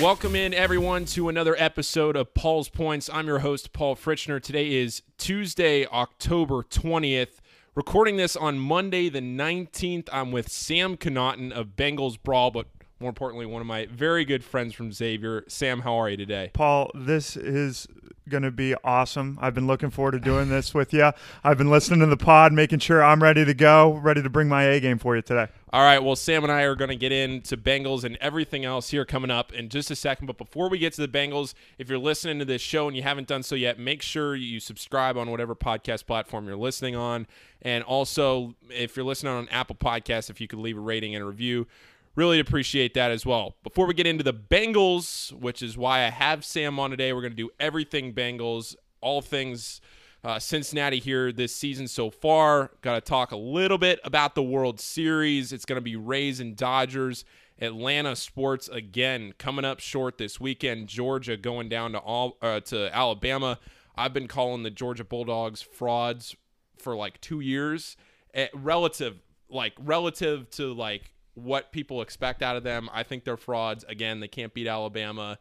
Welcome 0.00 0.34
in, 0.34 0.54
everyone, 0.54 1.04
to 1.06 1.28
another 1.28 1.54
episode 1.58 2.16
of 2.16 2.32
Paul's 2.32 2.70
Points. 2.70 3.10
I'm 3.12 3.26
your 3.26 3.40
host, 3.40 3.74
Paul 3.74 3.94
Fritschner. 3.94 4.40
Today 4.40 4.72
is 4.72 5.02
Tuesday, 5.18 5.84
October 5.84 6.62
20th. 6.62 7.40
Recording 7.74 8.16
this 8.16 8.34
on 8.34 8.58
Monday, 8.58 9.10
the 9.10 9.20
19th. 9.20 10.08
I'm 10.10 10.32
with 10.32 10.50
Sam 10.50 10.96
Connaughton 10.96 11.52
of 11.52 11.76
Bengals 11.76 12.16
Brawl, 12.20 12.50
but 12.50 12.68
more 13.00 13.08
importantly, 13.08 13.46
one 13.46 13.62
of 13.62 13.66
my 13.66 13.86
very 13.86 14.26
good 14.26 14.44
friends 14.44 14.74
from 14.74 14.92
Xavier. 14.92 15.44
Sam, 15.48 15.80
how 15.80 15.94
are 15.94 16.10
you 16.10 16.18
today? 16.18 16.50
Paul, 16.52 16.90
this 16.94 17.34
is 17.34 17.88
going 18.28 18.42
to 18.42 18.50
be 18.50 18.74
awesome. 18.84 19.38
I've 19.40 19.54
been 19.54 19.66
looking 19.66 19.90
forward 19.90 20.12
to 20.12 20.20
doing 20.20 20.50
this 20.50 20.74
with 20.74 20.92
you. 20.92 21.10
I've 21.42 21.58
been 21.58 21.70
listening 21.70 22.00
to 22.00 22.06
the 22.06 22.16
pod, 22.16 22.52
making 22.52 22.78
sure 22.78 23.02
I'm 23.02 23.22
ready 23.22 23.44
to 23.44 23.54
go, 23.54 23.94
ready 23.94 24.22
to 24.22 24.30
bring 24.30 24.48
my 24.48 24.64
A 24.64 24.80
game 24.80 24.98
for 24.98 25.16
you 25.16 25.22
today. 25.22 25.48
All 25.72 25.82
right, 25.82 25.98
well, 25.98 26.16
Sam 26.16 26.42
and 26.42 26.52
I 26.52 26.62
are 26.62 26.74
going 26.74 26.90
to 26.90 26.96
get 26.96 27.12
into 27.12 27.56
Bengals 27.56 28.04
and 28.04 28.16
everything 28.16 28.64
else 28.64 28.90
here 28.90 29.04
coming 29.04 29.30
up 29.30 29.52
in 29.52 29.68
just 29.68 29.90
a 29.90 29.96
second. 29.96 30.26
But 30.26 30.36
before 30.36 30.68
we 30.68 30.78
get 30.78 30.92
to 30.94 31.06
the 31.06 31.08
Bengals, 31.08 31.54
if 31.78 31.88
you're 31.88 31.98
listening 31.98 32.38
to 32.40 32.44
this 32.44 32.60
show 32.60 32.86
and 32.86 32.96
you 32.96 33.02
haven't 33.02 33.28
done 33.28 33.42
so 33.42 33.54
yet, 33.54 33.78
make 33.78 34.02
sure 34.02 34.34
you 34.34 34.60
subscribe 34.60 35.16
on 35.16 35.30
whatever 35.30 35.54
podcast 35.54 36.06
platform 36.06 36.46
you're 36.46 36.56
listening 36.56 36.96
on. 36.96 37.26
And 37.62 37.84
also, 37.84 38.54
if 38.68 38.96
you're 38.96 39.06
listening 39.06 39.32
on 39.32 39.48
Apple 39.48 39.76
Podcasts, 39.76 40.28
if 40.28 40.40
you 40.40 40.48
could 40.48 40.58
leave 40.58 40.76
a 40.76 40.80
rating 40.80 41.14
and 41.14 41.22
a 41.22 41.26
review, 41.26 41.66
really 42.14 42.40
appreciate 42.40 42.94
that 42.94 43.10
as 43.10 43.24
well. 43.24 43.56
Before 43.62 43.86
we 43.86 43.94
get 43.94 44.06
into 44.06 44.24
the 44.24 44.34
Bengals, 44.34 45.32
which 45.32 45.62
is 45.62 45.76
why 45.76 46.04
I 46.06 46.10
have 46.10 46.44
Sam 46.44 46.78
on 46.78 46.90
today, 46.90 47.12
we're 47.12 47.22
going 47.22 47.32
to 47.32 47.36
do 47.36 47.50
everything 47.58 48.12
Bengals, 48.12 48.74
all 49.00 49.22
things 49.22 49.80
uh, 50.22 50.38
Cincinnati 50.38 50.98
here 50.98 51.32
this 51.32 51.54
season 51.54 51.88
so 51.88 52.10
far. 52.10 52.72
Got 52.82 52.94
to 52.94 53.00
talk 53.00 53.32
a 53.32 53.36
little 53.36 53.78
bit 53.78 54.00
about 54.04 54.34
the 54.34 54.42
World 54.42 54.80
Series. 54.80 55.52
It's 55.52 55.64
going 55.64 55.78
to 55.78 55.82
be 55.82 55.96
Rays 55.96 56.40
and 56.40 56.56
Dodgers. 56.56 57.24
Atlanta 57.60 58.16
sports 58.16 58.68
again 58.68 59.34
coming 59.36 59.64
up 59.64 59.80
short 59.80 60.18
this 60.18 60.40
weekend. 60.40 60.88
Georgia 60.88 61.36
going 61.36 61.68
down 61.68 61.92
to 61.92 61.98
all 61.98 62.38
uh, 62.40 62.60
to 62.60 62.94
Alabama. 62.94 63.58
I've 63.96 64.14
been 64.14 64.28
calling 64.28 64.62
the 64.62 64.70
Georgia 64.70 65.04
Bulldogs 65.04 65.60
frauds 65.60 66.34
for 66.78 66.96
like 66.96 67.20
two 67.20 67.40
years. 67.40 67.96
Eh, 68.32 68.48
relative, 68.54 69.20
like 69.50 69.74
relative 69.78 70.48
to 70.50 70.72
like 70.72 71.12
what 71.34 71.72
people 71.72 72.02
expect 72.02 72.42
out 72.42 72.56
of 72.56 72.62
them. 72.62 72.88
I 72.92 73.02
think 73.02 73.24
they're 73.24 73.36
frauds. 73.36 73.84
Again, 73.88 74.20
they 74.20 74.28
can't 74.28 74.52
beat 74.52 74.66
Alabama. 74.66 75.38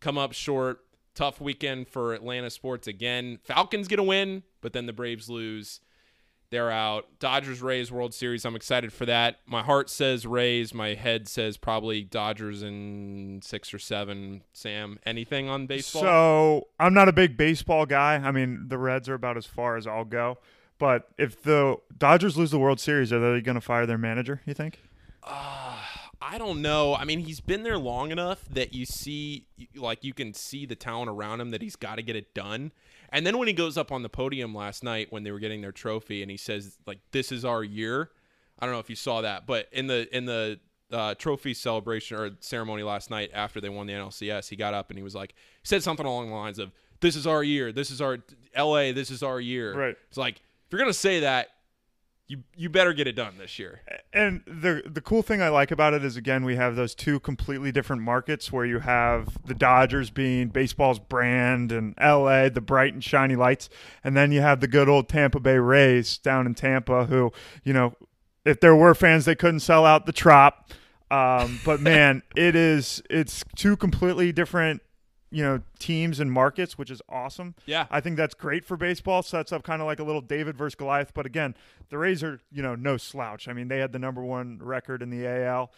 Come 0.00 0.18
up 0.18 0.32
short. 0.32 0.84
Tough 1.14 1.40
weekend 1.40 1.88
for 1.88 2.14
Atlanta 2.14 2.48
sports 2.48 2.86
again. 2.86 3.38
Falcons 3.42 3.86
get 3.86 3.98
a 3.98 4.02
win, 4.02 4.42
but 4.62 4.72
then 4.72 4.86
the 4.86 4.94
Braves 4.94 5.28
lose. 5.28 5.80
They're 6.52 6.70
out. 6.70 7.18
Dodgers 7.18 7.62
Rays 7.62 7.90
World 7.90 8.12
Series. 8.12 8.44
I'm 8.44 8.56
excited 8.56 8.92
for 8.92 9.06
that. 9.06 9.40
My 9.46 9.62
heart 9.62 9.88
says 9.88 10.26
Rays. 10.26 10.74
My 10.74 10.94
head 10.94 11.26
says 11.26 11.56
probably 11.56 12.02
Dodgers 12.02 12.62
in 12.62 13.40
six 13.42 13.72
or 13.72 13.78
seven. 13.78 14.42
Sam, 14.52 14.98
anything 15.06 15.48
on 15.48 15.66
baseball? 15.66 16.02
So 16.02 16.68
I'm 16.78 16.92
not 16.92 17.08
a 17.08 17.12
big 17.12 17.38
baseball 17.38 17.86
guy. 17.86 18.16
I 18.16 18.32
mean, 18.32 18.66
the 18.68 18.76
Reds 18.76 19.08
are 19.08 19.14
about 19.14 19.38
as 19.38 19.46
far 19.46 19.78
as 19.78 19.86
I'll 19.86 20.04
go. 20.04 20.36
But 20.78 21.08
if 21.16 21.42
the 21.42 21.76
Dodgers 21.96 22.36
lose 22.36 22.50
the 22.50 22.58
World 22.58 22.80
Series, 22.80 23.14
are 23.14 23.20
they 23.20 23.40
going 23.40 23.54
to 23.54 23.60
fire 23.62 23.86
their 23.86 23.96
manager? 23.96 24.42
You 24.44 24.52
think? 24.52 24.82
Uh, 25.22 25.76
I 26.20 26.38
don't 26.38 26.62
know. 26.62 26.94
I 26.94 27.04
mean, 27.04 27.20
he's 27.20 27.40
been 27.40 27.62
there 27.62 27.78
long 27.78 28.10
enough 28.10 28.44
that 28.50 28.72
you 28.74 28.86
see, 28.86 29.46
like, 29.76 30.02
you 30.04 30.14
can 30.14 30.34
see 30.34 30.66
the 30.66 30.74
talent 30.74 31.10
around 31.10 31.40
him 31.40 31.50
that 31.50 31.62
he's 31.62 31.76
got 31.76 31.96
to 31.96 32.02
get 32.02 32.16
it 32.16 32.34
done. 32.34 32.72
And 33.10 33.26
then 33.26 33.38
when 33.38 33.46
he 33.46 33.54
goes 33.54 33.76
up 33.76 33.92
on 33.92 34.02
the 34.02 34.08
podium 34.08 34.54
last 34.54 34.82
night 34.82 35.08
when 35.10 35.22
they 35.22 35.30
were 35.30 35.38
getting 35.38 35.60
their 35.60 35.72
trophy, 35.72 36.22
and 36.22 36.30
he 36.30 36.36
says, 36.36 36.78
like, 36.86 36.98
"This 37.12 37.30
is 37.30 37.44
our 37.44 37.62
year." 37.62 38.10
I 38.58 38.64
don't 38.64 38.74
know 38.74 38.80
if 38.80 38.88
you 38.88 38.96
saw 38.96 39.20
that, 39.20 39.46
but 39.46 39.68
in 39.72 39.86
the 39.86 40.08
in 40.16 40.24
the 40.24 40.60
uh, 40.90 41.14
trophy 41.14 41.52
celebration 41.52 42.16
or 42.16 42.30
ceremony 42.40 42.82
last 42.82 43.10
night 43.10 43.30
after 43.34 43.60
they 43.60 43.68
won 43.68 43.86
the 43.86 43.92
NLCS, 43.92 44.48
he 44.48 44.56
got 44.56 44.72
up 44.72 44.90
and 44.90 44.98
he 44.98 45.02
was 45.02 45.14
like, 45.14 45.34
said 45.62 45.82
something 45.82 46.06
along 46.06 46.28
the 46.28 46.34
lines 46.34 46.58
of, 46.58 46.72
"This 47.00 47.16
is 47.16 47.26
our 47.26 47.42
year. 47.42 47.70
This 47.70 47.90
is 47.90 48.00
our 48.00 48.18
L.A. 48.54 48.92
This 48.92 49.10
is 49.10 49.22
our 49.22 49.40
year." 49.40 49.74
Right. 49.74 49.96
It's 50.08 50.16
like 50.16 50.36
if 50.36 50.72
you're 50.72 50.80
gonna 50.80 50.94
say 50.94 51.20
that, 51.20 51.48
you 52.28 52.42
you 52.56 52.68
better 52.68 52.92
get 52.92 53.06
it 53.06 53.12
done 53.12 53.36
this 53.38 53.58
year. 53.58 53.80
And 54.12 54.42
the 54.46 54.82
the 54.86 55.00
cool 55.00 55.22
thing 55.22 55.42
I 55.42 55.48
like 55.48 55.70
about 55.70 55.92
it 55.92 56.04
is 56.04 56.16
again 56.16 56.44
we 56.44 56.56
have 56.56 56.76
those 56.76 56.94
two 56.94 57.20
completely 57.20 57.72
different 57.72 58.02
markets 58.02 58.52
where 58.52 58.64
you 58.64 58.78
have 58.78 59.36
the 59.44 59.54
Dodgers 59.54 60.10
being 60.10 60.48
baseball's 60.48 60.98
brand 60.98 61.72
and 61.72 61.94
LA 62.00 62.48
the 62.48 62.60
bright 62.60 62.94
and 62.94 63.02
shiny 63.02 63.36
lights 63.36 63.68
and 64.02 64.16
then 64.16 64.32
you 64.32 64.40
have 64.40 64.60
the 64.60 64.68
good 64.68 64.88
old 64.88 65.08
Tampa 65.08 65.40
Bay 65.40 65.58
Rays 65.58 66.16
down 66.18 66.46
in 66.46 66.54
Tampa 66.54 67.06
who, 67.06 67.32
you 67.64 67.72
know, 67.72 67.94
if 68.44 68.60
there 68.60 68.76
were 68.76 68.94
fans 68.94 69.24
they 69.24 69.34
couldn't 69.34 69.60
sell 69.60 69.84
out 69.84 70.06
the 70.06 70.12
Trop. 70.12 70.72
Um, 71.10 71.60
but 71.64 71.80
man, 71.80 72.22
it 72.36 72.56
is 72.56 73.02
it's 73.10 73.44
two 73.56 73.76
completely 73.76 74.32
different 74.32 74.80
you 75.32 75.42
know 75.42 75.60
teams 75.78 76.20
and 76.20 76.30
markets, 76.30 76.78
which 76.78 76.90
is 76.90 77.00
awesome. 77.08 77.54
Yeah, 77.66 77.86
I 77.90 78.00
think 78.00 78.16
that's 78.16 78.34
great 78.34 78.64
for 78.64 78.76
baseball. 78.76 79.22
Sets 79.22 79.50
up 79.50 79.64
kind 79.64 79.80
of 79.80 79.86
like 79.86 79.98
a 79.98 80.04
little 80.04 80.20
David 80.20 80.56
versus 80.56 80.74
Goliath. 80.74 81.12
But 81.14 81.26
again, 81.26 81.56
the 81.88 81.98
Rays 81.98 82.22
are 82.22 82.40
you 82.52 82.62
know 82.62 82.74
no 82.74 82.96
slouch. 82.96 83.48
I 83.48 83.52
mean, 83.52 83.68
they 83.68 83.78
had 83.78 83.92
the 83.92 83.98
number 83.98 84.22
one 84.22 84.58
record 84.62 85.02
in 85.02 85.10
the 85.10 85.26
AL. 85.26 85.72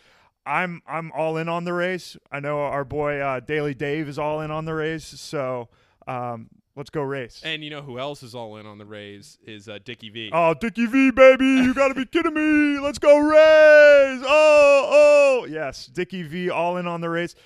I'm 0.45 0.83
I'm 0.87 1.13
all 1.13 1.37
in 1.37 1.49
on 1.49 1.65
the 1.65 1.73
Rays. 1.73 2.17
I 2.31 2.41
know 2.41 2.61
our 2.61 2.85
boy 2.85 3.21
uh, 3.21 3.41
Daily 3.41 3.75
Dave 3.75 4.09
is 4.09 4.19
all 4.19 4.41
in 4.41 4.51
on 4.51 4.65
the 4.65 4.75
Rays. 4.75 5.05
So 5.05 5.69
um, 6.07 6.49
let's 6.77 6.91
go 6.91 7.03
Rays. 7.03 7.41
And 7.45 7.63
you 7.63 7.71
know 7.71 7.83
who 7.83 7.99
else 7.99 8.23
is 8.23 8.35
all 8.35 8.57
in 8.57 8.67
on 8.67 8.79
the 8.79 8.85
Rays 8.85 9.39
is 9.47 9.69
uh, 9.69 9.79
Dickie 9.85 10.11
V. 10.11 10.31
Oh, 10.33 10.55
Dickie 10.55 10.87
V, 10.87 11.13
baby! 11.13 11.47
You 11.47 11.75
got 11.75 11.89
to 11.89 11.95
be 11.95 12.05
kidding 12.05 12.35
me! 12.35 12.79
Let's 12.81 12.99
go 12.99 13.17
Rays! 13.17 14.23
Oh, 14.27 14.89
oh, 14.91 15.47
yes, 15.49 15.87
Dickie 15.87 16.25
V, 16.25 16.51
all 16.51 16.77
in 16.77 16.87
on 16.87 17.01
the 17.01 17.09
Rays 17.09 17.37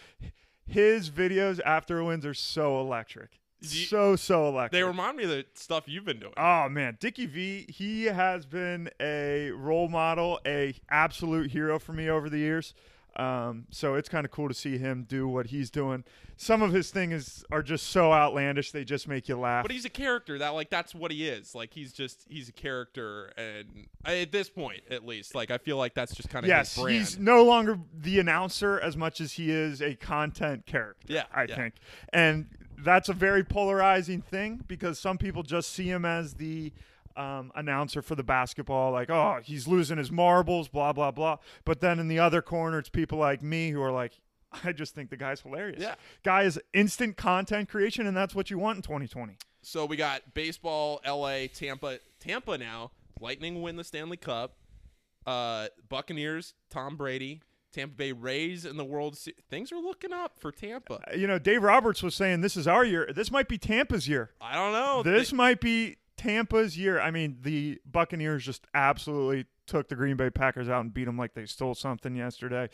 his 0.68 1.10
videos 1.10 1.60
after 1.64 2.02
wins 2.04 2.24
are 2.24 2.34
so 2.34 2.80
electric. 2.80 3.40
You, 3.60 3.86
so 3.86 4.14
so 4.14 4.48
electric. 4.48 4.72
They 4.72 4.84
remind 4.84 5.16
me 5.16 5.24
of 5.24 5.30
the 5.30 5.44
stuff 5.54 5.84
you've 5.86 6.04
been 6.04 6.20
doing. 6.20 6.34
Oh 6.36 6.68
man, 6.68 6.96
Dickie 7.00 7.26
V, 7.26 7.66
he 7.68 8.04
has 8.04 8.46
been 8.46 8.88
a 9.00 9.50
role 9.50 9.88
model, 9.88 10.38
a 10.46 10.76
absolute 10.88 11.50
hero 11.50 11.80
for 11.80 11.92
me 11.92 12.08
over 12.08 12.30
the 12.30 12.38
years. 12.38 12.72
Um, 13.18 13.66
so 13.70 13.94
it's 13.94 14.08
kind 14.08 14.24
of 14.24 14.30
cool 14.30 14.48
to 14.48 14.54
see 14.54 14.78
him 14.78 15.04
do 15.08 15.26
what 15.26 15.46
he's 15.46 15.70
doing. 15.70 16.04
Some 16.36 16.62
of 16.62 16.72
his 16.72 16.92
things 16.92 17.44
are 17.50 17.62
just 17.62 17.88
so 17.88 18.12
outlandish; 18.12 18.70
they 18.70 18.84
just 18.84 19.08
make 19.08 19.28
you 19.28 19.36
laugh. 19.36 19.64
But 19.64 19.72
he's 19.72 19.84
a 19.84 19.90
character 19.90 20.38
that, 20.38 20.50
like, 20.50 20.70
that's 20.70 20.94
what 20.94 21.10
he 21.10 21.28
is. 21.28 21.52
Like, 21.52 21.74
he's 21.74 21.92
just 21.92 22.26
he's 22.28 22.48
a 22.48 22.52
character, 22.52 23.32
and 23.36 23.88
at 24.04 24.30
this 24.30 24.48
point, 24.48 24.82
at 24.88 25.04
least, 25.04 25.34
like, 25.34 25.50
I 25.50 25.58
feel 25.58 25.76
like 25.76 25.94
that's 25.94 26.14
just 26.14 26.28
kind 26.28 26.46
of 26.46 26.56
his 26.56 26.74
brand. 26.74 26.94
yes. 26.94 27.10
He's 27.10 27.18
no 27.18 27.44
longer 27.44 27.80
the 27.92 28.20
announcer 28.20 28.78
as 28.78 28.96
much 28.96 29.20
as 29.20 29.32
he 29.32 29.50
is 29.50 29.82
a 29.82 29.96
content 29.96 30.64
character. 30.66 31.12
Yeah, 31.12 31.24
I 31.34 31.44
yeah. 31.44 31.56
think, 31.56 31.74
and 32.12 32.46
that's 32.78 33.08
a 33.08 33.14
very 33.14 33.42
polarizing 33.42 34.22
thing 34.22 34.62
because 34.68 35.00
some 35.00 35.18
people 35.18 35.42
just 35.42 35.72
see 35.72 35.90
him 35.90 36.04
as 36.04 36.34
the 36.34 36.72
um, 37.18 37.50
announcer 37.54 38.00
for 38.00 38.14
the 38.14 38.22
basketball, 38.22 38.92
like, 38.92 39.10
oh, 39.10 39.40
he's 39.42 39.66
losing 39.66 39.98
his 39.98 40.10
marbles, 40.12 40.68
blah, 40.68 40.92
blah, 40.92 41.10
blah. 41.10 41.38
But 41.64 41.80
then 41.80 41.98
in 41.98 42.08
the 42.08 42.18
other 42.18 42.40
corner, 42.40 42.78
it's 42.78 42.88
people 42.88 43.18
like 43.18 43.42
me 43.42 43.70
who 43.70 43.82
are 43.82 43.90
like, 43.92 44.12
I 44.64 44.72
just 44.72 44.94
think 44.94 45.10
the 45.10 45.16
guy's 45.16 45.40
hilarious. 45.40 45.80
Yeah. 45.80 45.96
Guy 46.22 46.42
is 46.42 46.58
instant 46.72 47.16
content 47.16 47.68
creation, 47.68 48.06
and 48.06 48.16
that's 48.16 48.34
what 48.34 48.50
you 48.50 48.58
want 48.58 48.76
in 48.76 48.82
2020. 48.82 49.36
So 49.62 49.84
we 49.84 49.96
got 49.96 50.34
baseball, 50.34 51.00
LA, 51.06 51.46
Tampa. 51.52 51.98
Tampa 52.20 52.56
now, 52.56 52.92
Lightning 53.20 53.60
win 53.60 53.76
the 53.76 53.84
Stanley 53.84 54.16
Cup. 54.16 54.56
Uh, 55.26 55.66
Buccaneers, 55.88 56.54
Tom 56.70 56.96
Brady. 56.96 57.42
Tampa 57.70 57.94
Bay 57.96 58.12
Rays 58.12 58.64
in 58.64 58.78
the 58.78 58.84
World 58.84 59.16
Series. 59.16 59.38
Things 59.50 59.70
are 59.72 59.78
looking 59.78 60.12
up 60.12 60.38
for 60.38 60.50
Tampa. 60.50 61.00
You 61.14 61.26
know, 61.26 61.38
Dave 61.38 61.62
Roberts 61.62 62.02
was 62.02 62.14
saying 62.14 62.40
this 62.40 62.56
is 62.56 62.66
our 62.66 62.82
year. 62.82 63.10
This 63.14 63.30
might 63.30 63.46
be 63.46 63.58
Tampa's 63.58 64.08
year. 64.08 64.30
I 64.40 64.54
don't 64.54 64.72
know. 64.72 65.02
This 65.02 65.30
they- 65.30 65.36
might 65.36 65.60
be 65.60 65.98
Tampa's 66.18 66.76
year. 66.76 67.00
I 67.00 67.10
mean, 67.10 67.38
the 67.40 67.80
Buccaneers 67.90 68.44
just 68.44 68.66
absolutely 68.74 69.46
took 69.66 69.88
the 69.88 69.94
Green 69.94 70.16
Bay 70.16 70.30
Packers 70.30 70.68
out 70.68 70.80
and 70.82 70.92
beat 70.92 71.04
them 71.04 71.16
like 71.16 71.34
they 71.34 71.46
stole 71.46 71.74
something 71.74 72.16
yesterday. 72.16 72.68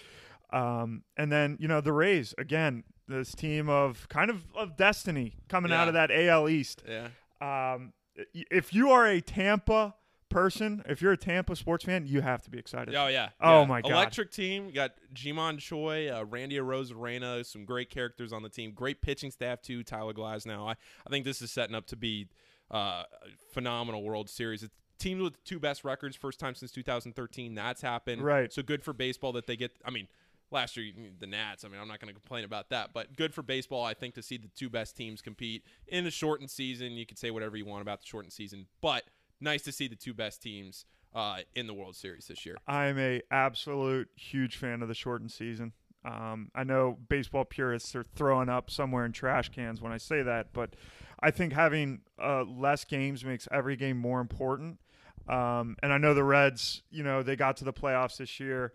Um, 0.53 1.03
and 1.17 1.31
then 1.31 1.57
you 1.61 1.69
know 1.69 1.81
the 1.81 1.93
Rays 1.93 2.35
again, 2.39 2.85
this 3.09 3.35
team 3.35 3.69
of 3.69 4.09
kind 4.09 4.31
of 4.31 4.45
of 4.57 4.77
destiny 4.77 5.37
coming 5.49 5.71
yeah. 5.71 5.83
out 5.83 5.89
of 5.89 5.95
that 5.95 6.11
AL 6.11 6.49
East. 6.49 6.83
Yeah. 6.89 7.09
Um, 7.41 7.93
if 8.35 8.73
you 8.73 8.91
are 8.91 9.07
a 9.07 9.21
Tampa 9.21 9.95
person, 10.31 10.83
if 10.89 11.03
you're 11.03 11.13
a 11.13 11.17
Tampa 11.17 11.57
sports 11.57 11.85
fan, 11.85 12.07
you 12.07 12.21
have 12.21 12.43
to 12.43 12.51
be 12.51 12.59
excited. 12.59 12.95
Oh 12.95 13.09
yeah. 13.09 13.31
Oh 13.41 13.61
yeah. 13.61 13.67
my 13.67 13.83
god. 13.83 13.93
Electric 13.93 14.31
team. 14.31 14.67
You 14.67 14.73
got 14.73 14.93
Ji-Man 15.13 15.59
Choi, 15.59 16.09
uh, 16.09 16.25
Randy 16.25 16.57
Arozarena, 16.57 17.45
some 17.45 17.65
great 17.65 17.91
characters 17.91 18.33
on 18.33 18.43
the 18.43 18.49
team. 18.49 18.73
Great 18.73 19.03
pitching 19.03 19.31
staff 19.31 19.61
too. 19.61 19.83
Tyler 19.83 20.13
Glasnow. 20.13 20.69
I 20.69 20.73
I 21.07 21.11
think 21.11 21.25
this 21.25 21.43
is 21.43 21.51
setting 21.51 21.75
up 21.75 21.87
to 21.87 21.97
be 21.97 22.29
uh, 22.71 23.05
phenomenal 23.53 24.03
World 24.03 24.29
Series. 24.29 24.63
It's 24.63 24.75
teams 24.99 25.23
with 25.23 25.43
two 25.45 25.59
best 25.59 25.85
records, 25.85 26.17
first 26.17 26.39
time 26.39 26.55
since 26.55 26.73
2013. 26.73 27.55
That's 27.55 27.83
happened. 27.83 28.23
Right. 28.23 28.53
So 28.53 28.63
good 28.63 28.83
for 28.83 28.93
baseball 28.93 29.33
that 29.33 29.47
they 29.47 29.57
get. 29.57 29.73
I 29.85 29.91
mean, 29.91 30.09
last 30.51 30.77
year 30.77 30.93
the 31.19 31.27
Nats. 31.27 31.65
I 31.65 31.69
mean, 31.69 31.81
I'm 31.81 31.89
not 31.89 32.01
going 32.01 32.13
to 32.13 32.19
complain 32.19 32.45
about 32.45 32.71
that, 32.71 32.93
but 32.95 33.17
good 33.17 33.35
for 33.35 33.43
baseball. 33.43 33.85
I 33.85 33.95
think 33.95 34.15
to 34.15 34.23
see 34.23 34.37
the 34.37 34.49
two 34.49 34.71
best 34.71 34.97
teams 34.97 35.21
compete 35.21 35.65
in 35.89 36.07
a 36.07 36.11
shortened 36.11 36.51
season. 36.51 36.93
You 36.93 37.07
could 37.07 37.19
say 37.19 37.31
whatever 37.31 37.57
you 37.57 37.67
want 37.67 37.83
about 37.83 38.01
the 38.01 38.07
shortened 38.07 38.33
season, 38.33 38.67
but 38.81 39.05
nice 39.41 39.63
to 39.63 39.73
see 39.73 39.89
the 39.89 39.97
two 39.97 40.15
best 40.15 40.43
teams 40.43 40.87
uh, 41.15 41.39
in 41.55 41.67
the 41.67 41.75
World 41.75 41.97
Series 41.97 42.27
this 42.27 42.47
year. 42.47 42.57
I'm 42.67 42.99
a 42.99 43.23
absolute 43.31 44.09
huge 44.17 44.57
fan 44.57 44.83
of 44.83 44.89
the 44.89 44.95
shortened 44.95 45.33
season. 45.33 45.73
Um, 46.05 46.51
I 46.55 46.65
know 46.65 46.99
baseball 47.09 47.45
purists 47.45 47.97
are 47.97 48.03
throwing 48.03 48.49
up 48.49 48.71
somewhere 48.71 49.07
in 49.07 49.13
trash 49.13 49.49
cans 49.49 49.81
when 49.81 49.93
I 49.93 49.97
say 49.97 50.23
that, 50.23 50.53
but 50.53 50.75
I 51.25 51.31
think 51.31 51.55
having 51.55 52.03
uh, 52.23 52.45
less 52.45 52.85
games 52.85 53.25
makes 53.25 53.49
every 53.51 53.77
game 53.77 53.97
more 53.97 54.21
important. 54.21 54.79
Um, 55.27 55.77
and 55.83 55.91
I 55.91 55.97
know 55.97 56.13
the 56.13 56.23
Reds, 56.23 56.83
you 56.91 57.03
know, 57.03 57.23
they 57.23 57.35
got 57.35 57.57
to 57.57 57.65
the 57.65 57.73
playoffs 57.73 58.19
this 58.19 58.39
year. 58.39 58.75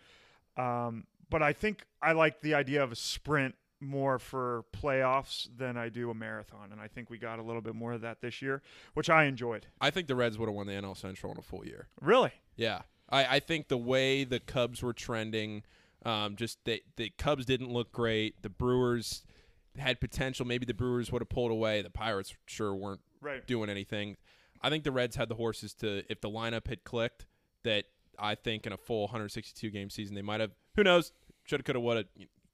Um, 0.58 1.06
but 1.30 1.44
I 1.44 1.54
think 1.54 1.86
I 2.02 2.14
like 2.14 2.42
the 2.42 2.56
idea 2.56 2.84
of 2.84 2.92
a 2.92 2.96
sprint 2.96 3.54
more 3.80 4.18
for 4.18 4.66
playoffs 4.76 5.48
than 5.56 5.78
I 5.78 5.90
do 5.90 6.10
a 6.10 6.16
marathon. 6.16 6.72
And 6.72 6.82
I 6.82 6.88
think 6.88 7.12
we 7.12 7.20
got 7.20 7.38
a 7.38 7.44
little 7.44 7.62
bit 7.62 7.76
more 7.76 7.94
of 7.94 8.02
that 8.02 8.20
this 8.20 8.42
year, 8.42 8.64
which 8.96 9.12
I 9.12 9.26
enjoyed. 9.26 9.68
I 9.80 9.92
think 9.92 10.08
the 10.08 10.16
Reds 10.16 10.40
would 10.40 10.48
have 10.48 10.56
won 10.56 10.66
the 10.66 10.74
NL 10.74 10.98
Central 10.98 11.32
in 11.32 11.38
a 11.38 11.44
full 11.44 11.64
year. 11.64 11.88
Really? 12.02 12.32
Yeah. 12.56 12.82
I, 13.10 13.36
I 13.36 13.40
think 13.40 13.68
the 13.68 13.78
way 13.78 14.24
the 14.24 14.40
Cubs 14.40 14.82
were 14.82 14.94
trending, 14.94 15.62
um, 16.04 16.36
just 16.36 16.66
the, 16.66 16.82
the 16.96 17.12
Cubs 17.16 17.46
didn't 17.46 17.70
look 17.70 17.92
great. 17.92 18.42
The 18.42 18.50
Brewers 18.50 19.24
had 19.78 20.00
potential. 20.00 20.46
Maybe 20.46 20.66
the 20.66 20.74
Brewers 20.74 21.12
would 21.12 21.22
have 21.22 21.30
pulled 21.30 21.52
away. 21.52 21.82
The 21.82 21.90
Pirates 21.90 22.36
sure 22.48 22.74
weren't 22.76 23.02
Right. 23.22 23.46
doing 23.46 23.70
anything. 23.70 24.18
I 24.62 24.70
think 24.70 24.84
the 24.84 24.92
Reds 24.92 25.16
had 25.16 25.30
the 25.30 25.36
horses 25.36 25.74
to, 25.76 26.04
if 26.10 26.20
the 26.22 26.30
lineup 26.30 26.68
had 26.68 26.84
clicked, 26.84 27.26
that 27.64 27.86
I 28.18 28.36
think 28.36 28.66
in 28.66 28.74
a 28.74 28.78
full 28.78 29.04
162 29.04 29.70
game 29.70 29.90
season, 29.90 30.16
they 30.16 30.22
might 30.22 30.40
have, 30.42 30.52
who 30.76 30.84
knows, 30.84 31.12
should 31.46 31.60
have, 31.60 31.66
could 31.66 31.76
have, 31.76 31.84
would 31.84 31.98
have. 31.98 32.06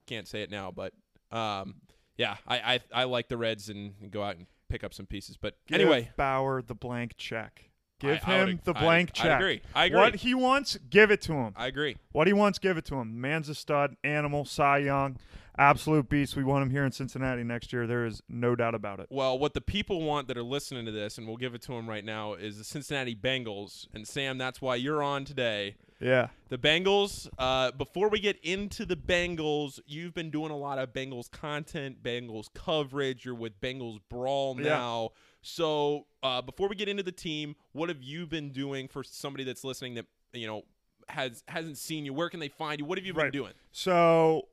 Can't 0.08 0.28
say 0.28 0.42
it 0.44 0.52
now, 0.52 0.72
but 0.72 0.94
um, 1.32 1.76
yeah, 2.18 2.38
I, 2.48 2.58
I, 2.76 2.80
I 2.94 3.04
like 3.06 3.28
the 3.28 3.38
Reds 3.38 3.70
and, 3.70 3.96
and 4.02 4.12
go 4.12 4.22
out 4.22 4.36
and 4.38 4.46
pick 4.70 4.84
up 4.84 4.94
some 4.94 5.06
pieces. 5.08 5.36
But 5.38 5.56
Give 5.68 5.80
anyway, 5.82 6.12
Bauer 6.16 6.62
the 6.62 6.76
blank 6.76 7.18
check. 7.18 7.70
Give 8.00 8.20
I- 8.28 8.34
I 8.36 8.40
would 8.40 8.50
him 8.50 8.56
ag- 8.58 8.64
the 8.66 8.74
blank 8.74 9.12
I 9.16 9.24
check. 9.24 9.40
agree. 9.40 9.62
I 9.74 9.86
agree. 9.86 9.98
What 10.00 10.16
he 10.18 10.34
wants, 10.36 10.78
give 10.90 11.10
it 11.12 11.22
to 11.22 11.34
him. 11.34 11.54
I 11.56 11.66
agree. 11.68 11.98
What 12.12 12.28
he 12.28 12.34
wants, 12.34 12.60
give 12.60 12.78
it 12.78 12.86
to 12.86 12.96
him. 12.96 13.20
Man's 13.20 13.50
a 13.50 13.56
stud, 13.56 13.96
animal, 14.04 14.46
Cy 14.46 14.80
Young, 14.80 15.18
absolute 15.58 16.10
beast. 16.10 16.36
We 16.36 16.44
want 16.44 16.64
him 16.64 16.70
here 16.70 16.86
in 16.86 16.92
Cincinnati 16.92 17.44
next 17.44 17.72
year. 17.74 17.88
There 17.88 18.06
is 18.06 18.22
no 18.30 18.56
doubt 18.56 18.76
about 18.76 19.00
it. 19.00 19.08
Well, 19.10 19.38
what 19.40 19.54
the 19.54 19.62
people 19.62 20.02
want 20.02 20.28
that 20.28 20.38
are 20.38 20.44
listening 20.44 20.86
to 20.86 20.92
this, 20.92 21.18
and 21.18 21.28
we'll 21.28 21.38
give 21.38 21.54
it 21.56 21.62
to 21.64 21.74
them 21.74 21.90
right 21.90 22.04
now, 22.06 22.34
is 22.34 22.58
the 22.58 22.64
Cincinnati 22.64 23.16
Bengals. 23.16 23.88
And 23.94 24.08
Sam, 24.08 24.38
that's 24.38 24.62
why 24.62 24.76
you're 24.76 25.04
on 25.04 25.26
today. 25.26 25.76
Yeah. 26.00 26.28
The 26.50 26.58
Bengals. 26.58 27.30
Uh, 27.38 27.72
before 27.72 28.10
we 28.10 28.20
get 28.20 28.38
into 28.44 28.86
the 28.86 28.98
Bengals, 28.98 29.80
you've 29.88 30.14
been 30.14 30.30
doing 30.30 30.52
a 30.52 30.58
lot 30.58 30.78
of 30.78 30.92
Bengals 30.94 31.32
content, 31.32 32.04
Bengals 32.04 32.48
coverage. 32.54 33.26
You're 33.26 33.36
with 33.36 33.60
Bengals 33.62 34.00
Brawl 34.10 34.56
now. 34.56 35.04
Yeah. 35.04 35.20
So 35.42 36.06
uh, 36.24 36.42
before 36.42 36.68
we 36.68 36.76
get 36.76 36.90
into 36.90 37.04
the 37.04 37.12
team, 37.12 37.56
what 37.72 37.90
have 37.90 38.02
you 38.02 38.26
been 38.26 38.52
doing 38.52 38.88
for 38.88 39.04
somebody 39.04 39.44
that's 39.44 39.64
listening 39.64 39.94
that 39.96 40.06
you 40.34 40.48
know 40.48 40.64
has 41.08 41.44
hasn't 41.48 41.78
seen 41.78 42.04
you? 42.04 42.14
Where 42.14 42.30
can 42.30 42.40
they 42.40 42.50
find 42.50 42.80
you? 42.80 42.86
What 42.86 42.98
have 42.98 43.06
you 43.06 43.14
been 43.14 43.24
Right. 43.26 43.32
doing? 43.34 43.54
So 43.72 44.48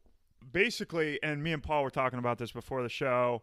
basically, 0.51 1.23
and 1.23 1.43
me 1.43 1.53
and 1.53 1.63
Paul 1.63 1.83
were 1.83 1.91
talking 1.91 2.19
about 2.19 2.39
this 2.39 2.53
before 2.53 2.83
the 2.83 2.89
show. 2.89 3.43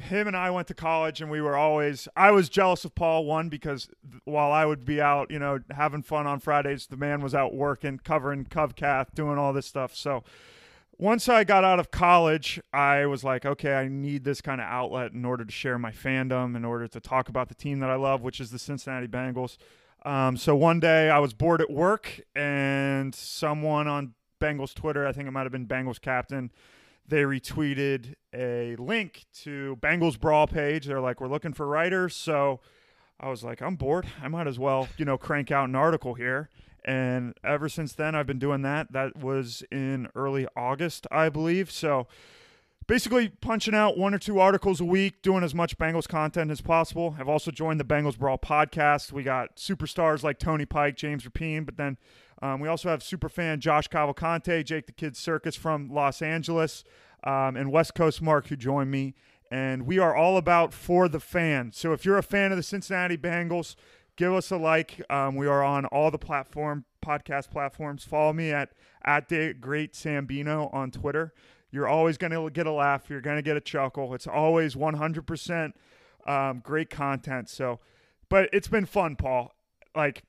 Him 0.00 0.26
and 0.26 0.36
I 0.36 0.50
went 0.50 0.68
to 0.68 0.74
college, 0.74 1.20
and 1.20 1.30
we 1.30 1.40
were 1.42 1.56
always. 1.56 2.08
I 2.16 2.30
was 2.30 2.48
jealous 2.48 2.84
of 2.84 2.94
Paul 2.94 3.24
one 3.26 3.48
because 3.48 3.88
while 4.24 4.50
I 4.50 4.64
would 4.64 4.84
be 4.84 5.00
out, 5.00 5.30
you 5.30 5.38
know, 5.38 5.60
having 5.70 6.02
fun 6.02 6.26
on 6.26 6.40
Fridays, 6.40 6.86
the 6.86 6.96
man 6.96 7.20
was 7.20 7.34
out 7.34 7.54
working, 7.54 7.98
covering 8.02 8.46
Covcath, 8.46 9.14
doing 9.14 9.36
all 9.36 9.52
this 9.52 9.66
stuff. 9.66 9.94
So 9.94 10.24
once 10.98 11.28
I 11.28 11.44
got 11.44 11.64
out 11.64 11.80
of 11.80 11.90
college, 11.90 12.60
I 12.72 13.06
was 13.06 13.24
like, 13.24 13.44
okay, 13.44 13.74
I 13.74 13.88
need 13.88 14.24
this 14.24 14.40
kind 14.40 14.60
of 14.60 14.66
outlet 14.66 15.12
in 15.12 15.24
order 15.24 15.44
to 15.44 15.52
share 15.52 15.78
my 15.78 15.90
fandom, 15.90 16.56
in 16.56 16.64
order 16.64 16.86
to 16.88 17.00
talk 17.00 17.28
about 17.28 17.48
the 17.48 17.54
team 17.54 17.80
that 17.80 17.90
I 17.90 17.96
love, 17.96 18.22
which 18.22 18.40
is 18.40 18.50
the 18.50 18.58
Cincinnati 18.58 19.08
Bengals. 19.08 19.56
Um, 20.04 20.36
so 20.36 20.54
one 20.54 20.80
day 20.80 21.10
I 21.10 21.18
was 21.18 21.32
bored 21.32 21.60
at 21.60 21.70
work, 21.70 22.20
and 22.36 23.14
someone 23.14 23.88
on 23.88 24.14
Bengals 24.44 24.74
Twitter, 24.74 25.06
I 25.06 25.12
think 25.12 25.26
it 25.26 25.30
might 25.30 25.44
have 25.44 25.52
been 25.52 25.66
Bengals 25.66 26.00
captain, 26.00 26.50
they 27.06 27.22
retweeted 27.22 28.14
a 28.34 28.76
link 28.76 29.24
to 29.42 29.78
Bengals 29.80 30.18
Brawl 30.18 30.46
page. 30.46 30.86
They're 30.86 31.00
like, 31.00 31.20
we're 31.20 31.28
looking 31.28 31.52
for 31.52 31.66
writers. 31.66 32.14
So 32.14 32.60
I 33.20 33.28
was 33.28 33.44
like, 33.44 33.62
I'm 33.62 33.76
bored. 33.76 34.06
I 34.22 34.28
might 34.28 34.46
as 34.46 34.58
well, 34.58 34.88
you 34.96 35.04
know, 35.04 35.18
crank 35.18 35.50
out 35.50 35.68
an 35.68 35.74
article 35.74 36.14
here. 36.14 36.48
And 36.84 37.34
ever 37.42 37.68
since 37.68 37.94
then, 37.94 38.14
I've 38.14 38.26
been 38.26 38.38
doing 38.38 38.62
that. 38.62 38.92
That 38.92 39.16
was 39.16 39.62
in 39.70 40.08
early 40.14 40.46
August, 40.56 41.06
I 41.10 41.30
believe. 41.30 41.70
So 41.70 42.06
basically, 42.86 43.28
punching 43.28 43.74
out 43.74 43.96
one 43.96 44.12
or 44.14 44.18
two 44.18 44.38
articles 44.38 44.80
a 44.80 44.84
week, 44.84 45.22
doing 45.22 45.42
as 45.42 45.54
much 45.54 45.78
Bengals 45.78 46.08
content 46.08 46.50
as 46.50 46.60
possible. 46.60 47.16
I've 47.18 47.28
also 47.28 47.50
joined 47.50 47.80
the 47.80 47.84
Bengals 47.84 48.18
Brawl 48.18 48.38
podcast. 48.38 49.12
We 49.12 49.22
got 49.22 49.56
superstars 49.56 50.22
like 50.22 50.38
Tony 50.38 50.66
Pike, 50.66 50.96
James 50.96 51.24
Rapien, 51.24 51.64
but 51.64 51.78
then 51.78 51.96
um, 52.44 52.60
we 52.60 52.68
also 52.68 52.90
have 52.90 53.00
superfan 53.00 53.58
Josh 53.58 53.88
Cavalcante, 53.88 54.62
Jake 54.62 54.84
the 54.84 54.92
Kid 54.92 55.16
Circus 55.16 55.56
from 55.56 55.88
Los 55.88 56.20
Angeles, 56.20 56.84
um, 57.24 57.56
and 57.56 57.72
West 57.72 57.94
Coast 57.94 58.20
Mark, 58.20 58.48
who 58.48 58.56
joined 58.56 58.90
me. 58.90 59.14
And 59.50 59.86
we 59.86 59.98
are 59.98 60.14
all 60.14 60.36
about 60.36 60.74
for 60.74 61.08
the 61.08 61.20
fan. 61.20 61.72
So 61.72 61.94
if 61.94 62.04
you're 62.04 62.18
a 62.18 62.22
fan 62.22 62.50
of 62.52 62.58
the 62.58 62.62
Cincinnati 62.62 63.16
Bengals, 63.16 63.76
give 64.16 64.34
us 64.34 64.50
a 64.50 64.58
like. 64.58 65.00
Um, 65.10 65.36
we 65.36 65.46
are 65.46 65.64
on 65.64 65.86
all 65.86 66.10
the 66.10 66.18
platform 66.18 66.84
podcast 67.02 67.48
platforms. 67.48 68.04
Follow 68.04 68.34
me 68.34 68.50
at 68.50 68.72
at 69.02 69.30
the 69.30 69.54
Great 69.54 69.94
Sambino 69.94 70.72
on 70.74 70.90
Twitter. 70.90 71.32
You're 71.70 71.88
always 71.88 72.18
going 72.18 72.32
to 72.32 72.50
get 72.50 72.66
a 72.66 72.72
laugh. 72.72 73.08
You're 73.08 73.22
going 73.22 73.36
to 73.36 73.42
get 73.42 73.56
a 73.56 73.60
chuckle. 73.60 74.12
It's 74.12 74.26
always 74.26 74.74
100% 74.74 75.72
um, 76.26 76.60
great 76.62 76.90
content. 76.90 77.48
So, 77.48 77.80
but 78.28 78.50
it's 78.52 78.68
been 78.68 78.84
fun, 78.84 79.16
Paul. 79.16 79.54
Like 79.96 80.24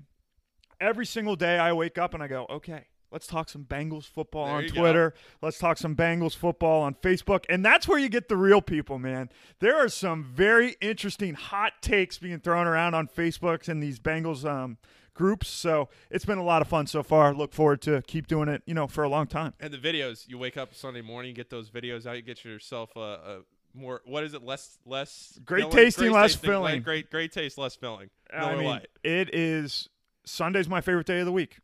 every 0.79 1.05
single 1.05 1.35
day, 1.35 1.57
I 1.57 1.73
wake 1.73 1.97
up 1.97 2.13
and 2.13 2.21
I 2.21 2.27
go, 2.27 2.45
okay. 2.49 2.85
Let's 3.11 3.27
talk 3.27 3.47
some 3.47 3.63
Bengals 3.63 4.03
football 4.03 4.47
There 4.47 4.55
on 4.55 4.63
you 4.63 4.69
go. 4.71 4.81
Twitter. 4.81 5.13
Let's 5.41 5.57
talk 5.57 5.77
some 5.77 5.95
Bengals 5.95 6.35
football 6.35 6.81
on 6.81 6.95
Facebook. 6.95 7.45
And 7.47 7.63
that's 7.63 7.87
where 7.87 7.97
you 7.97 8.09
get 8.09 8.27
the 8.27 8.35
real 8.35 8.61
people, 8.61 8.99
man. 8.99 9.29
There 9.59 9.77
are 9.77 9.87
some 9.87 10.23
very 10.23 10.75
interesting 10.81 11.33
hot 11.35 11.73
takes 11.81 12.17
being 12.17 12.41
thrown 12.41 12.67
around 12.67 12.93
on 12.93 13.07
Facebook 13.07 13.69
and 13.69 13.81
these 13.81 13.99
Bengals 13.99 14.43
um, 14.43 14.77
groups. 15.13 15.47
So 15.47 15.87
it's 16.09 16.25
been 16.25 16.39
a 16.39 16.43
lot 16.43 16.61
of 16.61 16.67
fun 16.67 16.87
so 16.87 17.03
far. 17.03 17.33
Look 17.33 17.53
forward 17.53 17.81
to 17.83 18.01
keep 18.01 18.27
doing 18.27 18.49
it, 18.49 18.63
you 18.65 18.73
know, 18.73 18.85
for 18.85 19.03
a 19.03 19.09
long 19.09 19.27
time. 19.27 19.53
And 19.61 19.73
the 19.73 19.77
videos, 19.77 20.27
you 20.27 20.37
wake 20.37 20.57
up 20.57 20.75
Sunday 20.75 21.01
morning, 21.01 21.29
you 21.29 21.35
get 21.35 21.49
those 21.49 21.69
videos 21.69 22.05
out, 22.05 22.17
you 22.17 22.21
get 22.21 22.43
yourself 22.43 22.91
a, 22.97 22.99
a 22.99 23.39
more. 23.73 24.01
What 24.05 24.23
is 24.23 24.33
it? 24.33 24.43
Less, 24.43 24.77
less. 24.85 25.39
Great 25.45 25.61
filling? 25.61 25.75
tasting, 25.75 26.11
less 26.11 26.33
tasting, 26.33 26.49
filling. 26.49 26.81
great, 26.81 27.09
great 27.09 27.31
taste, 27.31 27.57
less 27.57 27.75
filling. 27.75 28.09
I 28.33 28.55
mean, 28.55 28.65
Lite. 28.65 28.87
it 29.03 29.33
is 29.33 29.89
Sunday's 30.25 30.67
my 30.67 30.81
favorite 30.81 31.07
day 31.07 31.19
of 31.19 31.25
the 31.25 31.31
week. 31.31 31.59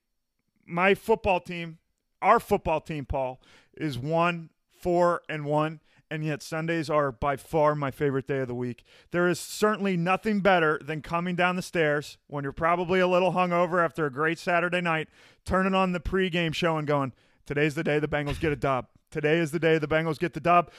My 0.65 0.93
football 0.95 1.39
team, 1.39 1.79
our 2.21 2.39
football 2.39 2.79
team, 2.79 3.05
Paul, 3.05 3.41
is 3.75 3.97
one, 3.97 4.49
four, 4.71 5.21
and 5.27 5.45
one. 5.45 5.81
And 6.09 6.25
yet 6.25 6.43
Sundays 6.43 6.89
are 6.89 7.09
by 7.09 7.37
far 7.37 7.73
my 7.73 7.89
favorite 7.89 8.27
day 8.27 8.39
of 8.39 8.49
the 8.49 8.53
week. 8.53 8.83
There 9.11 9.29
is 9.29 9.39
certainly 9.39 9.95
nothing 9.95 10.41
better 10.41 10.77
than 10.83 11.01
coming 11.01 11.37
down 11.37 11.55
the 11.55 11.61
stairs 11.61 12.17
when 12.27 12.43
you're 12.43 12.51
probably 12.51 12.99
a 12.99 13.07
little 13.07 13.31
hungover 13.31 13.83
after 13.83 14.05
a 14.05 14.11
great 14.11 14.37
Saturday 14.37 14.81
night, 14.81 15.07
turning 15.45 15.73
on 15.73 15.93
the 15.93 16.01
pregame 16.01 16.53
show 16.53 16.77
and 16.77 16.85
going, 16.85 17.13
Today's 17.45 17.75
the 17.75 17.83
day 17.83 17.97
the 17.97 18.09
Bengals 18.09 18.39
get 18.39 18.51
a 18.51 18.57
dub. 18.57 18.87
Today 19.09 19.37
is 19.37 19.51
the 19.51 19.59
day 19.59 19.77
the 19.77 19.87
Bengals 19.87 20.19
get 20.19 20.33
the 20.33 20.39
dub. 20.39 20.69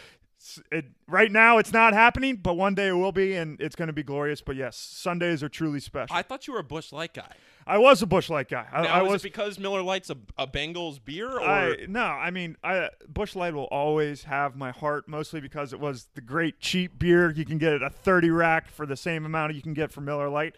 It, 0.71 0.87
right 1.07 1.31
now, 1.31 1.59
it's 1.59 1.73
not 1.73 1.95
happening, 1.95 2.37
but 2.37 2.55
one 2.55 2.75
day 2.75 2.89
it 2.89 2.93
will 2.93 3.13
be, 3.13 3.35
and 3.35 3.61
it's 3.61 3.77
going 3.77 3.87
to 3.87 3.93
be 3.93 4.03
glorious. 4.03 4.41
But 4.41 4.57
yes, 4.57 4.77
Sundays 4.77 5.43
are 5.43 5.49
truly 5.49 5.81
special. 5.81 6.17
I 6.17 6.23
thought 6.23 6.47
you 6.47 6.53
were 6.53 6.59
a 6.61 6.65
Busch 6.65 6.93
Light 6.93 7.15
guy. 7.15 7.33
I 7.67 7.79
was 7.79 8.03
a 8.03 8.07
Busch 8.07 8.29
Light 8.29 8.49
guy. 8.49 8.67
I, 8.73 8.83
Now, 8.83 8.89
I 8.89 9.03
was. 9.03 9.21
it 9.21 9.23
because 9.23 9.59
Miller 9.59 9.83
Lite's 9.83 10.11
a, 10.11 10.17
a 10.37 10.47
Bengals 10.47 10.99
beer, 11.05 11.31
or 11.31 11.41
I, 11.41 11.77
no, 11.89 12.03
I 12.03 12.31
mean, 12.31 12.57
I, 12.65 12.91
Bush 13.09 13.37
Light 13.37 13.55
will 13.55 13.69
always 13.71 14.25
have 14.25 14.57
my 14.57 14.73
heart, 14.73 15.09
mostly 15.09 15.41
because 15.41 15.73
it 15.73 15.79
was 15.79 16.09
the 16.15 16.21
great 16.21 16.59
cheap 16.59 16.99
beer 16.99 17.31
you 17.31 17.45
can 17.45 17.59
get 17.59 17.73
at 17.73 17.83
a 17.83 17.91
30 17.91 18.31
rack 18.31 18.69
for 18.69 18.85
the 18.85 18.97
same 18.97 19.25
amount 19.25 19.55
you 19.55 19.63
can 19.63 19.75
get 19.75 19.93
from 19.93 20.07
Miller 20.07 20.29
Lite. 20.29 20.57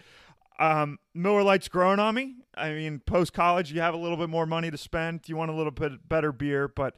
Um, 0.59 0.99
Miller 1.15 1.43
Lite's 1.43 1.69
growing 1.69 1.99
on 1.99 2.15
me. 2.15 2.37
I 2.57 2.73
mean, 2.73 3.01
post 3.01 3.33
college, 3.33 3.73
you 3.73 3.81
have 3.81 3.95
a 3.95 3.99
little 3.99 4.17
bit 4.17 4.29
more 4.29 4.47
money 4.47 4.71
to 4.71 4.79
spend. 4.79 5.29
You 5.29 5.37
want 5.37 5.51
a 5.51 5.55
little 5.55 5.73
bit 5.73 6.09
better 6.09 6.33
beer, 6.33 6.69
but 6.69 6.95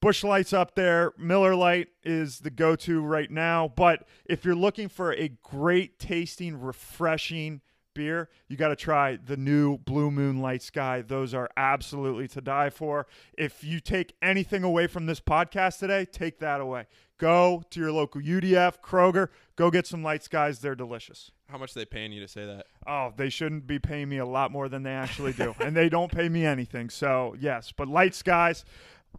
Busch 0.00 0.24
Light's 0.24 0.52
up 0.52 0.74
there. 0.76 1.12
Miller 1.18 1.54
Lite 1.54 1.88
is 2.02 2.40
the 2.40 2.50
go 2.50 2.74
to 2.76 3.02
right 3.02 3.30
now. 3.30 3.72
But 3.74 4.06
if 4.24 4.44
you're 4.44 4.54
looking 4.54 4.88
for 4.88 5.12
a 5.12 5.28
great 5.42 5.98
tasting, 5.98 6.58
refreshing 6.58 7.60
beer, 7.94 8.30
you 8.48 8.56
got 8.56 8.68
to 8.68 8.76
try 8.76 9.16
the 9.16 9.36
new 9.36 9.76
Blue 9.78 10.10
Moon 10.10 10.40
Light 10.40 10.62
Sky. 10.62 11.02
Those 11.02 11.34
are 11.34 11.50
absolutely 11.56 12.28
to 12.28 12.40
die 12.40 12.70
for. 12.70 13.06
If 13.36 13.62
you 13.62 13.80
take 13.80 14.14
anything 14.22 14.64
away 14.64 14.86
from 14.86 15.06
this 15.06 15.20
podcast 15.20 15.80
today, 15.80 16.06
take 16.06 16.38
that 16.38 16.60
away. 16.60 16.86
Go 17.18 17.62
to 17.68 17.80
your 17.80 17.92
local 17.92 18.22
UDF, 18.22 18.80
Kroger, 18.80 19.28
go 19.56 19.70
get 19.70 19.86
some 19.86 20.02
Light 20.02 20.22
Skies. 20.22 20.60
They're 20.60 20.74
delicious. 20.74 21.30
How 21.50 21.58
much 21.58 21.74
are 21.76 21.80
they 21.80 21.84
paying 21.84 22.12
you 22.12 22.20
to 22.20 22.28
say 22.28 22.46
that? 22.46 22.66
Oh, 22.86 23.12
they 23.16 23.28
shouldn't 23.28 23.66
be 23.66 23.78
paying 23.78 24.08
me 24.08 24.18
a 24.18 24.26
lot 24.26 24.52
more 24.52 24.68
than 24.68 24.82
they 24.82 24.92
actually 24.92 25.32
do. 25.32 25.54
and 25.60 25.76
they 25.76 25.88
don't 25.88 26.10
pay 26.12 26.28
me 26.28 26.44
anything. 26.46 26.90
So, 26.90 27.34
yes, 27.38 27.72
but 27.76 27.88
Light 27.88 28.14
Skies, 28.14 28.64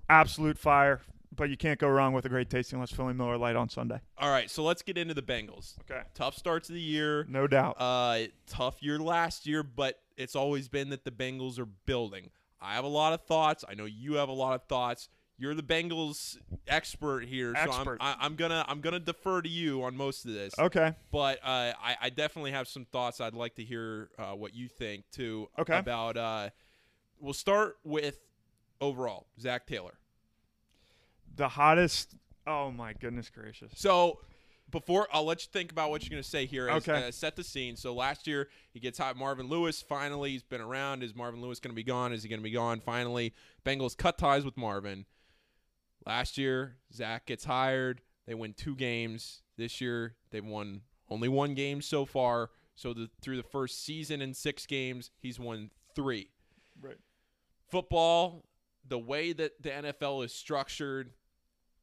absolute 0.09 0.57
fire. 0.57 1.01
But 1.33 1.49
you 1.49 1.55
can't 1.55 1.79
go 1.79 1.87
wrong 1.87 2.11
with 2.11 2.25
a 2.25 2.29
great 2.29 2.49
tasting 2.49 2.79
less 2.81 2.91
Philly 2.91 3.13
Miller 3.13 3.37
Lite 3.37 3.55
on 3.55 3.69
Sunday. 3.69 4.01
All 4.17 4.29
right, 4.29 4.51
so 4.51 4.63
let's 4.63 4.81
get 4.81 4.97
into 4.97 5.13
the 5.13 5.21
Bengals. 5.21 5.75
Okay. 5.89 6.01
Tough 6.13 6.35
starts 6.35 6.67
of 6.67 6.75
the 6.75 6.81
year. 6.81 7.25
No 7.29 7.47
doubt. 7.47 7.77
Uh, 7.79 8.23
tough 8.47 8.83
year 8.83 8.99
last 8.99 9.47
year, 9.47 9.63
but 9.63 9.97
it's 10.17 10.35
always 10.35 10.67
been 10.67 10.89
that 10.89 11.05
the 11.05 11.11
Bengals 11.11 11.57
are 11.57 11.65
building. 11.85 12.31
I 12.59 12.73
have 12.75 12.83
a 12.83 12.89
lot 12.89 13.13
of 13.13 13.21
thoughts. 13.21 13.63
I 13.67 13.75
know 13.75 13.85
you 13.85 14.15
have 14.15 14.27
a 14.27 14.33
lot 14.33 14.55
of 14.55 14.63
thoughts. 14.63 15.07
You're 15.41 15.55
the 15.55 15.63
Bengals 15.63 16.37
expert 16.67 17.25
here, 17.25 17.53
Expert. 17.55 17.97
so 17.99 18.05
I'm, 18.05 18.15
I, 18.21 18.25
I'm 18.25 18.35
gonna 18.35 18.63
I'm 18.67 18.79
gonna 18.79 18.99
defer 18.99 19.41
to 19.41 19.49
you 19.49 19.81
on 19.81 19.97
most 19.97 20.23
of 20.25 20.33
this. 20.33 20.53
Okay. 20.59 20.93
But 21.11 21.39
uh, 21.39 21.73
I, 21.83 21.95
I 21.99 22.09
definitely 22.11 22.51
have 22.51 22.67
some 22.67 22.85
thoughts. 22.85 23.19
I'd 23.19 23.33
like 23.33 23.55
to 23.55 23.63
hear 23.63 24.11
uh, 24.19 24.33
what 24.35 24.53
you 24.53 24.67
think 24.67 25.03
too 25.11 25.49
Okay. 25.57 25.79
about. 25.79 26.15
Uh, 26.15 26.49
we'll 27.19 27.33
start 27.33 27.77
with 27.83 28.19
overall 28.79 29.25
Zac 29.39 29.65
Taylor. 29.65 29.95
The 31.35 31.47
hottest. 31.49 32.13
Oh 32.45 32.69
my 32.69 32.93
goodness 32.93 33.31
gracious. 33.31 33.71
So 33.75 34.19
before 34.69 35.07
I'll 35.11 35.25
let 35.25 35.41
you 35.43 35.49
think 35.51 35.71
about 35.71 35.89
what 35.89 36.03
you're 36.03 36.11
going 36.11 36.21
to 36.21 36.29
say 36.29 36.45
here. 36.45 36.69
As, 36.69 36.87
Okay. 36.87 37.07
uh, 37.07 37.11
set 37.11 37.35
the 37.35 37.43
scene. 37.43 37.75
So 37.75 37.95
last 37.95 38.27
year 38.27 38.47
he 38.73 38.79
gets 38.79 38.99
hot. 38.99 39.17
Marvin 39.17 39.47
Lewis 39.47 39.81
finally 39.81 40.33
he's 40.33 40.43
been 40.43 40.61
around. 40.61 41.01
Is 41.01 41.15
Marvin 41.15 41.41
Lewis 41.41 41.59
going 41.59 41.71
to 41.71 41.75
be 41.75 41.83
gone? 41.83 42.13
Is 42.13 42.21
he 42.21 42.29
going 42.29 42.39
to 42.41 42.43
be 42.43 42.51
gone? 42.51 42.79
Finally, 42.79 43.33
Bengals 43.65 43.97
cut 43.97 44.19
ties 44.19 44.45
with 44.45 44.55
Marvin. 44.55 45.05
Last 46.05 46.37
year 46.37 46.77
Zac 46.93 47.25
gets 47.27 47.45
hired. 47.45 48.01
They 48.27 48.33
win 48.33 48.53
two 48.53 48.75
games. 48.75 49.41
This 49.57 49.81
year 49.81 50.15
they've 50.31 50.45
won 50.45 50.81
only 51.09 51.27
one 51.27 51.53
game 51.53 51.81
so 51.81 52.05
far. 52.05 52.49
So 52.75 52.93
the, 52.93 53.09
through 53.21 53.37
the 53.37 53.43
first 53.43 53.83
season 53.83 54.21
in 54.21 54.33
six 54.33 54.65
games, 54.65 55.11
he's 55.19 55.39
won 55.39 55.69
three 55.95 56.29
Right. 56.81 56.97
football, 57.69 58.45
the 58.87 58.97
way 58.97 59.33
that 59.33 59.61
the 59.61 59.69
NFL 59.69 60.23
is 60.25 60.33
structured, 60.33 61.11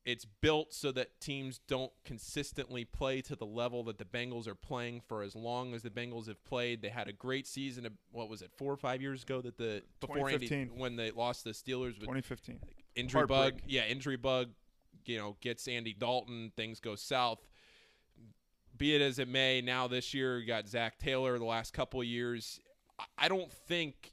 it's 0.04 0.24
built 0.24 0.72
so 0.72 0.90
that 0.92 1.20
teams 1.20 1.60
don't 1.68 1.92
consistently 2.04 2.84
play 2.84 3.20
to 3.20 3.36
the 3.36 3.44
level 3.46 3.84
that 3.84 3.98
the 3.98 4.04
Bengals 4.06 4.48
are 4.48 4.54
playing 4.54 5.02
for 5.06 5.22
as 5.22 5.36
long 5.36 5.74
as 5.74 5.82
the 5.82 5.90
Bengals 5.90 6.26
have 6.26 6.42
played. 6.44 6.80
They 6.82 6.88
had 6.88 7.08
a 7.08 7.12
great 7.12 7.46
season. 7.46 7.84
Of, 7.86 7.92
what 8.10 8.28
was 8.28 8.40
it, 8.42 8.50
four 8.56 8.72
or 8.72 8.76
five 8.76 9.02
years 9.02 9.22
ago 9.22 9.40
that 9.42 9.58
the 9.58 9.82
before 10.00 10.30
Andy 10.30 10.48
2015. 10.48 10.78
when 10.80 10.96
they 10.96 11.10
lost 11.10 11.44
the 11.44 11.50
Steelers 11.50 11.94
2015. 12.00 12.58
Injury 12.98 13.26
bug. 13.26 13.54
Yeah, 13.66 13.86
injury 13.86 14.16
bug. 14.16 14.50
You 15.04 15.18
know, 15.18 15.36
gets 15.40 15.66
Andy 15.68 15.94
Dalton. 15.94 16.52
Things 16.56 16.80
go 16.80 16.94
south. 16.94 17.38
Be 18.76 18.94
it 18.94 19.00
as 19.02 19.18
it 19.18 19.26
may, 19.28 19.60
now 19.60 19.88
this 19.88 20.14
year 20.14 20.38
you 20.38 20.46
got 20.46 20.68
Zac 20.68 20.98
Taylor. 20.98 21.38
The 21.38 21.44
last 21.44 21.72
couple 21.72 22.00
of 22.00 22.06
years, 22.06 22.60
I- 23.18 23.28
don't 23.28 23.52
think, 23.52 24.12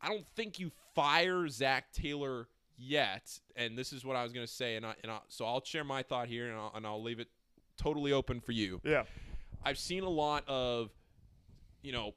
I 0.00 0.08
don't 0.08 0.26
think 0.36 0.58
you 0.58 0.70
fire 0.94 1.46
Zac 1.48 1.92
Taylor 1.92 2.48
yet. 2.78 3.38
And 3.54 3.76
this 3.76 3.92
is 3.92 4.04
what 4.04 4.16
I 4.16 4.22
was 4.22 4.32
going 4.32 4.46
to 4.46 4.52
say, 4.52 4.76
and 4.76 4.86
I, 4.86 4.94
and 5.02 5.12
I, 5.12 5.18
so 5.28 5.44
I'll 5.44 5.62
share 5.64 5.84
my 5.84 6.02
thought 6.02 6.28
here, 6.28 6.48
and 6.48 6.56
I'll, 6.58 6.72
and 6.74 6.86
I'll 6.86 7.02
leave 7.02 7.20
it 7.20 7.28
totally 7.76 8.12
open 8.12 8.40
for 8.40 8.52
you. 8.52 8.80
Yeah. 8.84 9.04
I've 9.64 9.78
seen 9.78 10.02
a 10.02 10.08
lot 10.08 10.44
of, 10.48 10.90
you 11.82 11.92
know, 11.92 12.14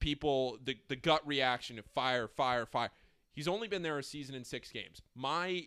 people 0.00 0.58
the 0.64 0.76
the 0.88 0.96
gut 0.96 1.24
reaction 1.24 1.78
of 1.78 1.84
fire, 1.94 2.26
fire, 2.26 2.66
fire. 2.66 2.90
He's 3.32 3.48
only 3.48 3.68
been 3.68 3.82
there 3.82 3.98
a 3.98 4.02
season 4.02 4.34
and 4.34 4.46
six 4.46 4.70
games. 4.70 5.00
My 5.14 5.66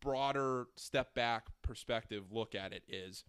broader 0.00 0.66
step 0.76 1.14
back 1.14 1.46
perspective 1.62 2.24
look 2.30 2.54
at 2.54 2.72
it 2.72 2.82
is 2.88 3.24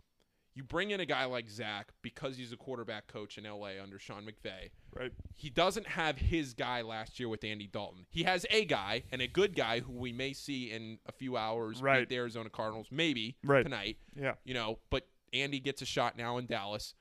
you 0.53 0.63
bring 0.63 0.91
in 0.91 0.99
a 0.99 1.05
guy 1.05 1.25
like 1.25 1.49
Zac 1.49 1.91
because 2.01 2.37
he's 2.37 2.51
a 2.51 2.57
quarterback 2.57 3.07
coach 3.07 3.37
in 3.37 3.45
LA 3.45 3.81
under 3.81 3.97
Sean 3.99 4.23
McVay. 4.25 4.69
Right. 4.93 5.11
He 5.35 5.49
doesn't 5.49 5.87
have 5.87 6.17
his 6.17 6.53
guy 6.53 6.81
last 6.81 7.19
year 7.19 7.29
with 7.29 7.43
Andy 7.43 7.67
Dalton. 7.67 8.05
He 8.09 8.23
has 8.23 8.45
a 8.49 8.65
guy 8.65 9.03
and 9.11 9.21
a 9.21 9.27
good 9.27 9.55
guy 9.55 9.79
who 9.79 9.93
we 9.93 10.11
may 10.11 10.33
see 10.33 10.71
in 10.71 10.99
a 11.05 11.11
few 11.13 11.37
hours 11.37 11.81
Right. 11.81 12.07
the 12.07 12.15
Arizona 12.17 12.49
Cardinals, 12.49 12.87
maybe 12.91 13.37
Right. 13.43 13.63
tonight 13.63 13.97
Yeah. 14.15 14.35
you 14.43 14.53
know, 14.53 14.79
but 14.89 15.07
Andy 15.33 15.59
gets 15.61 15.81
a 15.81 15.85
shot 15.85 16.17
now 16.17 16.37
in 16.37 16.45
Dallas. 16.47 16.95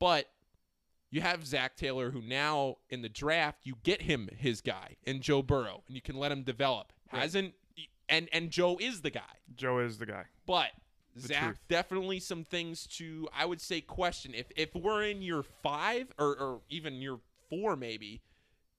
But 0.00 0.26
you 1.10 1.20
have 1.20 1.46
Zac 1.46 1.76
Taylor, 1.76 2.10
who 2.10 2.22
now 2.22 2.76
in 2.88 3.02
the 3.02 3.08
draft, 3.08 3.60
you 3.64 3.74
get 3.82 4.02
him 4.02 4.28
his 4.36 4.60
guy 4.60 4.96
in 5.04 5.20
Joe 5.20 5.42
Burrow, 5.42 5.82
and 5.86 5.96
you 5.96 6.02
can 6.02 6.16
let 6.16 6.30
him 6.32 6.42
develop. 6.42 6.92
Right. 7.12 7.22
Hasn't 7.22 7.54
and 8.08 8.28
and 8.32 8.50
Joe 8.50 8.76
is 8.80 9.02
the 9.02 9.10
guy, 9.10 9.20
Joe 9.56 9.78
is 9.80 9.98
the 9.98 10.06
guy. 10.06 10.24
but 10.46 10.70
Zac 11.18 11.42
truth. 11.42 11.58
definitely 11.68 12.20
some 12.20 12.44
things 12.44 12.86
to 12.98 13.28
I 13.36 13.44
would 13.44 13.60
say 13.60 13.80
question. 13.80 14.32
If 14.34 14.46
if 14.56 14.74
we're 14.74 15.02
in 15.04 15.22
year 15.22 15.42
five 15.62 16.06
or, 16.18 16.36
or 16.36 16.60
even 16.70 16.94
year 17.02 17.16
four 17.48 17.74
maybe, 17.76 18.22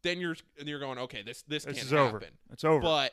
then 0.02 0.20
you're 0.20 0.38
you're 0.64 0.80
going 0.80 0.98
okay. 1.00 1.22
This 1.24 1.42
this, 1.44 1.66
This 1.66 1.76
can't 1.76 1.86
is 1.86 1.92
happen. 1.92 2.06
over. 2.16 2.26
It's 2.52 2.64
over. 2.64 2.82
But 2.82 3.12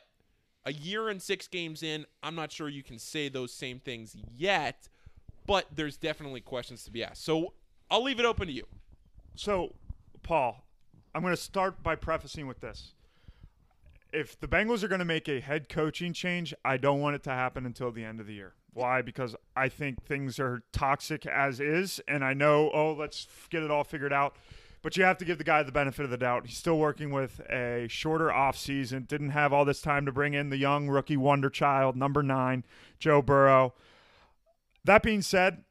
a 0.64 0.72
year 0.72 1.08
and 1.08 1.20
six 1.20 1.48
games 1.48 1.82
in, 1.82 2.06
I'm 2.22 2.34
not 2.36 2.52
sure 2.52 2.68
you 2.68 2.82
can 2.84 2.98
say 2.98 3.28
those 3.28 3.52
same 3.52 3.80
things 3.80 4.16
yet. 4.36 4.88
But 5.46 5.66
there's 5.74 5.96
definitely 5.96 6.40
questions 6.42 6.84
to 6.84 6.90
be 6.92 7.02
asked. 7.02 7.24
So 7.24 7.54
I'll 7.90 8.02
leave 8.04 8.20
it 8.20 8.26
open 8.26 8.46
to 8.48 8.52
you. 8.52 8.66
So, 9.38 9.76
Paul, 10.24 10.64
I'm 11.14 11.22
going 11.22 11.32
to 11.32 11.40
start 11.40 11.80
by 11.80 11.94
prefacing 11.94 12.48
with 12.48 12.60
this. 12.60 12.94
If 14.12 14.38
the 14.40 14.48
Bengals 14.48 14.82
are 14.82 14.88
going 14.88 14.98
to 14.98 15.04
make 15.04 15.28
a 15.28 15.38
head 15.38 15.68
coaching 15.68 16.12
change, 16.12 16.52
I 16.64 16.76
don't 16.76 17.00
want 17.00 17.14
it 17.14 17.22
to 17.22 17.30
happen 17.30 17.64
until 17.64 17.92
the 17.92 18.02
end 18.02 18.18
of 18.18 18.26
the 18.26 18.34
year. 18.34 18.54
Why? 18.72 19.00
Because 19.00 19.36
I 19.54 19.68
think 19.68 20.02
things 20.02 20.40
are 20.40 20.64
toxic 20.72 21.24
as 21.24 21.60
is, 21.60 22.00
and 22.08 22.24
I 22.24 22.34
know, 22.34 22.68
oh, 22.74 22.94
let's 22.94 23.28
get 23.48 23.62
it 23.62 23.70
all 23.70 23.84
figured 23.84 24.12
out. 24.12 24.34
But 24.82 24.96
you 24.96 25.04
have 25.04 25.18
to 25.18 25.24
give 25.24 25.38
the 25.38 25.44
guy 25.44 25.62
the 25.62 25.70
benefit 25.70 26.02
of 26.04 26.10
the 26.10 26.16
doubt. 26.16 26.46
He's 26.46 26.58
still 26.58 26.78
working 26.78 27.12
with 27.12 27.38
a 27.48 27.86
shorter 27.88 28.30
offseason, 28.30 29.06
didn't 29.06 29.30
have 29.30 29.52
all 29.52 29.64
this 29.64 29.80
time 29.80 30.04
to 30.06 30.10
bring 30.10 30.34
in 30.34 30.50
the 30.50 30.56
young 30.56 30.88
rookie 30.88 31.16
wonder 31.16 31.48
child, 31.48 31.94
number 31.94 32.24
nine, 32.24 32.64
Joe 32.98 33.22
Burrow. 33.22 33.72
That 34.84 35.04
being 35.04 35.22
said, 35.22 35.62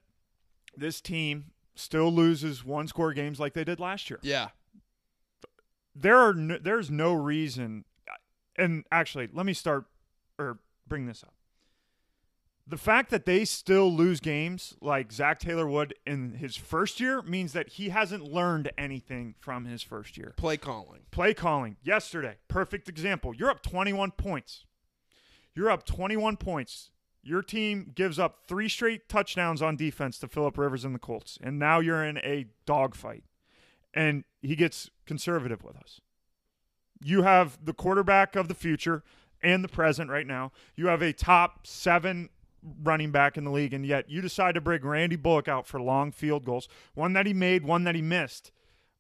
this 0.78 1.02
team 1.02 1.52
still 1.78 2.12
loses 2.12 2.64
one 2.64 2.88
score 2.88 3.14
games 3.14 3.40
like 3.40 3.54
they 3.54 3.64
did 3.64 3.80
last 3.80 4.10
year. 4.10 4.20
Yeah. 4.22 4.50
There 5.96 6.18
are 6.18 6.34
no, 6.34 6.58
there's 6.58 6.92
no 6.92 7.14
reason 7.14 7.86
and 8.58 8.84
actually, 8.92 9.30
let 9.32 9.46
me 9.46 9.54
start 9.54 9.86
or 10.40 10.60
bring 10.88 11.06
this 11.06 11.24
up. 11.24 11.34
The 12.70 12.78
fact 12.78 13.12
that 13.12 13.26
they 13.26 13.46
still 13.46 13.90
lose 13.94 14.20
games 14.20 14.76
like 14.82 15.14
Zac 15.14 15.40
Taylor 15.40 15.68
would 15.68 15.94
in 16.06 16.34
his 16.34 16.58
first 16.58 17.00
year 17.00 17.22
means 17.22 17.54
that 17.54 17.70
he 17.70 17.90
hasn't 17.90 18.24
learned 18.24 18.72
anything 18.78 19.36
from 19.40 19.66
his 19.66 19.82
first 19.82 20.18
year. 20.18 20.34
Play 20.36 20.58
calling. 20.58 21.02
Play 21.12 21.34
calling 21.34 21.78
yesterday, 21.82 22.38
perfect 22.50 22.90
example. 22.90 23.34
You're 23.34 23.50
up 23.50 23.64
21 23.64 24.12
points. 24.12 24.66
You're 25.56 25.72
up 25.72 25.86
21 25.86 26.36
points. 26.36 26.92
Your 27.28 27.42
team 27.42 27.92
gives 27.94 28.18
up 28.18 28.44
three 28.48 28.70
straight 28.70 29.10
touchdowns 29.10 29.62
on 29.62 29.76
defense 29.76 30.18
to 30.20 30.30
Philip 30.30 30.58
Rivers 30.58 30.86
and 30.86 30.96
the 30.96 31.00
Colts, 31.00 31.38
and 31.44 31.60
now 31.60 31.82
you're 31.82 32.02
in 32.02 32.20
a 32.20 32.46
dogfight. 32.66 33.26
And 33.94 34.24
he 34.42 34.56
gets 34.56 34.90
conservative 35.06 35.62
with 35.62 35.76
us. 35.76 36.00
You 37.04 37.24
have 37.24 37.58
the 37.62 37.74
quarterback 37.74 38.38
of 38.38 38.48
the 38.48 38.54
future 38.54 39.04
and 39.44 39.62
the 39.62 39.68
present 39.68 40.10
right 40.10 40.26
now. 40.26 40.54
You 40.78 40.88
have 40.88 41.02
a 41.02 41.12
top 41.12 41.68
seven 41.68 42.30
running 42.82 43.12
back 43.12 43.38
in 43.38 43.44
the 43.44 43.52
league, 43.52 43.74
and 43.74 43.86
yet 43.86 44.10
you 44.10 44.22
decide 44.22 44.56
to 44.56 44.62
bring 44.62 44.86
Randy 44.86 45.18
Bullock 45.18 45.50
out 45.50 45.68
for 45.68 45.82
long 45.82 46.14
field 46.14 46.46
goals, 46.46 46.70
one 46.94 47.12
that 47.12 47.26
he 47.26 47.34
made, 47.34 47.66
one 47.66 47.84
that 47.84 47.96
he 47.96 48.02
missed 48.02 48.54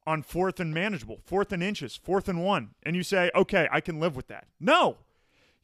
on 0.05 0.21
fourth 0.21 0.59
and 0.59 0.73
manageable, 0.73 1.19
fourth 1.23 1.53
and 1.53 1.63
inches, 1.63 1.95
fourth 1.95 2.27
and 2.27 2.43
one, 2.43 2.71
and 2.83 2.93
you 2.93 3.03
say, 3.03 3.31
okay, 3.33 3.69
I 3.71 3.79
can 3.79 4.01
live 4.01 4.17
with 4.17 4.27
that. 4.27 4.47
No. 4.59 4.97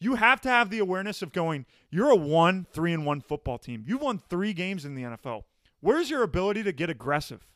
You 0.03 0.15
have 0.15 0.41
to 0.41 0.49
have 0.49 0.69
the 0.69 0.79
awareness 0.79 1.21
of 1.21 1.31
going, 1.31 1.65
you're 1.89 2.11
a 2.11 2.15
one, 2.15 2.65
three, 2.71 2.91
and 2.91 3.05
one 3.05 3.21
football 3.21 3.57
team. 3.57 3.85
You've 3.87 4.01
won 4.01 4.19
three 4.19 4.53
games 4.53 4.83
in 4.83 4.95
the 4.95 5.03
NFL. 5.03 5.43
Where's 5.79 6.09
your 6.09 6.23
ability 6.23 6.63
to 6.63 6.71
get 6.71 6.89
aggressive? 6.89 7.47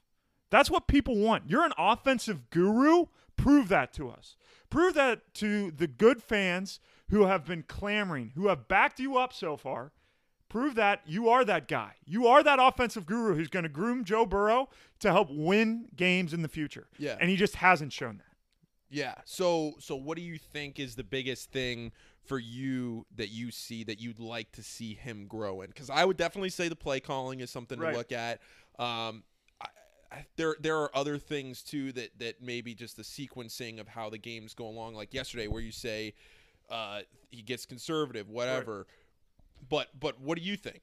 That's 0.50 0.72
what 0.72 0.88
people 0.88 1.18
want. 1.18 1.50
You're 1.50 1.66
an 1.66 1.74
offensive 1.78 2.50
guru. 2.50 3.06
Prove 3.36 3.68
that 3.70 3.92
to 3.94 4.10
us. 4.10 4.38
Prove 4.70 4.94
that 4.94 5.34
to 5.36 5.72
the 5.72 5.88
good 5.88 6.24
fans 6.24 6.80
who 7.10 7.26
have 7.26 7.46
been 7.46 7.64
clamoring, 7.64 8.32
who 8.36 8.48
have 8.48 8.68
backed 8.68 9.00
you 9.00 9.18
up 9.18 9.34
so 9.34 9.58
far. 9.58 9.92
Prove 10.50 10.76
that 10.76 11.02
you 11.06 11.28
are 11.28 11.44
that 11.44 11.68
guy. 11.68 11.96
You 12.06 12.28
are 12.28 12.42
that 12.44 12.60
offensive 12.62 13.06
guru 13.06 13.36
who's 13.36 13.50
going 13.50 13.64
to 13.64 13.70
groom 13.70 14.06
Joe 14.06 14.26
Burrow 14.26 14.70
to 15.00 15.12
help 15.12 15.28
win 15.30 15.90
games 15.96 16.34
in 16.34 16.42
the 16.42 16.48
future. 16.48 16.88
Yeah. 16.98 17.18
And 17.20 17.30
he 17.30 17.36
just 17.36 17.56
hasn't 17.56 17.92
shown 17.92 18.18
that. 18.18 18.24
Yeah. 18.90 19.16
So 19.26 19.74
so 19.80 19.96
what 19.96 20.16
do 20.16 20.24
you 20.24 20.38
think 20.38 20.80
is 20.80 20.96
the 20.96 21.04
biggest 21.04 21.52
thing 21.52 21.92
for 22.28 22.40
you 22.40 23.06
that 23.16 23.30
you 23.30 23.52
see 23.52 23.84
that 23.86 24.00
you'd 24.00 24.20
like 24.20 24.52
to 24.54 24.64
see 24.64 24.94
him 24.94 25.26
grow 25.28 25.62
in? 25.62 25.68
Because 25.68 25.90
I 25.90 26.06
would 26.06 26.18
definitely 26.18 26.50
say 26.50 26.68
the 26.68 26.76
play 26.76 27.00
calling 27.00 27.40
is 27.40 27.50
something 27.50 27.80
Right. 27.80 27.92
to 27.92 27.98
look 27.98 28.12
at. 28.12 28.40
Um, 28.80 29.24
I, 29.62 29.68
I, 30.12 30.26
there 30.36 30.56
there 30.60 30.78
are 30.78 30.92
other 30.96 31.18
things 31.18 31.62
too 31.64 31.92
that 31.94 32.20
that 32.20 32.42
maybe 32.42 32.74
just 32.76 32.98
the 32.98 33.04
sequencing 33.04 33.80
of 33.80 33.88
how 33.88 34.10
the 34.10 34.18
games 34.18 34.54
go 34.54 34.68
along. 34.68 34.94
Like 34.96 35.14
yesterday, 35.14 35.48
where 35.48 35.62
you 35.62 35.72
say 35.72 36.14
uh, 36.70 37.02
he 37.32 37.42
gets 37.42 37.66
conservative, 37.66 38.30
whatever. 38.30 38.88
But 39.70 39.88
but 40.00 40.20
what 40.22 40.38
do 40.38 40.44
you 40.44 40.56
think? 40.58 40.82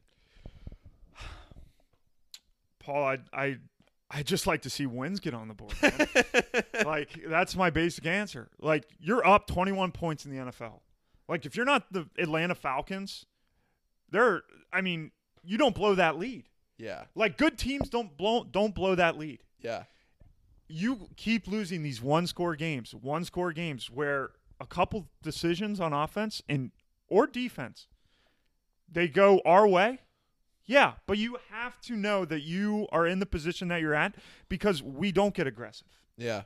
Paul, 2.80 3.04
I 3.04 3.18
I 3.32 3.56
I 4.10 4.22
just 4.22 4.46
like 4.46 4.62
to 4.62 4.70
see 4.70 4.86
wins 4.86 5.20
get 5.20 5.34
on 5.34 5.48
the 5.48 5.54
board. 5.54 5.74
like 6.84 7.18
that's 7.26 7.56
my 7.56 7.70
basic 7.70 8.06
answer. 8.06 8.48
Like 8.60 8.84
you're 9.00 9.26
up 9.26 9.46
21 9.46 9.92
points 9.92 10.24
in 10.26 10.30
the 10.30 10.38
NFL. 10.50 10.80
Like 11.28 11.46
if 11.46 11.56
you're 11.56 11.64
not 11.64 11.92
the 11.92 12.08
Atlanta 12.18 12.54
Falcons, 12.54 13.26
they're 14.10 14.42
I 14.72 14.80
mean, 14.80 15.10
you 15.42 15.58
don't 15.58 15.74
blow 15.74 15.94
that 15.94 16.18
lead. 16.18 16.44
Yeah. 16.78 17.04
Like 17.14 17.38
good 17.38 17.58
teams 17.58 17.88
don't 17.88 18.16
blow 18.16 18.44
don't 18.44 18.74
blow 18.74 18.94
that 18.94 19.18
lead. 19.18 19.40
Yeah. 19.60 19.84
You 20.68 21.08
keep 21.16 21.46
losing 21.46 21.82
these 21.82 22.00
one 22.02 22.26
score 22.26 22.56
games, 22.56 22.94
one 22.94 23.24
score 23.24 23.52
games 23.52 23.90
where 23.90 24.30
a 24.60 24.66
couple 24.66 25.08
decisions 25.22 25.80
on 25.80 25.92
offense 25.92 26.42
and 26.48 26.70
or 27.08 27.26
defense, 27.26 27.86
they 28.90 29.08
go 29.08 29.40
our 29.44 29.66
way. 29.68 30.00
Yeah, 30.66 30.94
but 31.06 31.18
you 31.18 31.36
have 31.50 31.78
to 31.82 31.94
know 31.94 32.24
that 32.24 32.40
you 32.40 32.86
are 32.90 33.06
in 33.06 33.18
the 33.18 33.26
position 33.26 33.68
that 33.68 33.82
you're 33.82 33.94
at 33.94 34.14
because 34.48 34.82
we 34.82 35.12
don't 35.12 35.34
get 35.34 35.46
aggressive. 35.46 35.88
Yeah, 36.16 36.42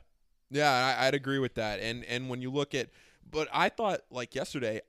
yeah, 0.51 0.95
I, 0.99 1.07
I'd 1.07 1.13
agree 1.13 1.39
with 1.39 1.55
that. 1.55 1.79
And 1.79 2.03
and 2.05 2.29
when 2.29 2.41
you 2.41 2.51
look 2.51 2.75
at, 2.75 2.89
but 3.29 3.47
I 3.53 3.69
thought 3.69 4.01
like 4.09 4.35
yesterday, 4.35 4.81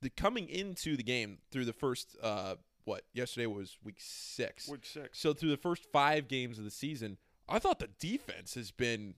the 0.00 0.10
coming 0.10 0.48
into 0.48 0.96
the 0.96 1.02
game 1.02 1.38
through 1.50 1.64
the 1.64 1.72
first 1.72 2.16
uh 2.22 2.56
what 2.84 3.02
yesterday 3.12 3.46
was 3.46 3.78
week 3.84 3.98
six. 3.98 4.68
Week 4.68 4.84
six. 4.84 5.18
So 5.18 5.32
through 5.32 5.50
the 5.50 5.56
first 5.56 5.86
five 5.92 6.28
games 6.28 6.58
of 6.58 6.64
the 6.64 6.70
season, 6.70 7.18
I 7.48 7.58
thought 7.58 7.78
the 7.78 7.88
defense 7.98 8.54
has 8.54 8.70
been 8.70 9.14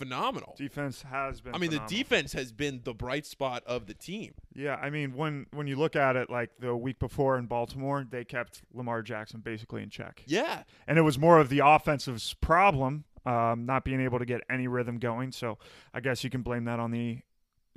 phenomenal. 0.00 0.54
Defense 0.56 1.02
has 1.02 1.40
been. 1.40 1.54
I 1.54 1.58
mean, 1.58 1.70
phenomenal. 1.70 1.88
the 1.88 2.02
defense 2.02 2.32
has 2.32 2.52
been 2.52 2.80
the 2.84 2.94
bright 2.94 3.26
spot 3.26 3.62
of 3.66 3.86
the 3.86 3.94
team. 3.94 4.34
Yeah, 4.54 4.76
I 4.76 4.90
mean, 4.90 5.14
when 5.14 5.46
when 5.52 5.66
you 5.66 5.76
look 5.76 5.94
at 5.96 6.16
it, 6.16 6.30
like 6.30 6.50
the 6.58 6.74
week 6.74 6.98
before 6.98 7.38
in 7.38 7.46
Baltimore, 7.46 8.06
they 8.08 8.24
kept 8.24 8.62
Lamar 8.72 9.02
Jackson 9.02 9.40
basically 9.40 9.82
in 9.82 9.90
check, 9.90 10.22
Yeah, 10.26 10.62
and 10.86 10.98
it 10.98 11.02
was 11.02 11.18
more 11.18 11.38
of 11.38 11.48
the 11.48 11.60
offensive's 11.60 12.34
problem, 12.34 13.04
um, 13.26 13.66
not 13.66 13.84
being 13.84 14.00
able 14.00 14.18
to 14.18 14.24
get 14.24 14.40
any 14.50 14.68
rhythm 14.68 14.98
going. 14.98 15.32
So 15.32 15.58
I 15.92 16.00
guess 16.00 16.24
you 16.24 16.30
can 16.30 16.42
blame 16.42 16.64
that 16.64 16.80
on 16.80 16.90
the 16.90 17.20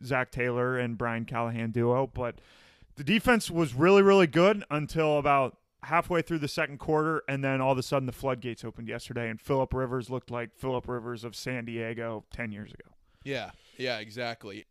Zac 0.04 0.32
Taylor 0.32 0.78
and 0.78 0.98
Brian 0.98 1.26
Callahan 1.26 1.72
duo. 1.72 2.08
But 2.14 2.36
the 2.96 3.04
defense 3.04 3.50
was 3.52 3.74
really, 3.74 4.02
really 4.02 4.28
good 4.28 4.64
until 4.70 5.18
about 5.18 5.58
halfway 5.84 6.22
through 6.22 6.40
the 6.40 6.48
second 6.48 6.78
quarter, 6.80 7.24
and 7.28 7.44
then 7.44 7.60
all 7.60 7.74
of 7.74 7.78
a 7.78 7.84
sudden 7.84 8.06
the 8.06 8.12
floodgates 8.14 8.64
opened 8.64 8.88
yesterday, 8.88 9.30
and 9.30 9.42
Philip 9.42 9.74
Rivers 9.74 10.10
looked 10.10 10.32
like 10.32 10.56
Philip 10.56 10.88
Rivers 10.88 11.24
of 11.24 11.36
San 11.36 11.66
Diego 11.66 12.24
ten 12.32 12.52
years 12.52 12.72
ago. 12.74 12.90
yeah, 13.24 13.52
yeah, 13.78 13.98
exactly. 14.00 14.66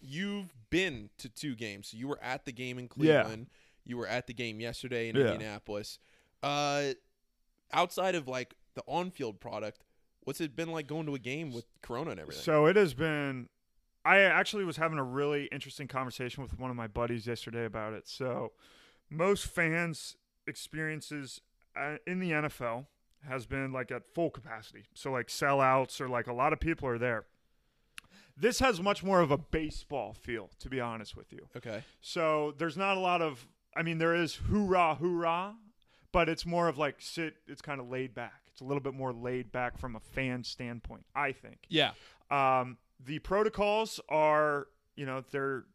You've 0.00 0.52
been 0.70 1.10
to 1.18 1.28
two 1.28 1.54
games. 1.54 1.88
So 1.88 1.96
you 1.96 2.08
were 2.08 2.18
at 2.22 2.44
the 2.44 2.52
game 2.52 2.78
in 2.78 2.88
Cleveland. 2.88 3.46
Yeah. 3.50 3.56
You 3.84 3.96
were 3.96 4.06
at 4.06 4.26
the 4.26 4.34
game 4.34 4.60
yesterday 4.60 5.08
in 5.08 5.16
Yeah. 5.16 5.32
Indianapolis. 5.32 5.98
Uh, 6.42 6.92
outside 7.72 8.14
of 8.14 8.28
like 8.28 8.54
the 8.74 8.82
on-field 8.86 9.40
product, 9.40 9.82
what's 10.24 10.40
it 10.40 10.56
been 10.56 10.72
like 10.72 10.86
going 10.86 11.06
to 11.06 11.14
a 11.14 11.18
game 11.18 11.52
with 11.52 11.66
Corona 11.82 12.10
and 12.10 12.20
everything? 12.20 12.42
So 12.42 12.66
it 12.66 12.76
has 12.76 12.94
been. 12.94 13.48
I 14.04 14.20
actually 14.20 14.64
was 14.64 14.76
having 14.76 14.98
a 14.98 15.04
really 15.04 15.48
interesting 15.52 15.86
conversation 15.88 16.42
with 16.42 16.58
one 16.58 16.70
of 16.70 16.76
my 16.76 16.86
buddies 16.86 17.26
yesterday 17.26 17.64
about 17.64 17.92
it. 17.92 18.08
So, 18.08 18.52
most 19.10 19.46
fans' 19.46 20.16
experiences 20.46 21.40
uh, 21.76 21.96
in 22.06 22.20
the 22.20 22.30
NFL 22.30 22.86
has 23.28 23.44
been 23.44 23.72
like 23.72 23.90
at 23.90 24.02
full 24.14 24.30
capacity. 24.30 24.84
So, 24.94 25.10
like 25.12 25.26
sellouts 25.26 26.00
or 26.00 26.08
like 26.08 26.26
a 26.26 26.32
lot 26.32 26.52
of 26.52 26.60
people 26.60 26.88
are 26.88 26.98
there. 26.98 27.26
This 28.36 28.60
has 28.60 28.80
much 28.80 29.02
more 29.02 29.20
of 29.20 29.30
a 29.30 29.36
baseball 29.38 30.12
feel, 30.14 30.50
to 30.60 30.68
be 30.70 30.80
honest 30.80 31.16
with 31.16 31.32
you. 31.32 31.48
okay. 31.56 31.82
So 32.00 32.54
there's 32.56 32.76
not 32.76 32.96
a 32.96 33.00
lot 33.00 33.20
of. 33.20 33.46
I 33.76 33.82
mean, 33.82 33.98
there 33.98 34.14
is 34.14 34.36
hoorah, 34.36 34.94
hoorah, 34.94 35.54
but 36.12 36.28
it's 36.28 36.46
more 36.46 36.68
of 36.68 36.78
like 36.78 36.96
sit. 37.00 37.34
It's 37.46 37.60
kind 37.60 37.80
of 37.80 37.88
laid 37.88 38.14
back. 38.14 38.47
It's 38.58 38.62
a 38.64 38.64
little 38.64 38.82
bit 38.82 38.94
more 38.94 39.12
laid 39.12 39.52
back 39.52 39.78
from 39.78 39.94
a 39.94 40.00
fan 40.00 40.42
standpoint, 40.42 41.04
I 41.14 41.30
think. 41.30 41.58
Yeah. 41.68 41.92
Um, 42.28 42.76
the 42.98 43.20
protocols 43.20 44.00
are, 44.08 44.66
you 44.96 45.06
know, 45.06 45.22
they're 45.30 45.66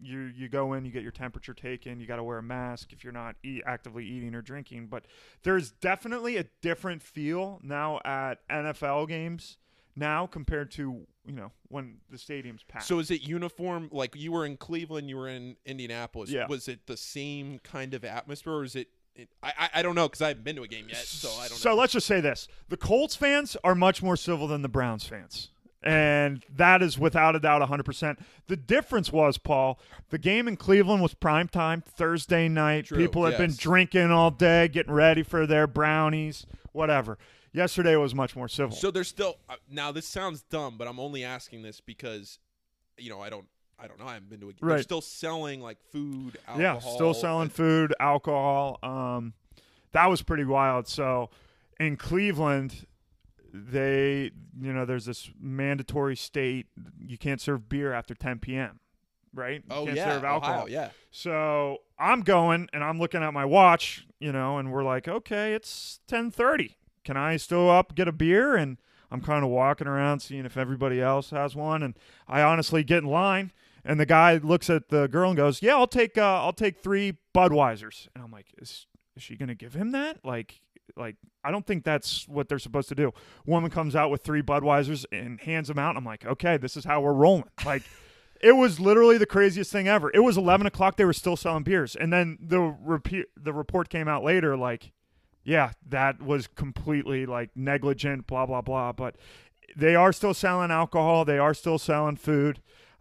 you 0.00 0.30
you 0.36 0.48
go 0.48 0.74
in, 0.74 0.84
you 0.84 0.92
get 0.92 1.02
your 1.02 1.10
temperature 1.10 1.54
taken, 1.54 1.98
you 1.98 2.06
got 2.06 2.16
to 2.16 2.22
wear 2.22 2.38
a 2.38 2.42
mask 2.42 2.92
if 2.92 3.02
you're 3.02 3.12
not 3.12 3.34
eat, 3.42 3.64
actively 3.66 4.06
eating 4.06 4.32
or 4.36 4.42
drinking. 4.42 4.86
But 4.86 5.06
there's 5.42 5.72
definitely 5.72 6.36
a 6.36 6.44
different 6.60 7.02
feel 7.02 7.58
now 7.64 8.00
at 8.04 8.46
NFL 8.48 9.08
games 9.08 9.58
now 9.96 10.28
compared 10.28 10.70
to 10.72 11.04
you 11.26 11.34
know 11.34 11.50
when 11.66 11.96
the 12.10 12.18
stadium's 12.18 12.62
packed. 12.62 12.84
So 12.84 13.00
is 13.00 13.10
it 13.10 13.22
uniform? 13.22 13.88
Like 13.90 14.14
you 14.14 14.30
were 14.30 14.46
in 14.46 14.56
Cleveland, 14.56 15.08
you 15.08 15.16
were 15.16 15.28
in 15.28 15.56
Indianapolis. 15.66 16.30
Yeah. 16.30 16.46
Was 16.46 16.68
it 16.68 16.86
the 16.86 16.96
same 16.96 17.58
kind 17.64 17.92
of 17.92 18.04
atmosphere, 18.04 18.52
or 18.52 18.62
is 18.62 18.76
it? 18.76 18.86
It 19.14 19.28
I 19.42 19.70
I, 19.74 19.82
don't 19.82 19.94
know 19.94 20.08
because 20.08 20.22
I 20.22 20.28
haven't 20.28 20.44
been 20.44 20.56
to 20.56 20.62
a 20.62 20.68
game 20.68 20.86
yet, 20.88 20.96
so 20.98 21.28
I 21.40 21.48
don't 21.48 21.56
So 21.58 21.70
know. 21.70 21.76
let's 21.76 21.92
just 21.92 22.06
say 22.06 22.20
this: 22.20 22.48
the 22.68 22.76
Colts 22.76 23.14
fans 23.16 23.56
are 23.64 23.74
much 23.74 24.02
more 24.02 24.16
civil 24.16 24.46
than 24.48 24.62
the 24.62 24.68
Browns 24.68 25.04
fans. 25.04 25.50
And 25.84 26.44
that 26.54 26.80
is 26.80 26.96
without 26.96 27.34
a 27.34 27.40
doubt 27.40 27.60
100%. 27.68 28.16
The 28.46 28.54
difference 28.56 29.10
was, 29.10 29.36
Paul, 29.36 29.80
the 30.10 30.18
game 30.18 30.46
in 30.46 30.56
Cleveland 30.56 31.02
was 31.02 31.12
prime 31.12 31.48
time, 31.48 31.80
Thursday 31.82 32.48
night. 32.48 32.84
True, 32.84 32.98
People 32.98 33.24
had 33.24 33.36
been 33.36 33.52
drinking 33.56 34.12
all 34.12 34.30
day, 34.30 34.68
getting 34.68 34.92
ready 34.92 35.24
for 35.24 35.44
their 35.44 35.66
brownies, 35.66 36.46
whatever. 36.70 37.18
Yesterday 37.52 37.96
was 37.96 38.14
much 38.14 38.36
more 38.36 38.46
civil. 38.46 38.76
So 38.76 38.92
there's 38.92 39.08
still 39.08 39.38
uh, 39.48 39.56
now. 39.68 39.90
This 39.90 40.06
sounds 40.06 40.42
dumb, 40.42 40.76
but 40.78 40.86
I'm 40.86 41.00
only 41.00 41.24
asking 41.24 41.62
this 41.62 41.80
because, 41.80 42.38
you 42.96 43.10
know, 43.10 43.20
I 43.20 43.28
don't. 43.28 43.46
I 43.82 43.86
don't 43.88 43.98
know. 43.98 44.06
I 44.06 44.14
haven't 44.14 44.30
been 44.30 44.40
to 44.40 44.48
a 44.48 44.52
game. 44.52 44.58
They're 44.60 44.76
Right. 44.76 44.82
still 44.84 45.00
selling 45.00 45.60
like 45.60 45.78
food, 45.90 46.38
yeah, 46.56 46.78
still 46.78 47.14
selling 47.14 47.48
food, 47.48 47.92
alcohol. 47.98 48.78
Um, 48.82 49.34
that 49.92 50.06
was 50.06 50.22
pretty 50.22 50.44
wild. 50.44 50.86
So 50.88 51.30
in 51.80 51.96
Cleveland, 51.96 52.86
they, 53.52 54.30
you 54.60 54.72
know, 54.72 54.84
there's 54.84 55.04
this 55.04 55.30
mandatory 55.38 56.16
state 56.16 56.66
you 56.98 57.18
can't 57.18 57.40
serve 57.40 57.68
beer 57.68 57.92
after 57.92 58.14
10 58.14 58.38
p.m. 58.38 58.80
Right? 59.34 59.62
You 59.66 59.74
Oh 59.74 59.84
can't 59.86 59.96
yeah, 59.96 60.12
serve 60.14 60.24
alcohol. 60.24 60.54
Ohio, 60.54 60.66
yeah. 60.68 60.90
So 61.10 61.78
I'm 61.98 62.20
going 62.20 62.68
and 62.72 62.84
I'm 62.84 62.98
looking 62.98 63.22
at 63.22 63.32
my 63.34 63.44
watch, 63.44 64.06
you 64.20 64.30
know, 64.32 64.58
and 64.58 64.70
we're 64.72 64.84
like, 64.84 65.08
okay, 65.08 65.54
it's 65.54 66.00
10:30. 66.08 66.76
Can 67.04 67.16
I 67.16 67.36
still 67.36 67.68
up 67.70 67.94
get 67.94 68.06
a 68.08 68.12
beer? 68.12 68.54
And 68.54 68.76
I'm 69.10 69.20
kind 69.22 69.42
of 69.44 69.50
walking 69.50 69.86
around 69.86 70.20
seeing 70.20 70.44
if 70.46 70.56
everybody 70.56 71.00
else 71.00 71.30
has 71.30 71.54
one, 71.56 71.82
and 71.82 71.94
I 72.28 72.42
honestly 72.42 72.84
get 72.84 72.98
in 72.98 73.06
line. 73.10 73.52
And 73.84 73.98
the 73.98 74.06
guy 74.06 74.36
looks 74.36 74.70
at 74.70 74.88
the 74.90 75.08
girl 75.08 75.30
and 75.30 75.36
goes, 75.36 75.60
"Yeah, 75.62 75.74
I'll 75.76 75.86
take 75.86 76.16
uh, 76.16 76.42
I'll 76.42 76.52
take 76.52 76.78
three 76.78 77.18
Budweisers." 77.34 78.08
And 78.14 78.22
I'm 78.24 78.30
like, 78.30 78.46
"Is 78.58 78.86
is 79.16 79.22
she 79.22 79.36
gonna 79.36 79.54
give 79.54 79.74
him 79.74 79.90
that? 79.92 80.24
Like, 80.24 80.60
like 80.96 81.16
I 81.44 81.50
don't 81.50 81.66
think 81.66 81.84
that's 81.84 82.28
what 82.28 82.48
they're 82.48 82.60
supposed 82.60 82.88
to 82.90 82.94
do." 82.94 83.12
Woman 83.44 83.70
comes 83.70 83.96
out 83.96 84.10
with 84.10 84.22
three 84.22 84.42
Budweisers 84.42 85.04
and 85.10 85.40
hands 85.40 85.68
them 85.68 85.78
out. 85.78 85.96
I'm 85.96 86.04
like, 86.04 86.24
"Okay, 86.24 86.56
this 86.56 86.76
is 86.76 86.84
how 86.84 87.00
we're 87.00 87.12
rolling." 87.12 87.44
Like, 87.64 87.82
it 88.40 88.52
was 88.52 88.78
literally 88.78 89.18
the 89.18 89.26
craziest 89.26 89.72
thing 89.72 89.88
ever. 89.88 90.10
It 90.14 90.20
was 90.20 90.36
11 90.36 90.66
o'clock. 90.66 90.96
They 90.96 91.04
were 91.04 91.12
still 91.12 91.36
selling 91.36 91.64
beers, 91.64 91.96
and 91.96 92.12
then 92.12 92.38
the 92.40 92.60
repeat 92.60 93.26
the 93.36 93.52
report 93.52 93.88
came 93.88 94.06
out 94.06 94.22
later, 94.22 94.56
like, 94.56 94.92
yeah, 95.44 95.72
that 95.88 96.22
was 96.22 96.46
completely 96.46 97.26
like 97.26 97.50
negligent, 97.56 98.28
blah 98.28 98.46
blah 98.46 98.60
blah. 98.60 98.92
But 98.92 99.16
they 99.76 99.94
are 99.96 100.12
still 100.12 100.34
selling 100.34 100.70
alcohol. 100.70 101.24
They 101.24 101.38
are 101.38 101.54
still 101.54 101.78
selling 101.78 102.16
food. 102.16 102.60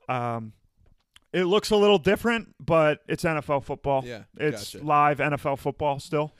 Um, 0.09 0.53
it 1.33 1.45
looks 1.45 1.71
a 1.71 1.75
little 1.75 1.97
different, 1.97 2.55
but 2.59 2.99
it's 3.07 3.23
NFL 3.23 3.63
football. 3.63 4.03
Yeah, 4.05 4.23
it's 4.37 4.73
gotcha. 4.73 4.85
live 4.85 5.17
NFL 5.19 5.59
football 5.59 5.99
still. 5.99 6.33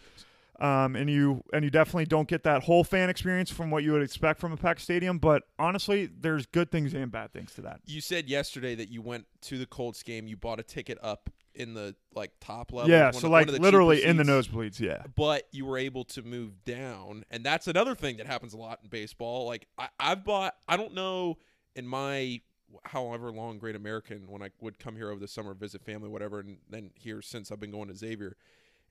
Um, 0.60 0.96
and 0.96 1.10
you 1.10 1.44
and 1.54 1.66
you 1.66 1.72
definitely 1.72 2.06
don't 2.06 2.28
get 2.28 2.44
that 2.44 2.62
whole 2.64 2.84
fan 2.84 3.10
experience 3.10 3.50
from 3.50 3.72
what 3.72 3.84
you 3.84 3.94
would 3.94 4.04
expect 4.04 4.40
from 4.40 4.52
a 4.52 4.58
packed 4.58 4.82
stadium. 4.82 5.18
But 5.18 5.44
honestly, 5.58 6.08
there's 6.08 6.46
good 6.46 6.70
things 6.70 6.94
and 6.94 7.12
bad 7.12 7.34
things 7.34 7.56
to 7.56 7.62
that. 7.62 7.82
You 7.88 8.00
said 8.00 8.30
yesterday 8.30 8.76
that 8.76 8.90
you 8.90 9.02
went 9.02 9.26
to 9.44 9.58
the 9.58 9.66
Colts 9.66 10.04
game. 10.04 10.28
You 10.28 10.38
bought 10.38 10.60
a 10.60 10.64
ticket 10.64 11.00
up 11.02 11.32
in 11.56 11.74
the 11.74 11.96
like 12.14 12.32
top 12.40 12.72
level. 12.72 12.92
yeah, 12.92 13.10
so 13.12 13.26
of- 13.26 13.32
like 13.32 13.48
one 13.48 13.56
of 13.56 13.56
the 13.56 13.62
literally 13.62 14.04
in 14.04 14.18
the 14.18 14.24
nosebleeds. 14.24 14.80
Yeah, 14.80 15.04
but 15.16 15.48
you 15.52 15.66
were 15.66 15.78
able 15.80 16.04
to 16.06 16.22
move 16.22 16.64
down 16.64 17.26
and 17.32 17.44
that's 17.44 17.68
another 17.68 17.96
thing 17.96 18.18
that 18.18 18.28
happens 18.28 18.54
a 18.54 18.58
lot 18.58 18.80
in 18.84 18.90
baseball 18.90 19.48
like 19.48 19.68
I, 19.78 19.90
i've 20.00 20.24
bought 20.24 20.56
i 20.68 20.78
don't 20.78 20.94
know 20.94 21.38
in 21.76 21.88
my 21.88 22.42
however 22.86 23.32
long 23.32 23.58
great 23.58 23.76
american 23.76 24.30
when 24.30 24.42
i 24.42 24.50
would 24.60 24.80
come 24.80 24.96
here 24.96 25.10
over 25.10 25.20
the 25.20 25.28
summer 25.28 25.54
visit 25.54 25.84
family 25.84 26.10
whatever 26.10 26.40
and 26.40 26.58
then 26.70 26.92
here 26.96 27.22
since 27.22 27.52
i've 27.52 27.60
been 27.60 27.72
going 27.72 27.88
to 27.88 27.96
xavier 27.96 28.36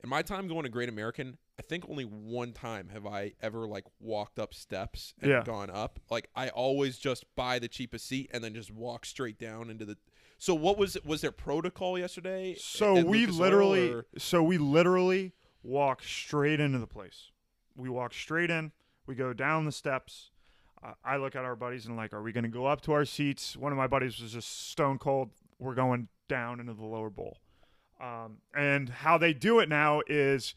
in 0.03 0.09
my 0.09 0.23
time 0.23 0.49
going 0.49 0.63
to 0.65 0.69
great 0.69 0.89
american 0.89 1.37
i 1.59 1.63
think 1.63 1.85
only 1.89 2.05
one 2.05 2.53
time 2.53 2.89
have 2.91 3.07
i 3.07 3.33
ever 3.43 3.67
like 3.67 3.85
walked 4.01 4.39
up 4.39 4.53
steps 4.55 5.15
and 5.21 5.31
Yeah. 5.31 5.43
gone 5.45 5.71
up 5.71 5.99
like 6.11 6.29
i 6.37 6.49
always 6.49 6.99
just 6.99 7.25
buy 7.37 7.59
the 7.59 7.69
cheapest 7.69 8.07
seat 8.07 8.31
and 8.33 8.43
then 8.45 8.55
just 8.55 8.71
walk 8.71 9.05
straight 9.07 9.39
down 9.39 9.71
into 9.71 9.85
the 9.85 9.97
so 10.39 10.55
what 10.55 10.79
was 10.79 10.97
was 11.05 11.21
there 11.21 11.33
protocol 11.33 11.99
yesterday 11.99 12.55
So 12.59 12.95
we 13.05 13.21
Lucas 13.27 13.37
literally, 13.37 13.91
or- 13.93 14.07
so 14.17 14.43
we 14.43 14.57
literally 14.59 15.35
walk 15.63 16.03
straight 16.03 16.59
into 16.61 16.79
the 16.79 16.87
place. 16.87 17.31
We 17.77 17.91
walk 17.91 18.15
straight 18.15 18.49
in. 18.51 18.73
We 19.07 19.15
go 19.15 19.35
down 19.35 19.67
the 19.67 19.73
steps. 19.73 20.30
I 21.05 21.17
look 21.17 21.37
at 21.37 21.45
our 21.45 21.57
buddies 21.57 21.87
and 21.87 21.97
like, 21.97 22.13
are 22.13 22.23
we 22.23 22.33
going 22.33 22.45
to 22.45 22.49
go 22.51 22.67
up 22.67 22.81
to 22.83 22.93
our 22.93 23.05
seats? 23.05 23.57
One 23.57 23.73
of 23.73 23.79
my 23.79 23.87
buddies 23.87 24.21
was 24.21 24.33
just 24.33 24.69
stone 24.71 24.99
cold. 24.99 25.31
We're 25.59 25.75
going 25.75 26.09
down 26.29 26.59
into 26.61 26.73
the 26.73 26.85
lower 26.85 27.11
bowl. 27.11 27.39
Um, 28.01 28.39
and 28.55 28.89
how 28.89 29.19
they 29.19 29.35
do 29.35 29.59
it 29.59 29.69
now 29.69 30.01
is, 30.07 30.55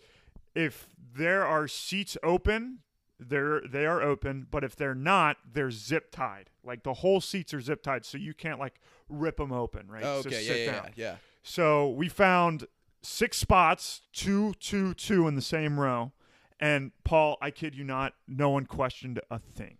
if 0.56 0.88
there 1.16 1.46
are 1.46 1.68
seats 1.68 2.16
open, 2.24 2.80
they're 3.20 3.62
they 3.70 3.86
are 3.86 4.02
open. 4.02 4.48
But 4.50 4.64
if 4.64 4.76
they're 4.76 4.96
not, 4.96 5.38
they're 5.52 5.72
zip 5.72 6.10
tied. 6.12 6.50
Like 6.64 6.84
the 6.84 6.94
whole 6.94 7.20
seats 7.20 7.54
are 7.54 7.60
zip 7.60 7.84
tied, 7.84 8.06
so 8.06 8.18
you 8.18 8.34
can't 8.34 8.60
like 8.60 8.80
rip 9.10 9.38
them 9.38 9.52
open, 9.52 9.90
right? 9.90 10.04
oh, 10.06 10.22
So 10.22 10.30
okay 10.30 10.42
yeah 10.42 10.48
sit 10.54 10.60
yeah, 10.66 10.72
down. 10.72 10.84
yeah 10.96 11.06
yeah 11.06 11.16
So 11.44 11.90
we 11.90 12.08
found 12.08 12.68
six 13.02 13.38
spots, 13.38 14.02
two, 14.14 14.54
two, 14.60 14.94
two 14.94 15.28
in 15.28 15.36
the 15.36 15.42
same 15.42 15.80
row. 15.80 16.14
And 16.60 16.92
Paul, 17.04 17.38
I 17.42 17.52
kid 17.52 17.76
you 17.76 17.84
not, 17.84 18.14
no 18.26 18.50
one 18.52 18.66
questioned 18.66 19.20
a 19.30 19.40
thing. 19.40 19.78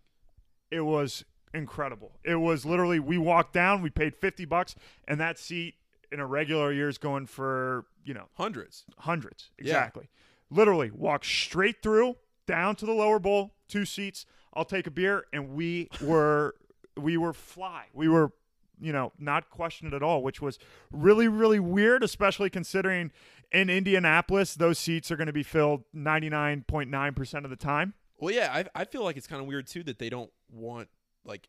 It 0.74 0.80
was 0.80 1.24
incredible. 1.52 2.12
It 2.24 2.36
was 2.36 2.66
literally 2.66 2.98
we 2.98 3.16
walked 3.18 3.52
down, 3.52 3.80
we 3.82 3.90
paid 3.90 4.16
fifty 4.16 4.44
bucks, 4.44 4.74
and 5.06 5.20
that 5.20 5.38
seat 5.38 5.74
in 6.10 6.20
a 6.20 6.26
regular 6.26 6.72
year 6.72 6.88
is 6.88 6.98
going 6.98 7.26
for 7.26 7.86
you 8.04 8.14
know 8.14 8.26
Hundreds. 8.34 8.84
hundreds 8.98 9.50
exactly. 9.58 10.08
Literally 10.50 10.90
walk 10.90 11.24
straight 11.24 11.82
through 11.82 12.16
down 12.46 12.76
to 12.76 12.86
the 12.86 12.92
lower 12.92 13.18
bowl, 13.18 13.54
two 13.68 13.84
seats. 13.84 14.26
I'll 14.52 14.64
take 14.64 14.86
a 14.86 14.90
beer, 14.90 15.24
and 15.32 15.50
we 15.54 15.88
were 16.02 16.54
we 16.96 17.16
were 17.16 17.32
fly. 17.32 17.86
We 17.92 18.08
were 18.08 18.32
you 18.80 18.92
know 18.92 19.12
not 19.18 19.50
questioned 19.50 19.94
at 19.94 20.02
all, 20.02 20.22
which 20.22 20.42
was 20.42 20.58
really 20.90 21.28
really 21.28 21.60
weird, 21.60 22.02
especially 22.02 22.50
considering 22.50 23.12
in 23.52 23.70
Indianapolis 23.70 24.54
those 24.56 24.78
seats 24.80 25.12
are 25.12 25.16
going 25.16 25.28
to 25.28 25.32
be 25.32 25.44
filled 25.44 25.84
ninety 25.92 26.28
nine 26.28 26.64
point 26.66 26.90
nine 26.90 27.14
percent 27.14 27.44
of 27.44 27.50
the 27.50 27.56
time. 27.56 27.94
Well, 28.18 28.32
yeah, 28.32 28.50
I 28.52 28.80
I 28.80 28.84
feel 28.84 29.02
like 29.02 29.16
it's 29.16 29.26
kind 29.26 29.40
of 29.40 29.48
weird 29.48 29.66
too 29.66 29.82
that 29.84 29.98
they 29.98 30.08
don't 30.08 30.30
want 30.54 30.88
like 31.24 31.48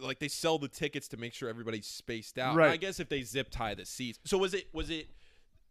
like 0.00 0.18
they 0.20 0.28
sell 0.28 0.58
the 0.58 0.68
tickets 0.68 1.08
to 1.08 1.16
make 1.16 1.34
sure 1.34 1.48
everybody's 1.48 1.86
spaced 1.86 2.38
out. 2.38 2.50
And 2.50 2.58
Right. 2.58 2.70
I 2.70 2.76
guess 2.76 3.00
if 3.00 3.08
they 3.08 3.22
zip 3.22 3.48
tie 3.50 3.74
the 3.74 3.84
seats. 3.84 4.18
So 4.24 4.38
was 4.38 4.54
it 4.54 4.68
was 4.72 4.90
it 4.90 5.08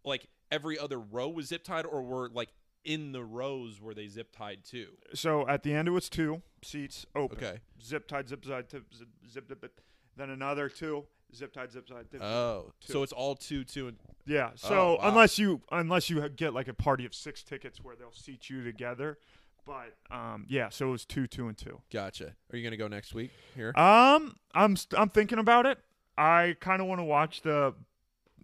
like 0.03 0.27
every 0.51 0.77
other 0.77 0.99
row 0.99 1.29
was 1.29 1.47
zip 1.47 1.63
tied 1.63 1.85
or 1.85 2.01
were 2.01 2.29
like 2.29 2.49
in 2.83 3.11
the 3.11 3.23
rows 3.23 3.81
were 3.81 3.93
they 3.93 4.07
zip 4.07 4.31
tied 4.35 4.63
too? 4.65 4.87
So 5.13 5.47
at 5.47 5.63
the 5.63 5.73
end 5.73 5.87
it 5.87 5.91
was 5.91 6.09
two 6.09 6.41
seats 6.63 7.05
open. 7.15 7.37
Okay. 7.37 7.59
Zip 7.81 8.07
tied, 8.07 8.27
zip 8.29 8.43
tied, 8.43 8.69
zip 8.69 8.85
zip 8.93 9.07
zip, 9.31 9.47
zip, 9.49 9.59
zip. 9.61 9.81
Then 10.17 10.29
another 10.29 10.67
two 10.69 11.05
zip 11.35 11.53
tied, 11.53 11.71
zip 11.71 11.85
tied. 11.87 12.09
Zip, 12.11 12.21
Oh, 12.21 12.71
Two. 12.81 12.93
so 12.93 13.03
it's 13.03 13.11
all 13.13 13.35
two 13.35 13.63
two 13.63 13.87
and 13.89 13.97
Yeah. 14.25 14.51
So 14.55 14.75
Oh, 14.75 14.93
wow. 15.01 15.09
unless 15.09 15.37
you 15.39 15.61
unless 15.71 16.09
you 16.09 16.27
get 16.29 16.53
like 16.53 16.67
a 16.67 16.73
party 16.73 17.05
of 17.05 17.13
six 17.15 17.43
tickets 17.43 17.79
where 17.81 17.95
they'll 17.95 18.11
seat 18.13 18.49
you 18.49 18.63
together, 18.63 19.17
but 19.67 19.93
um 20.15 20.45
yeah, 20.49 20.69
so 20.69 20.87
it 20.87 20.91
was 20.91 21.05
two, 21.05 21.27
two, 21.27 21.47
and 21.49 21.57
two. 21.57 21.81
gotcha. 21.93 22.33
Are 22.51 22.57
you 22.57 22.63
gonna 22.63 22.77
go 22.77 22.87
next 22.87 23.13
week 23.13 23.31
here? 23.55 23.71
Um, 23.75 24.35
I'm 24.55 24.75
st- 24.77 24.99
I'm 24.99 25.09
thinking 25.09 25.37
about 25.37 25.65
it. 25.67 25.77
I 26.17 26.55
kind 26.59 26.81
of 26.81 26.87
want 26.87 26.99
to 26.99 27.03
watch 27.03 27.41
the 27.43 27.75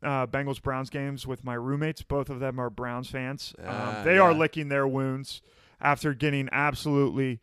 uh, 0.04 0.28
Bengals 0.28 0.62
Browns 0.62 0.90
games 0.90 1.26
with 1.26 1.44
my 1.46 1.54
roommates. 1.56 2.04
Both 2.04 2.30
of 2.30 2.40
them 2.42 2.60
are 2.60 2.70
Browns 2.70 3.10
fans. 3.10 3.56
Um, 3.58 3.66
Ah, 3.70 4.02
they 4.04 4.18
are 4.20 4.34
licking 4.34 4.68
their 4.68 4.86
wounds 4.88 5.42
after 5.82 6.14
getting 6.14 6.50
absolutely 6.52 7.40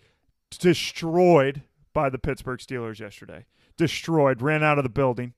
destroyed 0.58 1.62
by 1.92 2.08
the 2.10 2.18
Pittsburgh 2.18 2.60
Steelers 2.60 2.98
yesterday. 3.00 3.46
Destroyed, 3.76 4.42
ran 4.42 4.62
out 4.62 4.78
of 4.78 4.84
the 4.84 4.90
building. 4.90 5.32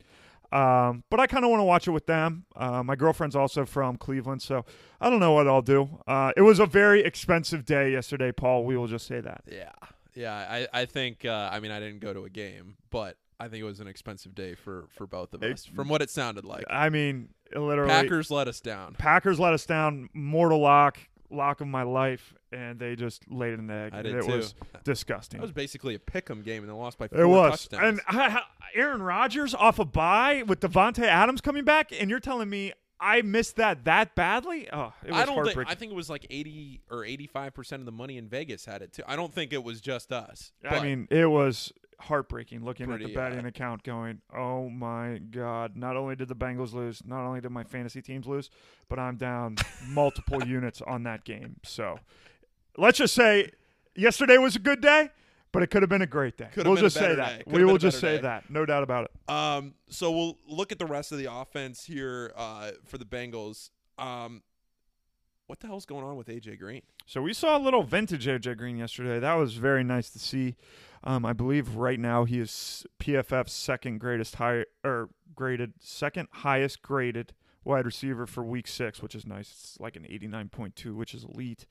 Um, 0.53 1.03
but 1.11 1.19
I 1.19 1.27
kind 1.27 1.45
of 1.45 1.51
want 1.51 1.61
to 1.61 1.65
watch 1.65 1.89
it 1.89 1.93
with 1.93 2.07
them. 2.07 2.45
Uh, 2.55 2.83
my 2.83 2.95
girlfriend's 2.95 3.35
also 3.35 3.65
from 3.65 3.97
Cleveland, 3.97 4.43
so 4.43 4.65
I 5.01 5.09
don't 5.11 5.21
know 5.21 5.33
what 5.33 5.49
I'll 5.49 5.63
do. 5.63 6.01
Uh, 6.07 6.33
it 6.37 6.43
was 6.43 6.59
a 6.59 6.67
very 6.67 7.03
expensive 7.03 7.65
day 7.65 7.91
yesterday, 7.93 8.33
Paul. 8.33 8.65
We 8.65 8.77
will 8.77 8.87
just 8.89 9.07
say 9.07 9.21
that. 9.21 9.43
yeah. 9.51 9.71
Yeah, 10.15 10.35
I 10.35 10.69
I 10.83 10.85
think 10.85 11.25
uh, 11.25 11.49
I 11.51 11.59
mean 11.61 11.71
I 11.71 11.81
didn't 11.81 12.01
go 12.01 12.13
to 12.13 12.25
a 12.27 12.29
game, 12.29 12.77
but 12.91 13.17
I 13.41 13.49
think 13.49 13.63
it 13.63 13.65
was 13.65 13.81
an 13.81 13.87
expensive 13.87 14.35
day 14.35 14.55
for 14.55 14.85
for 14.91 15.07
both 15.07 15.33
of 15.33 15.43
It- 15.43 15.55
us 15.55 15.65
from 15.65 15.89
what 15.89 16.03
it 16.03 16.11
sounded 16.11 16.45
like. 16.45 16.65
I 16.69 16.91
mean, 16.91 17.31
literally, 17.57 17.89
Packers 17.91 18.31
let 18.31 18.47
us 18.47 18.61
down. 18.61 18.95
Packers 18.99 19.41
let 19.41 19.55
us 19.55 19.65
down, 19.65 20.11
mortal 20.13 20.59
lock, 20.61 20.99
lock 21.31 21.63
of 21.63 21.67
my 21.69 21.83
life, 21.83 22.35
and 22.53 22.79
they 22.79 22.97
just 22.97 23.31
laid 23.31 23.59
an 23.59 23.71
egg. 23.71 23.93
I 23.95 24.03
did 24.03 24.15
it 24.15 24.25
too. 24.25 24.33
was 24.37 24.55
disgusting. 24.85 25.39
It 25.39 25.43
was 25.43 25.53
basically 25.53 25.95
a 25.95 25.99
pick'em 25.99 26.45
game, 26.45 26.63
and 26.63 26.69
they 26.71 26.75
lost 26.75 26.99
by 26.99 27.09
four 27.09 27.21
it 27.21 27.27
was, 27.27 27.67
touchdowns. 27.69 28.01
and 28.09 28.19
I, 28.21 28.27
I- 28.39 28.43
Aaron 28.75 29.03
Rodgers 29.03 29.55
off 29.55 29.79
a 29.79 29.85
bye 29.85 30.43
with 30.47 30.61
Davante 30.61 31.05
Adams 31.05 31.41
coming 31.41 31.65
back, 31.65 31.93
and 31.99 32.09
you're 32.09 32.21
telling 32.21 32.49
me 32.49 32.73
I 32.99 33.23
missed 33.23 33.57
that 33.57 33.85
that 33.85 34.15
badly? 34.15 34.69
Oh, 34.73 34.93
it 35.05 35.11
was 35.11 35.21
I 35.21 35.25
don't 35.25 35.35
think. 35.35 35.45
heartbreaking. 35.47 35.71
I 35.73 35.75
think 35.75 35.93
it 35.93 35.95
was 35.97 36.09
like 36.09 36.27
eighty 36.31 36.83
or 36.89 37.05
eighty-five 37.05 37.53
percent 37.53 37.81
of 37.81 37.87
the 37.87 37.93
money 37.93 38.17
in 38.17 38.29
Vegas 38.29 38.65
had 38.65 38.81
it 38.81 38.93
too. 38.93 39.03
I 39.07 39.17
don't 39.17 39.33
think 39.33 39.53
it 39.53 39.63
was 39.65 39.81
just 39.81 40.13
us. 40.13 40.53
I 40.65 40.81
mean, 40.81 41.09
it 41.11 41.27
was 41.27 41.73
heartbreaking 41.99 42.65
looking 42.65 42.91
at 42.91 42.99
the 42.99 43.15
betting 43.15 43.45
account 43.45 43.83
going, 43.83 44.21
oh 44.37 44.69
my 44.69 45.19
God, 45.31 45.77
not 45.77 45.97
only 45.97 46.17
did 46.17 46.29
the 46.29 46.35
Bengals 46.35 46.73
lose, 46.73 47.03
not 47.05 47.25
only 47.25 47.41
did 47.41 47.51
my 47.51 47.65
fantasy 47.65 48.03
teams 48.03 48.27
lose, 48.27 48.51
but 48.89 48.99
I'm 48.99 49.17
down 49.17 49.57
multiple 49.89 50.45
units 50.47 50.81
on 50.83 51.05
that 51.05 51.25
game. 51.25 51.57
So 51.65 51.99
let's 52.77 52.99
just 52.99 53.15
say 53.15 53.51
yesterday 53.95 54.39
was 54.39 54.57
a 54.57 54.59
good 54.59 54.81
day, 54.81 55.11
but 55.53 55.63
it 55.63 55.69
could 55.69 55.83
have 55.83 55.91
been 55.91 56.03
a 56.03 56.07
great 56.07 56.37
day. 56.37 56.49
Could 56.53 56.67
have 56.67 56.73
we'll 56.73 56.83
just 56.83 56.97
say 56.97 57.15
that. 57.15 57.47
We 57.47 57.65
will 57.65 57.79
just 57.79 58.01
say 58.01 58.17
day. 58.17 58.23
that. 58.23 58.51
No 58.51 58.65
doubt 58.65 58.83
about 58.83 59.05
it. 59.05 59.33
Um, 59.33 59.75
so 59.89 60.11
we'll 60.11 60.39
look 60.47 60.73
at 60.73 60.79
the 60.79 60.87
rest 60.87 61.13
of 61.13 61.19
the 61.19 61.33
offense 61.33 61.85
here 61.85 62.33
uh, 62.37 62.73
for 62.85 62.99
the 62.99 63.05
Bengals. 63.05 63.71
Um, 63.99 64.43
what 65.47 65.61
the 65.61 65.67
hell's 65.67 65.85
going 65.85 66.05
on 66.05 66.17
with 66.17 66.29
AJ 66.29 66.59
Green? 66.59 66.83
So 67.07 67.21
we 67.21 67.35
saw 67.35 67.59
a 67.59 67.61
little 67.61 67.83
vintage 67.83 68.27
AJ 68.27 68.57
Green 68.57 68.79
yesterday. 68.79 69.19
That 69.19 69.35
was 69.35 69.55
very 69.55 69.85
nice 69.85 70.09
to 70.11 70.19
see. 70.19 70.57
Um, 71.05 71.27
I 71.27 71.33
believe 71.33 71.77
right 71.77 71.99
now 71.99 72.25
he 72.25 72.39
is 72.39 72.87
PFF's 73.01 73.53
second 73.53 73.99
greatest 73.99 74.37
high 74.37 74.65
or 74.85 75.11
graded 75.35 75.75
second 75.81 76.29
highest 76.31 76.81
graded 76.81 77.35
wide 77.65 77.85
receiver 77.85 78.27
for 78.27 78.43
week 78.43 78.69
six, 78.69 79.03
which 79.03 79.15
is 79.15 79.27
nice. 79.27 79.51
It's 79.51 79.77
like 79.81 79.97
an 79.97 80.07
eighty 80.09 80.29
nine 80.29 80.49
point 80.49 80.77
two, 80.77 80.95
which 80.95 81.13
is 81.13 81.25
elite. 81.25 81.67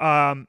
Um, 0.00 0.48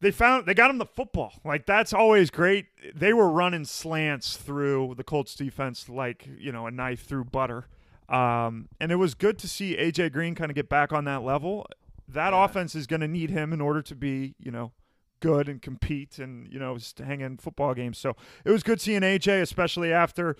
they 0.00 0.10
found 0.10 0.46
they 0.46 0.54
got 0.54 0.70
him 0.70 0.78
the 0.78 0.86
football. 0.86 1.32
Like 1.44 1.66
that's 1.66 1.92
always 1.92 2.30
great. 2.30 2.66
They 2.94 3.12
were 3.12 3.30
running 3.30 3.64
slants 3.64 4.36
through 4.36 4.94
the 4.96 5.04
Colts 5.04 5.34
defense 5.34 5.88
like 5.88 6.28
you 6.38 6.52
know 6.52 6.66
a 6.66 6.70
knife 6.70 7.04
through 7.06 7.24
butter. 7.24 7.66
Um, 8.08 8.68
and 8.80 8.92
it 8.92 8.96
was 8.96 9.14
good 9.14 9.38
to 9.38 9.48
see 9.48 9.76
AJ 9.76 10.12
Green 10.12 10.34
kind 10.34 10.50
of 10.50 10.54
get 10.54 10.68
back 10.68 10.92
on 10.92 11.04
that 11.06 11.22
level. 11.22 11.66
That 12.06 12.34
Yeah. 12.34 12.44
offense 12.44 12.74
is 12.74 12.86
going 12.86 13.00
to 13.00 13.08
need 13.08 13.30
him 13.30 13.50
in 13.54 13.62
order 13.62 13.80
to 13.80 13.94
be, 13.94 14.34
you 14.38 14.50
know, 14.50 14.72
good 15.20 15.48
and 15.48 15.62
compete 15.62 16.18
and 16.18 16.52
you 16.52 16.58
know 16.58 16.76
just 16.76 16.98
hang 16.98 17.22
in 17.22 17.38
football 17.38 17.72
games. 17.72 17.96
So 17.96 18.14
it 18.44 18.50
was 18.50 18.62
good 18.62 18.78
seeing 18.80 19.00
AJ, 19.00 19.40
especially 19.40 19.90
after 19.90 20.36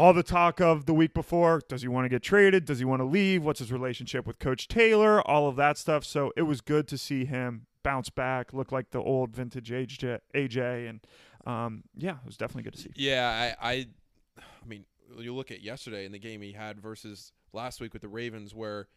all 0.00 0.14
the 0.14 0.22
talk 0.22 0.60
of 0.62 0.86
the 0.86 0.94
week 0.94 1.12
before. 1.12 1.60
Does 1.68 1.82
he 1.82 1.88
want 1.88 2.06
to 2.06 2.08
get 2.08 2.22
traded? 2.22 2.64
Does 2.64 2.78
he 2.78 2.86
want 2.86 3.00
to 3.00 3.04
leave? 3.04 3.44
What's 3.44 3.58
his 3.58 3.70
relationship 3.70 4.26
with 4.26 4.38
Coach 4.38 4.66
Taylor? 4.66 5.20
All 5.28 5.46
of 5.46 5.56
that 5.56 5.76
stuff. 5.76 6.06
So 6.06 6.32
it 6.38 6.42
was 6.42 6.62
good 6.62 6.88
to 6.88 6.96
see 6.96 7.26
him 7.26 7.66
bounce 7.82 8.08
back, 8.08 8.54
look 8.54 8.72
like 8.72 8.90
the 8.92 8.98
old 8.98 9.36
vintage 9.36 9.70
AJ, 9.70 10.20
AJ 10.34 10.88
and 10.88 11.00
um, 11.46 11.84
yeah, 11.94 12.12
it 12.12 12.26
was 12.26 12.38
definitely 12.38 12.62
good 12.62 12.74
to 12.74 12.80
see. 12.80 12.90
Yeah, 12.96 13.54
I, 13.60 13.70
I, 13.70 13.72
I 14.38 14.66
mean, 14.66 14.86
you 15.18 15.34
look 15.34 15.50
at 15.50 15.60
yesterday 15.62 16.06
in 16.06 16.12
the 16.12 16.18
game 16.18 16.40
he 16.40 16.52
had 16.52 16.80
versus 16.80 17.32
last 17.52 17.80
week 17.80 17.92
with 17.92 18.02
the 18.02 18.08
Ravens, 18.08 18.54
where 18.54 18.88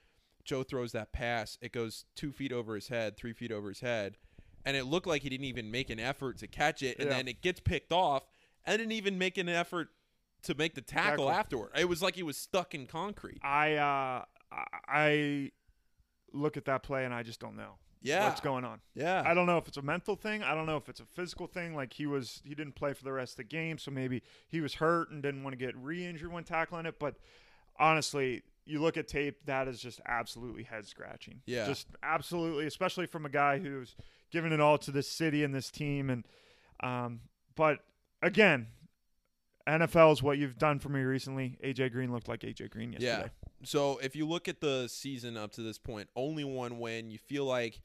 Joe 0.45 0.63
throws 0.63 0.93
that 0.93 1.11
pass, 1.11 1.57
it 1.61 1.73
goes 1.73 2.05
two 2.15 2.31
feet 2.31 2.51
over 2.53 2.75
his 2.75 2.87
head, 2.87 3.17
three 3.17 3.33
feet 3.33 3.51
over 3.51 3.67
his 3.69 3.79
head, 3.81 4.17
and 4.65 4.75
it 4.77 4.85
looked 4.85 5.07
like 5.07 5.21
he 5.21 5.29
didn't 5.29 5.45
even 5.45 5.69
make 5.71 5.89
an 5.89 5.99
effort 5.99 6.37
to 6.39 6.47
catch 6.47 6.81
it, 6.81 6.97
and 6.99 7.09
Yeah. 7.09 7.17
then 7.17 7.27
it 7.27 7.41
gets 7.41 7.59
picked 7.59 7.91
off, 7.91 8.23
and 8.65 8.77
didn't 8.79 8.91
even 8.93 9.17
make 9.17 9.37
an 9.37 9.47
effort 9.49 9.89
to 10.43 10.55
make 10.55 10.75
the 10.75 10.81
tackle 10.81 11.25
Tackle. 11.27 11.31
afterward. 11.31 11.71
It 11.77 11.89
was 11.89 12.01
like 12.01 12.15
he 12.15 12.23
was 12.23 12.37
stuck 12.37 12.73
in 12.75 12.85
concrete. 12.87 13.39
I 13.43 13.75
uh, 13.75 14.25
I- 14.51 14.65
I 14.87 15.51
look 16.31 16.57
at 16.57 16.65
that 16.65 16.83
play 16.83 17.05
and 17.05 17.13
I 17.13 17.23
just 17.23 17.39
don't 17.39 17.55
know 17.55 17.75
Yeah, 18.01 18.27
what's 18.27 18.41
going 18.41 18.65
on. 18.65 18.81
yeah. 18.95 19.23
I 19.25 19.33
don't 19.33 19.45
know 19.47 19.57
if 19.57 19.67
it's 19.67 19.77
a 19.77 19.81
mental 19.81 20.15
thing. 20.15 20.43
I 20.43 20.53
don't 20.55 20.65
know 20.65 20.77
if 20.77 20.89
it's 20.89 20.99
a 20.99 21.05
physical 21.05 21.47
thing. 21.47 21.75
Like 21.75 21.93
he 21.93 22.05
was, 22.05 22.41
he 22.43 22.53
didn't 22.55 22.75
play 22.75 22.93
for 22.93 23.03
the 23.03 23.11
rest 23.13 23.33
of 23.33 23.37
the 23.37 23.43
game, 23.45 23.77
so 23.77 23.89
maybe 23.91 24.21
he 24.47 24.61
was 24.61 24.75
hurt 24.75 25.09
and 25.11 25.21
didn't 25.23 25.43
want 25.43 25.57
to 25.57 25.63
get 25.65 25.75
re-injured 25.77 26.31
when 26.31 26.43
tackling 26.43 26.85
it. 26.85 26.99
But 26.99 27.15
honestly, 27.79 28.43
you 28.65 28.81
look 28.81 28.97
at 28.97 29.07
tape, 29.07 29.45
that 29.45 29.67
is 29.67 29.79
just 29.79 29.99
absolutely 30.07 30.63
head 30.63 30.85
scratching. 30.87 31.41
Yeah. 31.45 31.65
just 31.67 31.87
absolutely, 32.01 32.65
especially 32.65 33.05
from 33.05 33.25
a 33.25 33.29
guy 33.29 33.59
who's 33.59 33.95
given 34.31 34.51
it 34.53 34.59
all 34.59 34.77
to 34.79 34.91
this 34.91 35.07
city 35.09 35.43
and 35.43 35.53
this 35.53 35.69
team. 35.69 36.09
And 36.09 36.25
um, 36.81 37.21
but 37.55 37.79
again, 38.21 38.67
NFL 39.67 40.13
is 40.13 40.21
what 40.23 40.37
you've 40.37 40.57
done 40.57 40.79
for 40.79 40.89
me 40.89 41.01
recently. 41.01 41.57
AJ 41.63 41.91
Green 41.93 42.11
looked 42.11 42.27
like 42.27 42.41
AJ 42.41 42.69
Green 42.71 42.91
yesterday. 42.93 43.29
Yeah. 43.41 43.49
So 43.63 43.97
if 44.03 44.15
you 44.15 44.27
look 44.27 44.47
at 44.47 44.59
the 44.59 44.87
season 44.89 45.37
up 45.37 45.51
to 45.53 45.61
this 45.61 45.77
point, 45.77 46.09
only 46.15 46.43
one 46.43 46.79
win. 46.79 47.09
You 47.11 47.17
feel 47.17 47.45
like 47.45 47.79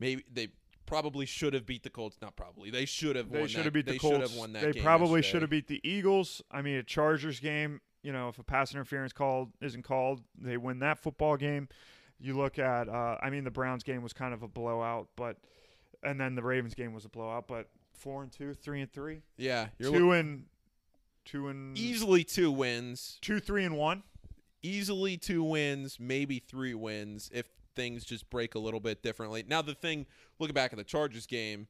maybe 0.00 0.24
they 0.32 0.48
probably 0.86 1.26
should 1.26 1.54
have 1.54 1.66
beat 1.66 1.82
the 1.82 1.90
Colts. 1.90 2.16
Not 2.22 2.36
probably. 2.36 2.70
They 2.70 2.84
should 2.86 3.16
have. 3.16 3.30
They 3.30 3.46
should 3.46 3.64
have 3.64 3.74
beat 3.74 3.86
the 3.86 3.92
they 3.92 3.98
Colts. 3.98 4.14
should 4.16 4.22
have 4.22 4.34
won 4.38 4.52
that 4.54 4.72
they 4.72 4.80
probably 4.80 5.22
should 5.22 5.42
have 5.42 5.50
beat 5.50 5.68
the 5.68 5.80
Eagles. 5.88 6.42
I 6.50 6.62
mean, 6.62 6.76
a 6.76 6.82
Chargers 6.82 7.40
game. 7.40 7.80
You 8.02 8.12
know, 8.12 8.28
if 8.28 8.38
a 8.38 8.42
pass 8.42 8.72
interference 8.74 9.12
called 9.14 9.50
isn't 9.62 9.82
called, 9.82 10.20
they 10.38 10.56
win 10.58 10.80
that 10.80 10.98
football 10.98 11.36
game. 11.36 11.68
You 12.18 12.36
look 12.36 12.58
at. 12.58 12.88
Uh, 12.88 13.16
I 13.22 13.30
mean, 13.30 13.44
the 13.44 13.50
Browns 13.50 13.82
game 13.82 14.02
was 14.02 14.12
kind 14.12 14.32
of 14.34 14.42
a 14.42 14.48
blowout, 14.48 15.08
but 15.16 15.36
and 16.02 16.20
then 16.20 16.34
the 16.34 16.42
Ravens 16.42 16.74
game 16.74 16.92
was 16.92 17.04
a 17.04 17.08
blowout. 17.08 17.48
But 17.48 17.68
four 17.94 18.22
and 18.22 18.30
two, 18.30 18.52
three 18.54 18.80
and 18.82 18.92
three, 18.92 19.20
Yeah. 19.38 19.68
You're 19.78 19.90
two 19.92 20.06
lo- 20.08 20.12
and 20.12 20.44
two 21.24 21.48
and 21.48 21.76
easily 21.76 22.24
two 22.24 22.50
wins. 22.50 23.18
two, 23.20 23.40
three 23.40 23.64
and 23.64 23.76
one. 23.76 24.02
Easily 24.62 25.16
two 25.16 25.42
wins. 25.42 25.98
Maybe 26.00 26.38
three 26.38 26.74
wins 26.74 27.30
if 27.34 27.46
things 27.74 28.04
just 28.04 28.30
break 28.30 28.54
a 28.54 28.58
little 28.58 28.80
bit 28.80 29.02
differently. 29.02 29.44
Now 29.46 29.62
the 29.62 29.74
thing, 29.74 30.06
looking 30.38 30.54
back 30.54 30.72
at 30.72 30.78
the 30.78 30.84
Chargers 30.84 31.26
game, 31.26 31.68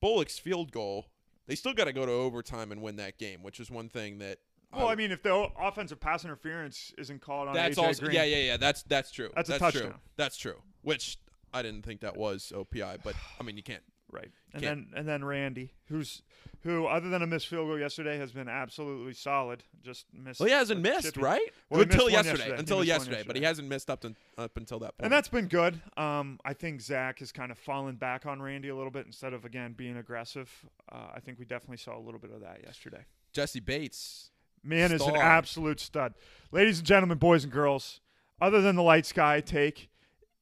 Bullock's 0.00 0.38
field 0.38 0.72
goal. 0.72 1.06
They 1.46 1.54
still 1.54 1.74
got 1.74 1.84
to 1.84 1.92
go 1.92 2.06
to 2.06 2.12
overtime 2.12 2.70
and 2.72 2.82
win 2.82 2.96
that 2.96 3.18
game, 3.18 3.42
which 3.42 3.60
is 3.60 3.70
one 3.70 3.88
thing 3.88 4.18
that. 4.18 4.38
Well, 4.74 4.88
I 4.88 4.94
mean, 4.94 5.10
if 5.10 5.22
the 5.22 5.48
offensive 5.60 6.00
pass 6.00 6.24
interference 6.24 6.94
isn't 6.96 7.20
called 7.20 7.48
on 7.48 7.54
That's 7.54 7.78
AJ 7.78 7.82
also 7.82 8.04
Green, 8.06 8.14
yeah, 8.16 8.24
yeah, 8.24 8.36
yeah. 8.38 8.56
That's 8.56 8.82
that's 8.84 9.10
true. 9.10 9.30
That's 9.34 9.50
a 9.50 9.58
true. 9.58 9.70
touchdown. 9.70 9.94
That's 10.16 10.36
true. 10.38 10.62
Which 10.80 11.18
I 11.52 11.60
didn't 11.62 11.84
think 11.84 12.00
that 12.00 12.16
was 12.16 12.52
OPI, 12.54 12.98
but 13.04 13.14
I 13.38 13.42
mean 13.42 13.56
you 13.56 13.62
can't 13.62 13.82
Right. 14.12 14.30
And 14.52 14.62
Can't- 14.62 14.90
then 14.92 14.98
and 14.98 15.08
then 15.08 15.24
Randy, 15.24 15.72
who's 15.88 16.20
who 16.64 16.86
other 16.86 17.08
than 17.08 17.22
a 17.22 17.26
missed 17.26 17.48
field 17.48 17.66
goal 17.66 17.78
yesterday 17.78 18.18
has 18.18 18.30
been 18.30 18.46
absolutely 18.46 19.14
solid. 19.14 19.64
Just 19.82 20.04
missed. 20.12 20.38
Well, 20.38 20.48
he 20.48 20.52
hasn't 20.54 20.82
missed, 20.82 21.14
chippy- 21.14 21.20
right? 21.22 21.40
Well, 21.70 21.80
until 21.80 22.04
missed 22.04 22.12
yesterday. 22.12 22.38
yesterday. 22.38 22.58
Until 22.58 22.76
one 22.78 22.86
yesterday, 22.86 23.24
but 23.26 23.36
he 23.36 23.42
hasn't 23.42 23.68
missed 23.68 23.88
up 23.88 24.02
to, 24.02 24.14
up 24.36 24.56
until 24.58 24.78
that 24.80 24.98
point. 24.98 25.04
And 25.06 25.12
that's 25.12 25.28
been 25.28 25.48
good. 25.48 25.80
Um, 25.96 26.38
I 26.44 26.52
think 26.52 26.82
Zac 26.82 27.20
has 27.20 27.32
kind 27.32 27.50
of 27.50 27.56
fallen 27.58 27.96
back 27.96 28.26
on 28.26 28.42
Randy 28.42 28.68
a 28.68 28.76
little 28.76 28.90
bit 28.92 29.06
instead 29.06 29.32
of 29.32 29.46
again 29.46 29.72
being 29.72 29.96
aggressive. 29.96 30.50
Uh, 30.90 31.06
I 31.14 31.20
think 31.20 31.38
we 31.38 31.46
definitely 31.46 31.78
saw 31.78 31.96
a 31.96 32.02
little 32.02 32.20
bit 32.20 32.30
of 32.32 32.42
that 32.42 32.60
yesterday. 32.62 33.06
Jessie 33.32 33.60
Bates. 33.60 34.30
Man 34.62 34.92
is 34.92 35.00
an 35.02 35.16
absolute 35.16 35.80
stud. 35.80 36.14
Ladies 36.52 36.78
and 36.78 36.86
gentlemen, 36.86 37.16
boys 37.18 37.42
and 37.44 37.52
girls, 37.52 38.00
other 38.40 38.60
than 38.60 38.76
the 38.76 38.82
light 38.82 39.06
sky 39.06 39.40
take, 39.40 39.88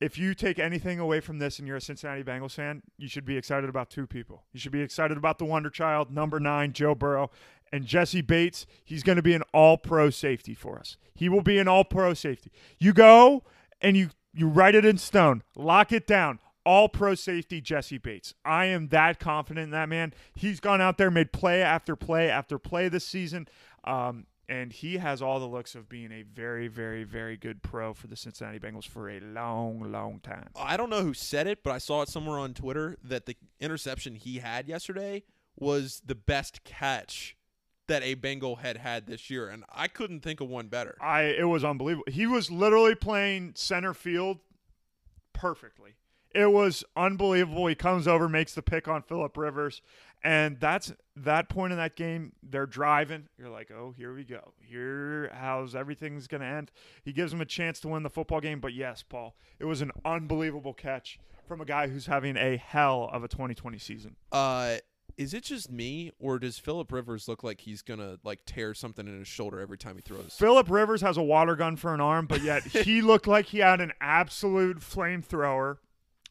if 0.00 0.16
you 0.16 0.34
take 0.34 0.58
anything 0.58 0.98
away 0.98 1.20
from 1.20 1.38
this 1.38 1.58
and 1.58 1.68
you're 1.68 1.76
a 1.76 1.80
Cincinnati 1.80 2.22
Bengals 2.22 2.54
fan, 2.54 2.82
you 2.96 3.06
should 3.06 3.26
be 3.26 3.36
excited 3.36 3.68
about 3.68 3.90
two 3.90 4.06
people. 4.06 4.44
You 4.52 4.58
should 4.58 4.72
be 4.72 4.80
excited 4.80 5.16
about 5.16 5.38
the 5.38 5.44
Wonder 5.44 5.68
Child, 5.68 6.10
number 6.10 6.40
nine, 6.40 6.72
Joe 6.72 6.94
Burrow, 6.94 7.30
and 7.70 7.84
Jessie 7.84 8.22
Bates. 8.22 8.66
He's 8.82 9.02
going 9.02 9.16
to 9.16 9.22
be 9.22 9.34
an 9.34 9.42
all 9.52 9.76
pro 9.76 10.08
safety 10.08 10.54
for 10.54 10.78
us. 10.78 10.96
He 11.14 11.28
will 11.28 11.42
be 11.42 11.58
an 11.58 11.68
all 11.68 11.84
pro 11.84 12.14
safety. 12.14 12.50
You 12.78 12.94
go 12.94 13.44
and 13.82 13.96
you, 13.96 14.10
you 14.32 14.48
write 14.48 14.74
it 14.74 14.86
in 14.86 14.96
stone, 14.96 15.42
lock 15.54 15.92
it 15.92 16.06
down. 16.06 16.38
All 16.64 16.90
pro 16.90 17.14
safety 17.14 17.60
Jessie 17.60 17.98
Bates. 17.98 18.34
I 18.44 18.66
am 18.66 18.88
that 18.88 19.18
confident 19.18 19.64
in 19.64 19.70
that 19.70 19.88
man. 19.88 20.12
He's 20.34 20.60
gone 20.60 20.80
out 20.80 20.98
there, 20.98 21.10
made 21.10 21.32
play 21.32 21.62
after 21.62 21.96
play 21.96 22.28
after 22.28 22.58
play 22.58 22.88
this 22.88 23.06
season. 23.06 23.48
Um, 23.84 24.26
and 24.50 24.72
he 24.72 24.98
has 24.98 25.22
all 25.22 25.38
the 25.38 25.46
looks 25.46 25.76
of 25.76 25.88
being 25.88 26.10
a 26.10 26.22
very, 26.22 26.66
very, 26.66 27.04
very 27.04 27.36
good 27.36 27.62
pro 27.62 27.94
for 27.94 28.08
the 28.08 28.16
Cincinnati 28.16 28.58
Bengals 28.58 28.84
for 28.84 29.08
a 29.08 29.20
long, 29.20 29.92
long 29.92 30.18
time. 30.18 30.48
I 30.56 30.76
don't 30.76 30.90
know 30.90 31.02
who 31.02 31.14
said 31.14 31.46
it, 31.46 31.62
but 31.62 31.70
I 31.70 31.78
saw 31.78 32.02
it 32.02 32.08
somewhere 32.08 32.40
on 32.40 32.52
Twitter 32.52 32.98
that 33.04 33.26
the 33.26 33.36
interception 33.60 34.16
he 34.16 34.38
had 34.38 34.66
yesterday 34.66 35.22
was 35.56 36.02
the 36.04 36.16
best 36.16 36.64
catch 36.64 37.36
that 37.86 38.02
a 38.02 38.14
Bengal 38.14 38.56
had 38.56 38.76
had 38.76 39.06
this 39.06 39.30
year, 39.30 39.48
and 39.48 39.64
I 39.72 39.86
couldn't 39.86 40.20
think 40.20 40.40
of 40.40 40.48
one 40.48 40.66
better. 40.66 40.96
I 41.00 41.22
it 41.22 41.48
was 41.48 41.64
unbelievable. 41.64 42.04
He 42.10 42.26
was 42.26 42.50
literally 42.50 42.96
playing 42.96 43.52
center 43.54 43.94
field 43.94 44.38
perfectly. 45.32 45.94
It 46.34 46.52
was 46.52 46.84
unbelievable. 46.96 47.66
He 47.66 47.74
comes 47.74 48.06
over, 48.06 48.28
makes 48.28 48.54
the 48.54 48.62
pick 48.62 48.86
on 48.88 49.02
Philip 49.02 49.36
Rivers, 49.36 49.82
and 50.22 50.60
that's 50.60 50.92
that 51.24 51.48
point 51.48 51.72
in 51.72 51.78
that 51.78 51.96
game. 51.96 52.32
They're 52.42 52.66
driving. 52.66 53.28
You're 53.38 53.48
like, 53.48 53.70
oh, 53.70 53.94
here 53.96 54.14
we 54.14 54.24
go. 54.24 54.52
Here, 54.58 55.30
how's 55.34 55.74
everything's 55.74 56.26
going 56.26 56.40
to 56.40 56.46
end? 56.46 56.70
He 57.04 57.12
gives 57.12 57.32
him 57.32 57.40
a 57.40 57.46
chance 57.46 57.80
to 57.80 57.88
win 57.88 58.02
the 58.02 58.10
football 58.10 58.40
game. 58.40 58.60
But 58.60 58.74
yes, 58.74 59.02
Paul, 59.02 59.36
it 59.58 59.64
was 59.64 59.82
an 59.82 59.92
unbelievable 60.04 60.74
catch 60.74 61.18
from 61.46 61.60
a 61.60 61.64
guy 61.64 61.88
who's 61.88 62.06
having 62.06 62.36
a 62.36 62.56
hell 62.56 63.10
of 63.12 63.24
a 63.24 63.28
2020 63.28 63.78
season. 63.78 64.16
Uh, 64.30 64.76
is 65.16 65.34
it 65.34 65.42
just 65.42 65.70
me, 65.70 66.12
or 66.18 66.38
does 66.38 66.58
Philip 66.58 66.90
Rivers 66.92 67.28
look 67.28 67.42
like 67.42 67.60
he's 67.60 67.82
gonna 67.82 68.18
like 68.24 68.40
tear 68.46 68.72
something 68.72 69.06
in 69.06 69.18
his 69.18 69.28
shoulder 69.28 69.60
every 69.60 69.76
time 69.76 69.96
he 69.96 70.00
throws? 70.00 70.34
Philip 70.38 70.70
Rivers 70.70 71.02
has 71.02 71.16
a 71.16 71.22
water 71.22 71.56
gun 71.56 71.76
for 71.76 71.92
an 71.92 72.00
arm, 72.00 72.26
but 72.26 72.42
yet 72.42 72.62
he 72.66 73.02
looked 73.02 73.26
like 73.26 73.46
he 73.46 73.58
had 73.58 73.80
an 73.80 73.92
absolute 74.00 74.78
flamethrower 74.78 75.76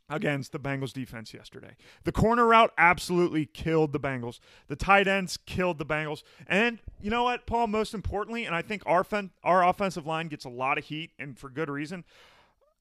against 0.10 0.52
the 0.52 0.60
Bengals 0.60 0.94
defense 0.94 1.34
yesterday. 1.34 1.76
The 2.04 2.12
corner 2.12 2.46
route 2.46 2.74
absolutely 2.78 3.46
killed 3.46 3.94
the 3.94 4.00
Bengals. 4.00 4.40
The 4.68 4.76
tight 4.76 5.08
ends 5.08 5.38
killed 5.38 5.78
the 5.78 5.86
Bengals. 5.86 6.24
And 6.48 6.80
you 7.02 7.10
know 7.10 7.24
what, 7.24 7.46
Paul, 7.46 7.68
most 7.68 7.94
importantly, 7.94 8.46
and 8.46 8.56
I 8.56 8.62
think 8.62 8.84
our 8.86 9.04
fen- 9.04 9.32
our 9.44 9.68
offensive 9.68 10.06
line 10.06 10.28
gets 10.28 10.46
a 10.46 10.50
lot 10.50 10.78
of 10.78 10.86
heat 10.86 11.12
and 11.20 11.38
for 11.38 11.50
good 11.50 11.70
reason. 11.70 12.04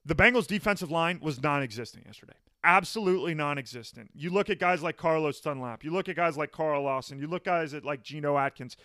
The 0.04 0.14
Bengals 0.14 0.46
defensive 0.46 0.90
line 0.90 1.20
was 1.22 1.42
non-existent 1.42 2.06
yesterday. 2.06 2.34
Absolutely 2.64 3.34
non-existent. 3.34 4.10
You 4.14 4.30
look 4.30 4.48
at 4.50 4.58
guys 4.58 4.82
like 4.82 4.96
Carlos 4.96 5.40
Dunlap, 5.40 5.84
you 5.84 5.90
look 5.90 6.08
at 6.08 6.16
guys 6.16 6.36
like 6.36 6.50
Carl 6.50 6.82
Lawson, 6.82 7.18
you 7.18 7.26
look 7.26 7.44
guys 7.44 7.74
at 7.74 7.84
like 7.84 8.02
Geno 8.02 8.38
Atkins 8.38 8.76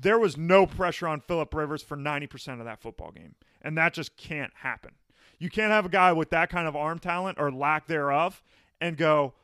there 0.00 0.18
was 0.18 0.36
no 0.36 0.66
pressure 0.66 1.08
on 1.08 1.20
Philip 1.20 1.54
Rivers 1.54 1.82
for 1.82 1.96
90% 1.96 2.58
of 2.58 2.66
that 2.66 2.80
football 2.80 3.10
game. 3.10 3.34
And 3.62 3.76
that 3.78 3.94
just 3.94 4.16
can't 4.16 4.52
happen. 4.56 4.92
You 5.38 5.50
can't 5.50 5.70
have 5.70 5.86
a 5.86 5.88
guy 5.88 6.12
with 6.12 6.30
that 6.30 6.50
kind 6.50 6.66
of 6.66 6.74
arm 6.76 6.98
talent 6.98 7.38
or 7.40 7.50
lack 7.50 7.86
thereof 7.86 8.42
and 8.80 8.96
go, 8.96 9.34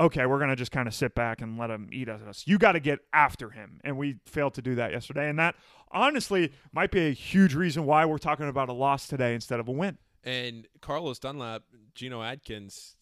okay, 0.00 0.26
we're 0.26 0.38
going 0.38 0.50
to 0.50 0.56
just 0.56 0.72
kind 0.72 0.88
of 0.88 0.94
sit 0.94 1.14
back 1.14 1.40
and 1.40 1.58
let 1.58 1.70
him 1.70 1.88
eat 1.92 2.08
at 2.08 2.20
us. 2.22 2.44
You 2.46 2.58
got 2.58 2.72
to 2.72 2.80
get 2.80 3.00
after 3.12 3.50
him. 3.50 3.80
And 3.84 3.96
we 3.96 4.18
failed 4.26 4.54
to 4.54 4.62
do 4.62 4.74
that 4.74 4.92
yesterday. 4.92 5.28
And 5.28 5.38
that 5.38 5.54
honestly 5.90 6.52
might 6.72 6.90
be 6.90 7.06
a 7.06 7.12
huge 7.12 7.54
reason 7.54 7.86
why 7.86 8.04
we're 8.04 8.18
talking 8.18 8.48
about 8.48 8.68
a 8.68 8.74
loss 8.74 9.06
today 9.06 9.34
instead 9.34 9.60
of 9.60 9.68
a 9.68 9.72
win. 9.72 9.98
And 10.24 10.66
Carlos 10.80 11.18
Dunlap, 11.18 11.62
Geno 11.94 12.22
Atkins, 12.22 12.96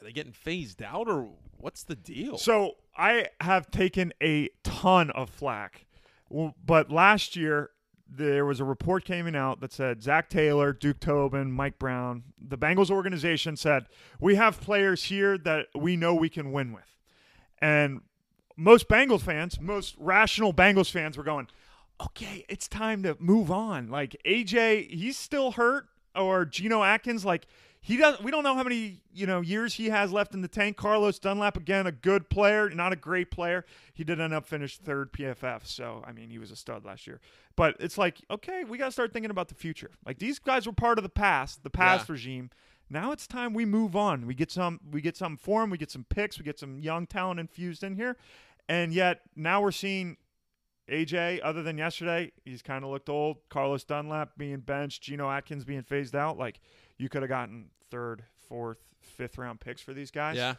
are 0.00 0.04
they 0.04 0.12
getting 0.12 0.32
phased 0.32 0.82
out, 0.82 1.08
or 1.08 1.28
what's 1.58 1.84
the 1.84 1.94
deal? 1.94 2.36
So 2.38 2.76
I 2.96 3.26
have 3.40 3.70
taken 3.70 4.12
a 4.22 4.48
ton 4.64 5.10
of 5.10 5.30
flack. 5.30 5.86
But 6.66 6.90
last 6.90 7.36
year 7.36 7.70
there 8.16 8.44
was 8.44 8.60
a 8.60 8.64
report 8.64 9.04
coming 9.04 9.36
out 9.36 9.60
that 9.60 9.72
said 9.72 10.02
Zac 10.02 10.28
Taylor, 10.28 10.72
Duke 10.72 11.00
Tobin, 11.00 11.50
Mike 11.50 11.78
Brown, 11.78 12.24
the 12.40 12.58
Bengals 12.58 12.90
organization 12.90 13.56
said 13.56 13.86
we 14.20 14.34
have 14.36 14.60
players 14.60 15.04
here 15.04 15.38
that 15.38 15.66
we 15.74 15.96
know 15.96 16.14
we 16.14 16.28
can 16.28 16.52
win 16.52 16.72
with, 16.72 16.96
and 17.60 18.00
most 18.56 18.88
Bengals 18.88 19.22
fans, 19.22 19.60
most 19.60 19.96
rational 19.98 20.52
Bengals 20.54 20.90
fans, 20.90 21.16
were 21.16 21.24
going, 21.24 21.48
okay, 22.00 22.44
it's 22.48 22.68
time 22.68 23.02
to 23.02 23.16
move 23.18 23.50
on. 23.50 23.88
Like 23.88 24.16
AJ, 24.24 24.90
he's 24.90 25.16
still 25.16 25.52
hurt, 25.52 25.86
or 26.14 26.44
Geno 26.44 26.82
Atkins, 26.82 27.24
like 27.24 27.46
he 27.86 27.98
doesn't. 27.98 28.24
We 28.24 28.30
don't 28.30 28.42
know 28.44 28.54
how 28.54 28.62
many 28.62 29.02
you 29.12 29.26
know 29.26 29.42
years 29.42 29.74
he 29.74 29.90
has 29.90 30.10
left 30.10 30.32
in 30.32 30.40
the 30.40 30.48
tank. 30.48 30.78
Carlos 30.78 31.18
Dunlap, 31.18 31.58
again, 31.58 31.86
a 31.86 31.92
good 31.92 32.30
player, 32.30 32.70
not 32.70 32.94
a 32.94 32.96
great 32.96 33.30
player. 33.30 33.66
He 33.92 34.04
did 34.04 34.18
end 34.20 34.32
up 34.32 34.46
finish 34.46 34.78
third 34.78 35.12
PFF, 35.12 35.66
so 35.66 36.02
I 36.06 36.12
mean 36.12 36.30
he 36.30 36.38
was 36.38 36.50
a 36.50 36.56
stud 36.56 36.86
last 36.86 37.06
year. 37.06 37.20
But 37.56 37.76
it's 37.80 37.98
like, 37.98 38.22
okay, 38.30 38.64
we 38.64 38.78
got 38.78 38.86
to 38.86 38.92
start 38.92 39.12
thinking 39.12 39.30
about 39.30 39.48
the 39.48 39.54
future. 39.54 39.90
Like 40.06 40.18
these 40.18 40.38
guys 40.38 40.66
were 40.66 40.72
part 40.72 40.98
of 40.98 41.02
the 41.02 41.10
past, 41.10 41.62
the 41.62 41.68
past 41.70 42.08
Yeah. 42.08 42.12
regime. 42.14 42.50
Now 42.88 43.12
it's 43.12 43.26
time 43.26 43.52
we 43.52 43.66
move 43.66 43.94
on. 43.94 44.26
We 44.26 44.34
get 44.34 44.50
some, 44.50 44.80
we 44.90 45.02
get 45.02 45.16
something 45.16 45.36
for 45.36 45.62
him. 45.62 45.68
We 45.68 45.76
get 45.78 45.90
some 45.90 46.04
picks. 46.08 46.38
We 46.38 46.44
get 46.44 46.58
some 46.58 46.78
young 46.80 47.06
talent 47.06 47.38
infused 47.38 47.84
in 47.84 47.96
here, 47.96 48.16
and 48.66 48.92
yet 48.94 49.20
now 49.36 49.60
we're 49.60 49.72
seeing 49.72 50.16
AJ, 50.90 51.40
other 51.42 51.62
than 51.62 51.78
yesterday, 51.78 52.30
he's 52.44 52.60
kind 52.60 52.84
of 52.84 52.90
looked 52.90 53.08
old. 53.08 53.38
Carlos 53.48 53.84
Dunlap 53.84 54.32
being 54.36 54.60
benched, 54.60 55.02
Geno 55.02 55.30
Atkins 55.30 55.64
being 55.64 55.82
phased 55.82 56.14
out. 56.14 56.36
Like 56.38 56.60
you 56.98 57.08
could 57.08 57.22
have 57.22 57.30
gotten 57.30 57.70
third, 57.94 58.24
fourth, 58.48 58.78
fifth 59.00 59.38
round 59.38 59.60
picks 59.60 59.80
for 59.80 59.94
these 59.94 60.10
guys. 60.10 60.36
yeah, 60.36 60.54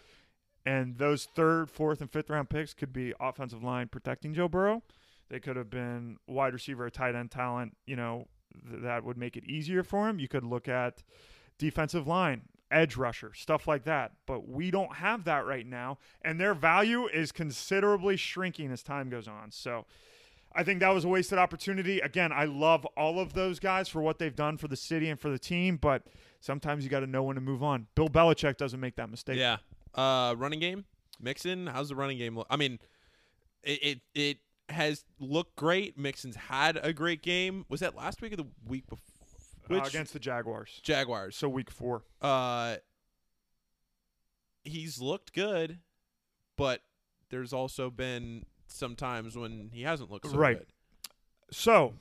And 0.65 0.97
those 0.97 1.25
third, 1.35 1.69
fourth, 1.69 1.99
and 1.99 2.09
fifth 2.09 2.29
round 2.29 2.49
picks 2.49 2.73
could 2.73 2.93
be 2.93 3.13
offensive 3.19 3.61
line 3.61 3.89
protecting 3.89 4.33
Joe 4.33 4.47
Burrow. 4.47 4.83
They 5.29 5.39
could 5.39 5.57
have 5.57 5.69
been 5.69 6.17
wide 6.27 6.53
receiver, 6.53 6.85
or 6.85 6.89
tight 6.89 7.15
end 7.15 7.31
talent. 7.31 7.75
You 7.85 7.97
know 7.97 8.27
th- 8.69 8.83
that 8.83 9.03
would 9.03 9.17
make 9.17 9.35
it 9.35 9.43
easier 9.45 9.83
for 9.83 10.07
him. 10.07 10.19
You 10.19 10.27
could 10.29 10.43
look 10.45 10.67
at 10.69 11.03
defensive 11.57 12.07
line, 12.07 12.43
edge 12.71 12.95
rusher, 12.95 13.33
stuff 13.33 13.67
like 13.67 13.83
that. 13.83 14.13
But 14.25 14.47
we 14.47 14.71
don't 14.71 14.95
have 14.95 15.25
that 15.25 15.45
right 15.45 15.65
now, 15.65 15.97
and 16.21 16.39
their 16.39 16.53
value 16.53 17.07
is 17.07 17.31
considerably 17.33 18.15
shrinking 18.15 18.71
as 18.71 18.81
time 18.81 19.09
goes 19.09 19.27
on. 19.27 19.51
So. 19.51 19.85
I 20.57 20.63
think 20.63 20.79
that 20.79 20.93
was 20.93 21.03
a 21.03 21.09
wasted 21.09 21.37
opportunity. 21.37 21.99
Again, 21.99 22.31
I 22.31 22.45
love 22.45 22.85
all 22.95 23.19
of 23.19 23.33
those 23.33 23.59
guys 23.59 23.89
for 23.89 24.01
what 24.01 24.19
they've 24.19 24.33
done 24.33 24.55
for 24.55 24.69
the 24.69 24.77
city 24.77 25.09
and 25.09 25.19
for 25.19 25.27
the 25.29 25.37
team, 25.37 25.75
but 25.75 26.03
sometimes 26.45 26.83
you 26.83 26.89
got 26.89 26.99
to 26.99 27.07
know 27.07 27.23
when 27.23 27.35
to 27.35 27.41
move 27.41 27.63
on. 27.63 27.87
Bill 27.95 28.07
Belichick 28.07 28.57
doesn't 28.57 28.79
make 28.79 28.95
that 28.97 29.09
mistake. 29.09 29.37
yeah. 29.37 29.57
Uh, 29.95 30.35
running 30.37 30.59
game, 30.59 30.85
Mixon. 31.19 31.67
How's 31.67 31.89
the 31.89 31.95
running 31.95 32.17
game 32.17 32.35
look? 32.37 32.47
I 32.49 32.57
mean, 32.57 32.79
it, 33.63 33.79
it 33.81 34.01
it 34.13 34.37
has 34.69 35.05
looked 35.19 35.55
great. 35.55 35.97
Mixon's 35.97 36.35
had 36.35 36.77
a 36.81 36.91
great 36.93 37.21
game. 37.21 37.65
Was 37.69 37.79
that 37.79 37.95
last 37.95 38.21
week 38.21 38.33
or 38.33 38.37
the 38.37 38.47
week 38.67 38.85
before? 38.87 39.01
Uh, 39.69 39.83
against 39.85 40.13
the 40.13 40.19
Jaguars. 40.19 40.79
Jaguars? 40.83 41.35
So 41.35 41.49
week 41.49 41.71
four. 41.71 42.03
Uh, 42.21 42.75
he's 44.63 44.99
looked 44.99 45.33
good, 45.33 45.79
but 46.57 46.81
there's 47.29 47.53
also 47.53 47.89
been 47.89 48.43
some 48.67 48.95
times 48.95 49.37
when 49.37 49.69
he 49.73 49.83
hasn't 49.83 50.11
looked 50.11 50.27
so 50.29 50.37
Right. 50.37 50.57
good. 50.59 50.67
So 51.51 51.93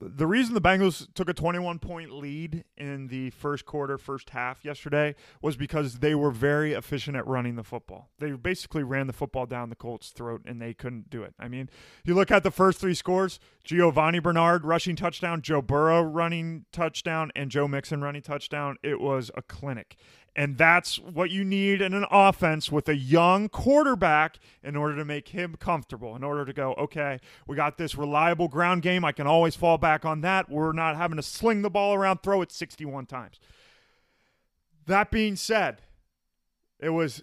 the 0.00 0.26
reason 0.26 0.54
the 0.54 0.60
Bengals 0.60 1.06
took 1.14 1.28
a 1.28 1.34
21 1.34 1.78
point 1.78 2.10
lead 2.12 2.64
in 2.76 3.08
the 3.08 3.30
first 3.30 3.64
quarter, 3.64 3.96
first 3.96 4.30
half 4.30 4.64
yesterday 4.64 5.14
was 5.40 5.56
because 5.56 6.00
they 6.00 6.14
were 6.14 6.30
very 6.30 6.72
efficient 6.72 7.16
at 7.16 7.26
running 7.26 7.56
the 7.56 7.62
football. 7.62 8.10
They 8.18 8.32
basically 8.32 8.82
ran 8.82 9.06
the 9.06 9.12
football 9.12 9.46
down 9.46 9.70
the 9.70 9.76
Colts' 9.76 10.10
throat 10.10 10.42
and 10.46 10.60
they 10.60 10.74
couldn't 10.74 11.10
do 11.10 11.22
it. 11.22 11.34
I 11.38 11.48
mean, 11.48 11.70
you 12.04 12.14
look 12.14 12.30
at 12.30 12.42
the 12.42 12.50
first 12.50 12.80
three 12.80 12.94
scores 12.94 13.38
Giovani 13.64 14.18
Bernard 14.18 14.64
rushing 14.64 14.96
touchdown, 14.96 15.42
Joe 15.42 15.62
Burrow 15.62 16.02
running 16.02 16.66
touchdown, 16.72 17.30
and 17.34 17.50
Joe 17.50 17.66
Mixon 17.66 18.02
running 18.02 18.22
touchdown. 18.22 18.76
It 18.82 19.00
was 19.00 19.30
a 19.34 19.42
clinic. 19.42 19.96
And 20.36 20.58
that's 20.58 20.98
what 20.98 21.30
you 21.30 21.44
need 21.44 21.80
in 21.80 21.94
an 21.94 22.06
offense 22.10 22.70
with 22.70 22.88
a 22.88 22.96
young 22.96 23.48
quarterback 23.48 24.38
in 24.64 24.74
order 24.74 24.96
to 24.96 25.04
make 25.04 25.28
him 25.28 25.54
comfortable, 25.58 26.16
in 26.16 26.24
order 26.24 26.44
to 26.44 26.52
go, 26.52 26.74
okay, 26.74 27.20
we 27.46 27.54
got 27.54 27.78
this 27.78 27.94
reliable 27.94 28.48
ground 28.48 28.82
game. 28.82 29.04
I 29.04 29.12
can 29.12 29.28
always 29.28 29.54
fall 29.54 29.78
back 29.84 30.06
on 30.06 30.22
that. 30.22 30.48
We're 30.48 30.72
not 30.72 30.96
having 30.96 31.16
to 31.16 31.22
sling 31.22 31.60
the 31.60 31.68
ball 31.68 31.92
around, 31.94 32.22
throw 32.22 32.40
it 32.40 32.50
61 32.50 33.04
times. 33.04 33.38
That 34.86 35.10
being 35.10 35.36
said, 35.36 35.82
it 36.80 36.88
was 36.90 37.22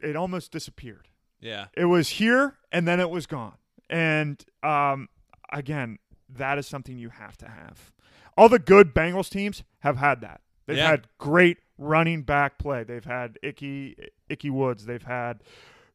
it 0.00 0.16
almost 0.16 0.50
disappeared. 0.50 1.06
Yeah. 1.40 1.66
It 1.74 1.84
was 1.84 2.08
here 2.08 2.58
and 2.72 2.88
then 2.88 2.98
it 2.98 3.08
was 3.08 3.26
gone. 3.26 3.54
And 3.88 4.44
um, 4.64 5.08
again, 5.52 5.98
that 6.28 6.58
is 6.58 6.66
something 6.66 6.98
you 6.98 7.10
have 7.10 7.36
to 7.38 7.46
have. 7.48 7.92
All 8.36 8.48
the 8.48 8.58
good 8.58 8.94
Bengals 8.94 9.28
teams 9.30 9.62
have 9.80 9.96
had 9.98 10.20
that. 10.22 10.40
They've 10.66 10.76
Yeah. 10.78 10.90
had 10.90 11.06
great 11.18 11.58
running 11.78 12.22
back 12.22 12.58
play. 12.58 12.82
They've 12.82 13.04
had 13.04 13.38
Ickey 13.44 13.96
Ickey 14.28 14.50
Woods. 14.50 14.86
They've 14.86 15.02
had 15.02 15.42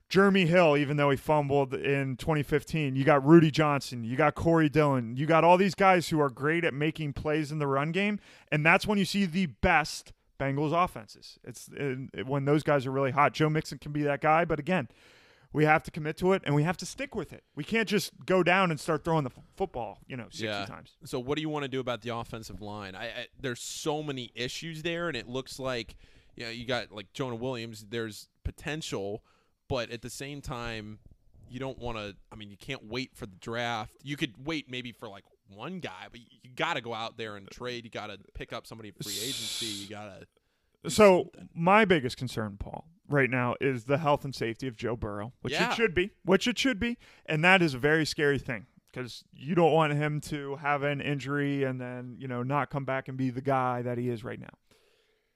Jeremy 0.09 0.45
Hill, 0.45 0.77
even 0.77 0.95
though 0.97 1.09
he 1.09 1.17
fumbled 1.17 1.73
in 1.73 2.15
2015. 2.17 2.95
You 2.95 3.03
got 3.03 3.25
Rudi 3.25 3.51
Johnson. 3.51 4.03
You 4.03 4.15
got 4.15 4.35
Corey 4.35 4.69
Dillon. 4.69 5.17
You 5.17 5.25
got 5.25 5.43
all 5.43 5.57
these 5.57 5.75
guys 5.75 6.09
who 6.09 6.21
are 6.21 6.29
great 6.29 6.63
at 6.63 6.73
making 6.73 7.13
plays 7.13 7.51
in 7.51 7.59
the 7.59 7.67
run 7.67 7.91
game, 7.91 8.19
and 8.51 8.65
that's 8.65 8.87
when 8.87 8.97
you 8.97 9.05
see 9.05 9.25
the 9.25 9.47
best 9.47 10.13
Bengals 10.39 10.71
offenses. 10.71 11.37
It's 11.43 11.69
uh, 11.77 11.95
when 12.25 12.45
those 12.45 12.63
guys 12.63 12.85
are 12.85 12.91
really 12.91 13.11
hot. 13.11 13.33
Joe 13.33 13.49
Mixon 13.49 13.79
can 13.79 13.91
be 13.91 14.03
that 14.03 14.21
guy, 14.21 14.45
but 14.45 14.59
again, 14.59 14.87
we 15.51 15.65
have 15.65 15.81
to 15.83 15.91
commit 15.91 16.15
to 16.17 16.33
it 16.33 16.41
and 16.45 16.53
we 16.53 16.63
have 16.63 16.77
to 16.77 16.85
stick 16.85 17.15
with 17.15 17.33
it. 17.33 17.43
We 17.55 17.63
can't 17.63 17.87
just 17.89 18.11
go 18.25 18.43
down 18.43 18.69
and 18.69 18.79
start 18.79 19.03
throwing 19.03 19.23
the 19.23 19.31
f- 19.35 19.43
football, 19.55 19.97
you 20.05 20.15
know, 20.15 20.25
60 20.25 20.45
Yeah. 20.45 20.65
times. 20.65 20.91
So 21.05 21.19
what 21.19 21.35
do 21.37 21.41
you 21.41 21.49
want 21.49 21.63
to 21.63 21.69
do 21.69 21.79
about 21.79 22.01
the 22.01 22.15
offensive 22.15 22.61
line? 22.61 22.95
I, 22.95 23.05
I 23.05 23.27
there's 23.39 23.61
so 23.61 24.03
many 24.03 24.31
issues 24.35 24.83
there, 24.83 25.07
and 25.07 25.17
it 25.17 25.27
looks 25.27 25.57
like 25.57 25.95
you 26.35 26.43
know 26.45 26.51
you 26.51 26.65
got 26.65 26.91
like 26.91 27.11
Jonah 27.13 27.35
Williams. 27.35 27.85
There's 27.89 28.29
potential, 28.43 29.23
but 29.69 29.91
at 29.91 30.01
the 30.01 30.09
same 30.09 30.41
time, 30.41 30.99
you 31.49 31.59
don't 31.59 31.77
want 31.79 31.97
to. 31.97 32.15
I 32.31 32.35
mean, 32.35 32.49
you 32.49 32.57
can't 32.57 32.85
wait 32.85 33.15
for 33.15 33.25
the 33.25 33.35
draft. 33.39 33.93
You 34.03 34.17
could 34.17 34.45
wait 34.45 34.69
maybe 34.69 34.91
for 34.91 35.07
like 35.07 35.23
one 35.53 35.79
guy, 35.79 36.07
but 36.11 36.19
you, 36.19 36.51
got 36.55 36.73
to 36.73 36.81
go 36.81 36.93
out 36.93 37.17
there 37.17 37.35
and 37.35 37.49
trade. 37.49 37.85
You 37.85 37.91
got 37.91 38.07
to 38.07 38.17
pick 38.33 38.51
up 38.51 38.65
somebody 38.67 38.89
in 38.89 38.95
free 39.01 39.13
agency. 39.13 39.65
You 39.67 39.89
got 39.89 40.21
to. 40.83 40.89
So 40.89 41.31
my 41.53 41.85
biggest 41.85 42.17
concern, 42.17 42.57
Paul, 42.59 42.87
right 43.07 43.29
now 43.29 43.55
is 43.61 43.85
the 43.85 43.97
health 43.97 44.25
and 44.25 44.33
safety 44.35 44.67
of 44.67 44.75
Joe 44.75 44.95
Burrow, 44.95 45.33
which 45.41 45.53
Yeah. 45.53 45.71
it 45.71 45.75
should 45.75 45.93
be, 45.93 46.11
which 46.23 46.47
it 46.47 46.57
should 46.57 46.79
be, 46.79 46.97
and 47.25 47.43
that 47.43 47.61
is 47.61 47.73
a 47.73 47.77
very 47.79 48.05
scary 48.05 48.39
thing 48.39 48.65
because 48.91 49.23
you 49.33 49.53
don't 49.55 49.71
want 49.73 49.93
him 49.93 50.19
to 50.21 50.55
have 50.57 50.83
an 50.83 50.99
injury 51.01 51.63
and 51.63 51.79
then 51.79 52.15
you 52.19 52.27
know 52.27 52.41
not 52.43 52.69
come 52.69 52.85
back 52.85 53.07
and 53.07 53.17
be 53.17 53.29
the 53.29 53.41
guy 53.41 53.81
that 53.81 53.97
he 53.97 54.09
is 54.09 54.23
right 54.23 54.39
now. 54.39 54.53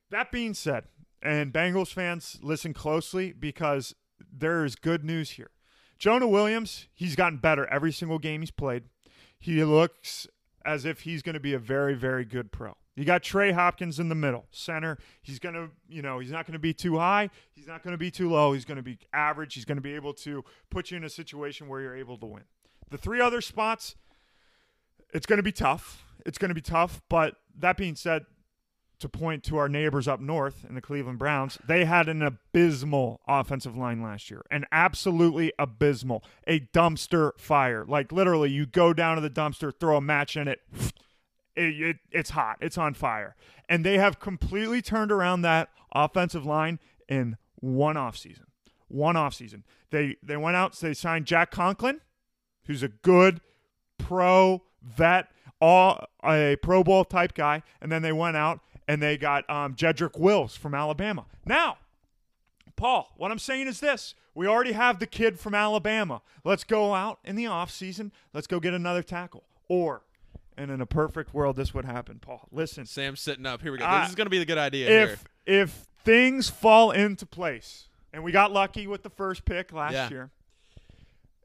That 0.10 0.32
being 0.32 0.54
said, 0.54 0.86
and 1.22 1.54
Bengals 1.54 1.94
fans 1.94 2.40
listen 2.42 2.74
closely 2.74 3.32
because 3.32 3.96
there 4.32 4.66
is 4.66 4.76
good 4.76 5.04
news 5.04 5.32
here. 5.32 5.52
Jonah 5.98 6.28
Williams, 6.28 6.88
he's 6.94 7.16
gotten 7.16 7.38
better 7.38 7.68
every 7.68 7.92
single 7.92 8.18
game 8.18 8.42
he's 8.42 8.52
played. 8.52 8.84
He 9.38 9.64
looks 9.64 10.28
as 10.66 10.86
if 10.86 11.02
he's 11.02 11.22
going 11.22 11.34
to 11.34 11.40
be 11.40 11.54
a 11.54 11.60
very, 11.60 11.94
very 11.94 12.26
good 12.26 12.52
pro. 12.52 12.76
You 12.96 13.06
got 13.06 13.24
Trey 13.24 13.52
Hopkins 13.52 14.00
in 14.00 14.10
the 14.10 14.16
middle, 14.16 14.46
center. 14.52 14.98
He's 15.22 15.40
going 15.40 15.56
to, 15.56 15.70
you 15.88 16.02
know, 16.02 16.20
he's 16.20 16.32
not 16.32 16.46
going 16.46 16.54
to 16.54 16.60
be 16.60 16.74
too 16.74 16.98
high. 16.98 17.30
He's 17.54 17.68
not 17.68 17.84
going 17.84 17.94
to 17.94 17.98
be 17.98 18.12
too 18.12 18.30
low. 18.30 18.54
He's 18.54 18.66
going 18.66 18.78
to 18.78 18.84
be 18.84 19.00
average. 19.14 19.54
He's 19.54 19.66
going 19.66 19.78
to 19.78 19.82
be 19.82 19.94
able 19.94 20.14
to 20.16 20.44
put 20.70 20.92
you 20.92 20.98
in 20.98 21.04
a 21.04 21.10
situation 21.10 21.68
where 21.68 21.82
you're 21.82 21.96
able 21.96 22.18
to 22.18 22.26
win. 22.26 22.44
The 22.90 22.98
three 22.98 23.22
other 23.22 23.40
spots, 23.40 23.96
it's 25.14 25.26
going 25.26 25.38
to 25.38 25.44
be 25.44 25.54
tough. 25.54 26.04
It's 26.26 26.38
going 26.38 26.50
to 26.50 26.56
be 26.56 26.62
tough. 26.62 27.02
But 27.10 27.36
that 27.58 27.78
being 27.78 27.96
said, 27.96 28.26
to 29.02 29.10
point 29.10 29.44
to 29.44 29.58
our 29.58 29.68
neighbors 29.68 30.08
up 30.08 30.20
north 30.20 30.66
in 30.68 30.76
the 30.76 30.82
Cleveland 30.82 31.20
Browns, 31.20 31.58
they 31.68 31.86
had 31.86 32.08
an 32.08 32.22
abysmal 32.22 33.22
offensive 33.28 33.76
line 33.76 34.02
last 34.02 34.32
year. 34.32 34.44
An 34.50 34.66
absolutely 34.72 35.52
abysmal. 35.60 36.24
A 36.48 36.62
dumpster 36.74 37.32
fire. 37.38 37.86
Like 37.86 38.12
literally, 38.12 38.50
you 38.50 38.66
go 38.66 38.94
down 38.94 39.16
to 39.16 39.22
the 39.22 39.30
dumpster, 39.30 39.74
throw 39.78 39.98
a 39.98 40.02
match 40.02 40.38
in 40.38 40.48
it. 40.48 40.62
It, 41.54 41.82
it, 41.82 41.98
it's 42.12 42.30
hot. 42.30 42.58
It's 42.62 42.78
on 42.78 42.94
fire. 42.94 43.36
And 43.68 43.86
they 43.86 43.98
have 43.98 44.20
completely 44.20 44.82
turned 44.82 45.12
around 45.12 45.42
that 45.42 45.70
offensive 45.94 46.46
line 46.46 46.80
in 47.10 47.36
one 47.56 47.98
offseason. 47.98 48.46
One 48.88 49.16
offseason. 49.16 49.64
They 49.90 50.16
they 50.24 50.38
went 50.38 50.56
out, 50.56 50.80
they 50.80 50.94
signed 50.94 51.26
Jack 51.26 51.52
Conklin, 51.52 52.00
who's 52.66 52.84
a 52.84 52.88
good 52.88 53.42
pro 53.98 54.64
vet, 54.82 55.28
all 55.60 56.06
a 56.24 56.56
Pro 56.62 56.84
Bowl 56.84 57.06
type 57.06 57.34
guy, 57.34 57.64
and 57.82 57.92
then 57.92 58.02
they 58.02 58.12
went 58.12 58.38
out 58.38 58.62
and 58.88 59.02
they 59.02 59.18
got 59.18 59.50
um, 59.50 59.76
Jedrick 59.76 60.18
Wills 60.20 60.56
from 60.56 60.74
Alabama. 60.74 61.26
Now, 61.46 61.78
Paul, 62.76 63.12
what 63.18 63.32
I'm 63.32 63.40
saying 63.40 63.68
is 63.68 63.80
this. 63.80 64.16
We 64.34 64.48
already 64.48 64.72
have 64.72 65.00
the 65.00 65.08
kid 65.08 65.40
from 65.40 65.54
Alabama. 65.54 66.22
Let's 66.44 66.64
go 66.64 66.94
out 66.94 67.20
in 67.24 67.36
the 67.36 67.44
offseason. 67.46 68.12
Let's 68.34 68.48
go 68.48 68.60
get 68.60 68.74
another 68.74 69.04
tackle. 69.04 69.44
Or, 69.68 70.04
and 70.58 70.72
in 70.72 70.80
a 70.82 70.86
perfect 70.86 71.34
world, 71.34 71.56
this 71.58 71.74
would 71.74 71.86
happen, 71.86 72.20
Paul. 72.20 72.48
Listen, 72.52 72.86
Sam's 72.86 73.20
sitting 73.20 73.46
up. 73.46 73.62
Here 73.62 73.72
we 73.72 73.78
go. 73.78 74.00
This 74.00 74.10
is 74.10 74.16
going 74.16 74.26
to 74.26 74.32
be 74.32 74.40
the 74.40 74.46
good 74.46 74.58
idea 74.58 74.88
here. 74.88 75.02
if 75.04 75.24
if 75.46 75.86
things 76.04 76.50
fall 76.50 76.92
into 76.92 77.26
place, 77.26 77.88
and 78.14 78.24
we 78.24 78.32
got 78.32 78.52
lucky 78.52 78.88
with 78.88 79.04
the 79.04 79.10
first 79.10 79.44
pick 79.46 79.72
last 79.74 79.94
Yeah. 79.94 80.10
year. 80.10 80.30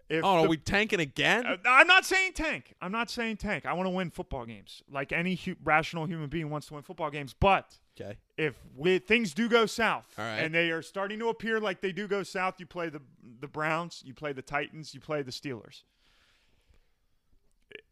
If 0.08 0.24
Oh, 0.24 0.38
the- 0.38 0.44
are 0.44 0.48
we 0.48 0.56
tanking 0.56 1.00
again? 1.00 1.44
uh, 1.44 1.56
I'm 1.66 1.86
not 1.88 2.04
saying 2.04 2.34
tank. 2.34 2.74
I'm 2.80 2.92
not 2.92 3.10
saying 3.10 3.38
tank. 3.38 3.66
I 3.66 3.72
want 3.72 3.86
to 3.86 3.90
win 3.90 4.10
football 4.10 4.46
games, 4.46 4.82
like 4.88 5.10
any 5.12 5.34
hu- 5.34 5.56
rational 5.64 6.06
human 6.06 6.28
being 6.28 6.48
wants 6.48 6.68
to 6.68 6.74
win 6.74 6.84
football 6.84 7.10
games. 7.10 7.34
But 7.38 7.76
okay. 8.00 8.16
if 8.36 8.56
we, 8.76 8.98
things 9.00 9.34
do 9.34 9.48
go 9.48 9.66
south, 9.66 10.06
right. 10.16 10.38
and 10.38 10.54
they 10.54 10.70
are 10.70 10.82
starting 10.82 11.18
to 11.18 11.28
appear 11.28 11.58
like 11.58 11.80
they 11.80 11.90
do 11.92 12.06
go 12.06 12.22
south, 12.22 12.54
you 12.58 12.66
play 12.66 12.88
the 12.88 13.02
the 13.40 13.48
Browns, 13.48 14.02
you 14.06 14.14
play 14.14 14.32
the 14.32 14.42
Titans, 14.42 14.94
you 14.94 15.00
play 15.00 15.22
the 15.22 15.32
Steelers. 15.32 15.82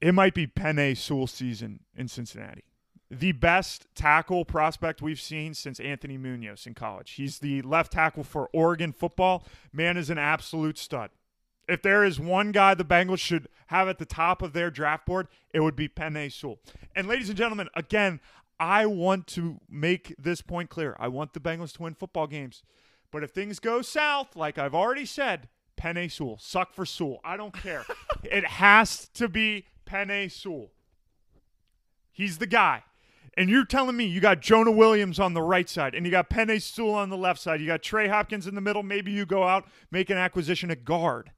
It 0.01 0.15
might 0.15 0.35
be 0.35 0.47
Penei 0.47 0.97
Sewell 0.97 1.27
season 1.27 1.81
in 1.97 2.09
Cincinnati. 2.09 2.65
The 3.11 3.33
best 3.33 3.87
tackle 3.95 4.45
prospect 4.45 5.03
we've 5.03 5.21
seen 5.21 5.55
since 5.55 5.79
Anthony 5.81 6.17
Munoz 6.17 6.67
in 6.67 6.75
college. 6.75 7.13
He's 7.13 7.39
the 7.41 7.63
left 7.63 7.93
tackle 7.93 8.25
for 8.25 8.49
Oregon 8.53 8.93
football. 8.93 9.45
Man 9.73 9.97
is 9.97 10.11
an 10.11 10.19
absolute 10.19 10.79
stud. 10.79 11.11
If 11.69 11.83
there 11.83 12.05
is 12.05 12.21
one 12.21 12.53
guy 12.53 12.75
the 12.75 12.85
Bengals 12.85 13.19
should 13.19 13.49
have 13.69 13.89
at 13.89 13.99
the 13.99 14.05
top 14.05 14.43
of 14.43 14.53
their 14.53 14.71
draft 14.71 15.07
board, 15.07 15.29
it 15.53 15.61
would 15.61 15.77
be 15.77 15.89
Penei 15.89 16.31
Sewell. 16.31 16.59
And 16.95 17.09
ladies 17.09 17.29
and 17.29 17.39
gentlemen, 17.39 17.69
again, 17.75 18.21
I 18.61 18.87
want 18.87 19.27
to 19.29 19.61
make 19.69 20.15
this 20.19 20.41
point 20.41 20.71
clear. 20.71 20.97
I 20.99 21.09
want 21.09 21.33
the 21.33 21.41
Bengals 21.41 21.73
to 21.75 21.83
win 21.83 21.95
football 21.95 22.27
games. 22.27 22.63
But 23.11 23.23
if 23.23 23.31
things 23.31 23.59
go 23.59 23.83
south, 23.83 24.37
like 24.37 24.59
I've 24.59 24.75
already 24.75 25.07
said, 25.07 25.49
Penei 25.77 26.11
Sewell. 26.11 26.39
Suck 26.41 26.73
for 26.73 26.87
Sewell. 26.87 27.21
I 27.25 27.37
don't 27.37 27.55
care. 27.55 27.85
it 28.25 28.45
has 28.45 29.09
to 29.15 29.29
be 29.29 29.67
Penei 29.87 30.31
Sewell. 30.31 30.71
He's 32.13 32.39
the 32.39 32.47
guy. 32.47 32.85
And 33.37 33.51
you're 33.51 33.65
telling 33.65 33.97
me 33.97 34.05
you 34.05 34.21
got 34.21 34.41
Jonah 34.41 34.71
Williams 34.71 35.19
on 35.19 35.35
the 35.35 35.43
right 35.43 35.69
side 35.69 35.95
and 35.95 36.07
you 36.07 36.13
got 36.13 36.31
Penei 36.31 36.63
Sewell 36.63 36.95
on 36.95 37.11
the 37.11 37.17
left 37.17 37.41
side. 37.41 37.61
You 37.61 37.67
got 37.67 37.83
Trey 37.83 38.07
Hopkins 38.07 38.47
in 38.47 38.55
the 38.55 38.61
middle. 38.61 38.85
Maybe 38.85 39.11
you 39.11 39.27
go 39.27 39.45
out, 39.45 39.67
make 39.91 40.11
an 40.11 40.17
acquisition 40.17 40.71
at 40.71 40.85
guard. 40.85 41.33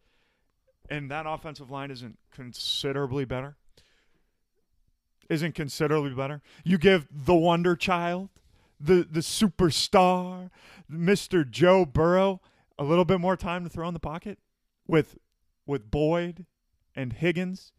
And 0.91 1.11
that 1.11 1.27
offensive 1.27 1.71
line 1.71 1.91
isn't 1.91 2.19
considerably 2.33 3.25
better. 3.25 3.57
Isn't 5.29 5.55
considerably 5.55 6.15
better. 6.15 6.41
You 6.65 6.79
give 6.79 7.09
the 7.11 7.35
wonder 7.35 7.75
child, 7.75 8.29
the 8.79 9.07
the 9.11 9.21
superstar, 9.21 10.51
Mr. 10.91 11.49
Joe 11.49 11.85
Burrow, 11.85 12.41
a 12.79 12.85
little 12.85 13.05
bit 13.05 13.21
more 13.21 13.37
time 13.37 13.65
to 13.65 13.71
throw 13.71 13.89
in 13.89 13.95
the 13.95 14.01
pocket 14.01 14.39
with 14.87 15.19
with 15.67 15.91
Boyd 15.91 16.47
and 16.95 17.13
Higgins. 17.13 17.73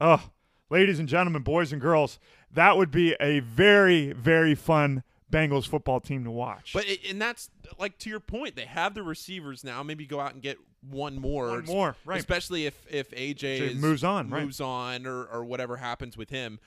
Oh, 0.00 0.30
ladies 0.68 0.98
and 0.98 1.08
gentlemen, 1.08 1.42
boys 1.42 1.72
and 1.72 1.80
girls, 1.80 2.18
that 2.50 2.76
would 2.76 2.90
be 2.90 3.14
a 3.20 3.40
very, 3.40 4.12
very 4.12 4.54
fun 4.54 5.04
Bengals 5.30 5.68
football 5.68 6.00
team 6.00 6.24
to 6.24 6.30
watch. 6.30 6.72
But 6.74 6.86
and 7.08 7.20
that's 7.20 7.50
like 7.78 7.98
to 7.98 8.10
your 8.10 8.20
point. 8.20 8.56
They 8.56 8.64
have 8.64 8.94
the 8.94 9.02
receivers 9.02 9.62
now. 9.62 9.82
Maybe 9.82 10.06
go 10.06 10.20
out 10.20 10.32
and 10.32 10.42
get 10.42 10.58
one 10.88 11.20
more. 11.20 11.48
One 11.48 11.64
more, 11.64 11.96
right. 12.04 12.18
Especially 12.18 12.66
if 12.66 12.74
if 12.90 13.10
AJ 13.10 13.36
AJ 13.36 13.60
is- 13.60 13.76
moves 13.76 14.04
on, 14.04 14.30
right. 14.30 14.42
moves 14.42 14.60
on, 14.60 15.06
or 15.06 15.24
or 15.24 15.44
whatever 15.44 15.76
happens 15.76 16.16
with 16.16 16.30
him. 16.30 16.58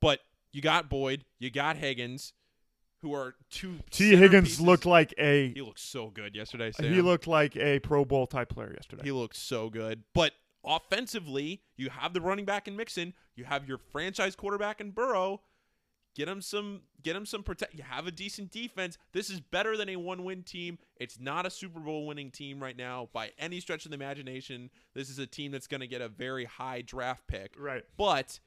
But 0.00 0.20
you 0.52 0.60
got 0.60 0.88
Boyd, 0.88 1.24
you 1.38 1.50
got 1.50 1.76
Higgins, 1.76 2.32
who 3.00 3.14
are 3.14 3.34
two. 3.50 3.78
T. 3.90 4.16
Higgins 4.16 4.58
centerpieces. 4.58 4.60
looked 4.66 4.86
like 4.86 5.14
a 5.18 5.52
He 5.52 5.62
looked 5.62 5.80
so 5.80 6.08
good 6.10 6.34
yesterday. 6.34 6.72
Sam. 6.72 6.92
he 6.92 7.00
looked 7.00 7.26
like 7.26 7.56
a 7.56 7.78
Pro 7.80 8.04
Bowl 8.04 8.26
type 8.26 8.48
player 8.50 8.72
yesterday. 8.74 9.02
He 9.04 9.12
looked 9.12 9.36
so 9.36 9.70
good. 9.70 10.02
But 10.14 10.32
offensively, 10.64 11.62
you 11.76 11.90
have 11.90 12.12
the 12.14 12.20
running 12.20 12.44
back 12.44 12.68
in 12.68 12.76
Mixon. 12.76 13.14
You 13.36 13.44
have 13.44 13.66
your 13.66 13.78
franchise 13.78 14.36
quarterback 14.36 14.80
in 14.80 14.90
Burrow. 14.90 15.40
Get 16.14 16.28
him 16.28 16.42
some. 16.42 16.82
Get 17.02 17.16
him 17.16 17.24
some 17.24 17.42
protect. 17.42 17.74
You 17.74 17.84
have 17.84 18.06
a 18.06 18.10
decent 18.10 18.50
defense. 18.50 18.98
This 19.12 19.30
is 19.30 19.40
better 19.40 19.76
than 19.76 19.88
a 19.88 19.96
one-win 19.96 20.42
team. 20.42 20.78
It's 20.96 21.18
not 21.18 21.46
a 21.46 21.50
Super 21.50 21.80
Bowl 21.80 22.06
winning 22.06 22.30
team 22.30 22.62
right 22.62 22.76
now 22.76 23.08
by 23.12 23.30
any 23.38 23.60
stretch 23.60 23.84
of 23.86 23.90
the 23.90 23.96
imagination. 23.96 24.70
This 24.94 25.08
is 25.08 25.18
a 25.18 25.26
team 25.26 25.52
that's 25.52 25.66
going 25.66 25.80
to 25.80 25.86
get 25.86 26.02
a 26.02 26.08
very 26.08 26.44
high 26.44 26.82
draft 26.82 27.26
pick. 27.26 27.54
right. 27.58 27.84
But 27.96 28.40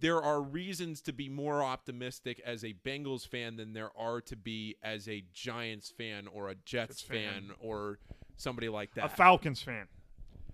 there 0.00 0.22
are 0.22 0.40
reasons 0.40 1.02
to 1.02 1.12
be 1.12 1.28
more 1.28 1.62
optimistic 1.62 2.40
as 2.46 2.64
a 2.64 2.72
Bengals 2.84 3.26
fan 3.26 3.56
than 3.56 3.72
there 3.72 3.90
are 3.96 4.20
to 4.22 4.36
be 4.36 4.76
as 4.82 5.08
a 5.08 5.24
Giants 5.32 5.90
fan 5.90 6.26
or 6.26 6.48
a 6.48 6.54
Jets 6.54 7.00
Jets 7.00 7.02
fan. 7.02 7.32
fan 7.32 7.50
or 7.60 7.98
somebody 8.36 8.68
like 8.68 8.94
that. 8.94 9.04
A 9.06 9.08
Falcons 9.08 9.60
fan. 9.60 9.88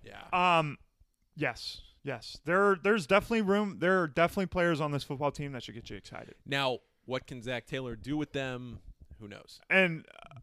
yeah. 0.02 0.58
Um, 0.58 0.78
yes, 1.36 1.80
yes. 2.04 2.38
There, 2.44 2.76
there's 2.82 3.06
definitely 3.06 3.42
room. 3.42 3.78
There 3.80 4.00
are 4.02 4.06
definitely 4.06 4.46
players 4.46 4.80
on 4.80 4.92
this 4.92 5.02
football 5.02 5.32
team 5.32 5.52
that 5.52 5.62
should 5.62 5.74
get 5.74 5.90
you 5.90 5.96
excited. 5.96 6.34
Now, 6.46 6.78
what 7.06 7.26
can 7.26 7.42
Zac 7.42 7.66
Taylor 7.66 7.96
do 7.96 8.16
with 8.16 8.32
them? 8.32 8.78
Who 9.20 9.28
knows? 9.28 9.60
And 9.68 10.04
uh, 10.08 10.38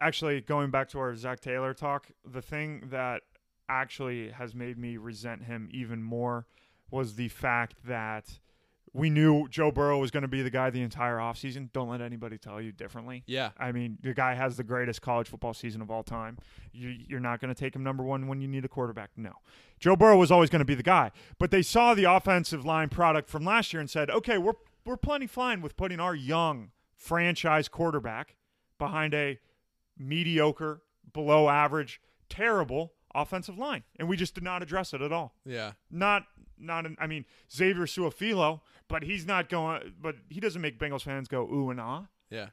actually 0.00 0.40
going 0.40 0.70
back 0.70 0.88
to 0.90 0.98
our 0.98 1.14
Zac 1.16 1.40
Taylor 1.40 1.74
talk, 1.74 2.08
the 2.24 2.42
thing 2.42 2.88
that 2.90 3.22
actually 3.68 4.30
has 4.30 4.54
made 4.54 4.78
me 4.78 4.96
resent 4.96 5.44
him 5.44 5.68
even 5.72 6.02
more 6.02 6.46
was 6.90 7.14
the 7.14 7.28
fact 7.28 7.74
that 7.86 8.40
we 8.92 9.08
knew 9.08 9.46
Joe 9.48 9.70
Burrow 9.70 9.98
was 9.98 10.10
going 10.10 10.22
to 10.22 10.28
be 10.28 10.42
the 10.42 10.50
guy 10.50 10.68
the 10.70 10.82
entire 10.82 11.18
offseason. 11.18 11.72
Don't 11.72 11.88
let 11.88 12.00
anybody 12.00 12.38
tell 12.38 12.60
you 12.60 12.72
differently. 12.72 13.22
Yeah. 13.26 13.50
I 13.56 13.70
mean, 13.70 13.98
the 14.02 14.12
guy 14.14 14.34
has 14.34 14.56
the 14.56 14.64
greatest 14.64 15.00
college 15.00 15.28
football 15.28 15.54
season 15.54 15.80
of 15.80 15.90
all 15.90 16.02
time. 16.02 16.38
You, 16.72 16.88
you're 16.88 17.20
not 17.20 17.40
going 17.40 17.54
to 17.54 17.58
take 17.58 17.76
him 17.76 17.84
number 17.84 18.02
one 18.02 18.26
when 18.26 18.40
you 18.40 18.48
need 18.48 18.64
a 18.64 18.68
quarterback. 18.68 19.10
No. 19.16 19.32
Joe 19.78 19.94
Burrow 19.94 20.18
was 20.18 20.32
always 20.32 20.50
going 20.50 20.60
to 20.60 20.64
be 20.64 20.74
the 20.74 20.82
guy. 20.82 21.12
But 21.38 21.52
they 21.52 21.62
saw 21.62 21.94
the 21.94 22.04
offensive 22.04 22.64
line 22.64 22.88
product 22.88 23.28
from 23.28 23.44
last 23.44 23.72
year 23.72 23.80
and 23.80 23.88
said, 23.88 24.10
okay, 24.10 24.38
we're, 24.38 24.54
we're 24.84 24.96
plenty 24.96 25.28
fine 25.28 25.62
with 25.62 25.76
putting 25.76 26.00
our 26.00 26.14
young 26.14 26.72
franchise 26.96 27.68
quarterback 27.68 28.34
behind 28.78 29.14
a 29.14 29.38
mediocre, 29.96 30.82
below 31.12 31.48
average, 31.48 32.00
terrible 32.28 32.94
offensive 33.14 33.58
line. 33.58 33.82
And 33.98 34.08
we 34.08 34.16
just 34.16 34.34
did 34.34 34.44
not 34.44 34.62
address 34.62 34.92
it 34.92 35.00
at 35.02 35.12
all. 35.12 35.34
Yeah. 35.44 35.72
Not 35.90 36.24
not 36.58 36.86
an, 36.86 36.96
I 37.00 37.06
mean 37.06 37.24
Xavier 37.52 37.86
Su'a-Filo, 37.86 38.60
but 38.88 39.02
he's 39.02 39.26
not 39.26 39.48
going 39.48 39.94
but 40.00 40.16
he 40.28 40.40
doesn't 40.40 40.60
make 40.60 40.78
Bengals 40.78 41.02
fans 41.02 41.28
go 41.28 41.42
ooh 41.42 41.70
and 41.70 41.80
ah. 41.80 42.06
Yeah. 42.30 42.48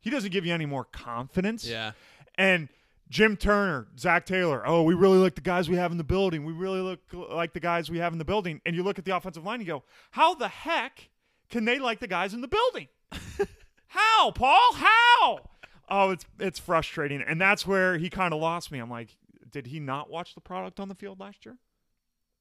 He 0.00 0.10
doesn't 0.10 0.32
give 0.32 0.46
you 0.46 0.54
any 0.54 0.66
more 0.66 0.84
confidence. 0.84 1.66
Yeah. 1.66 1.92
And 2.36 2.68
Jim 3.10 3.36
Turner, 3.36 3.88
Zac 3.98 4.24
Taylor, 4.24 4.62
oh, 4.64 4.84
we 4.84 4.94
really 4.94 5.18
like 5.18 5.34
the 5.34 5.40
guys 5.40 5.68
we 5.68 5.76
have 5.76 5.90
in 5.90 5.98
the 5.98 6.04
building. 6.04 6.44
We 6.44 6.52
really 6.52 6.80
look 6.80 7.00
like 7.12 7.52
the 7.52 7.60
guys 7.60 7.90
we 7.90 7.98
have 7.98 8.12
in 8.12 8.18
the 8.18 8.24
building. 8.24 8.60
And 8.64 8.76
you 8.76 8.84
look 8.84 8.98
at 8.98 9.04
the 9.04 9.16
offensive 9.16 9.44
line 9.44 9.56
and 9.56 9.66
you 9.66 9.74
go, 9.74 9.82
how 10.12 10.34
the 10.34 10.48
heck 10.48 11.10
can 11.50 11.64
they 11.64 11.80
like 11.80 11.98
the 11.98 12.06
guys 12.06 12.32
in 12.32 12.40
the 12.40 12.48
building? 12.48 12.86
how, 13.88 14.30
Paul? 14.30 14.74
How? 14.74 15.40
Oh, 15.88 16.10
it's 16.10 16.24
it's 16.38 16.60
frustrating. 16.60 17.20
And 17.20 17.40
that's 17.40 17.66
where 17.66 17.98
he 17.98 18.08
kind 18.08 18.32
of 18.32 18.40
lost 18.40 18.70
me. 18.70 18.78
I'm 18.78 18.90
like, 18.90 19.16
did 19.50 19.66
he 19.68 19.80
not 19.80 20.08
watch 20.10 20.34
the 20.34 20.40
product 20.40 20.78
on 20.80 20.88
the 20.88 20.94
field 20.94 21.20
last 21.20 21.44
year? 21.44 21.56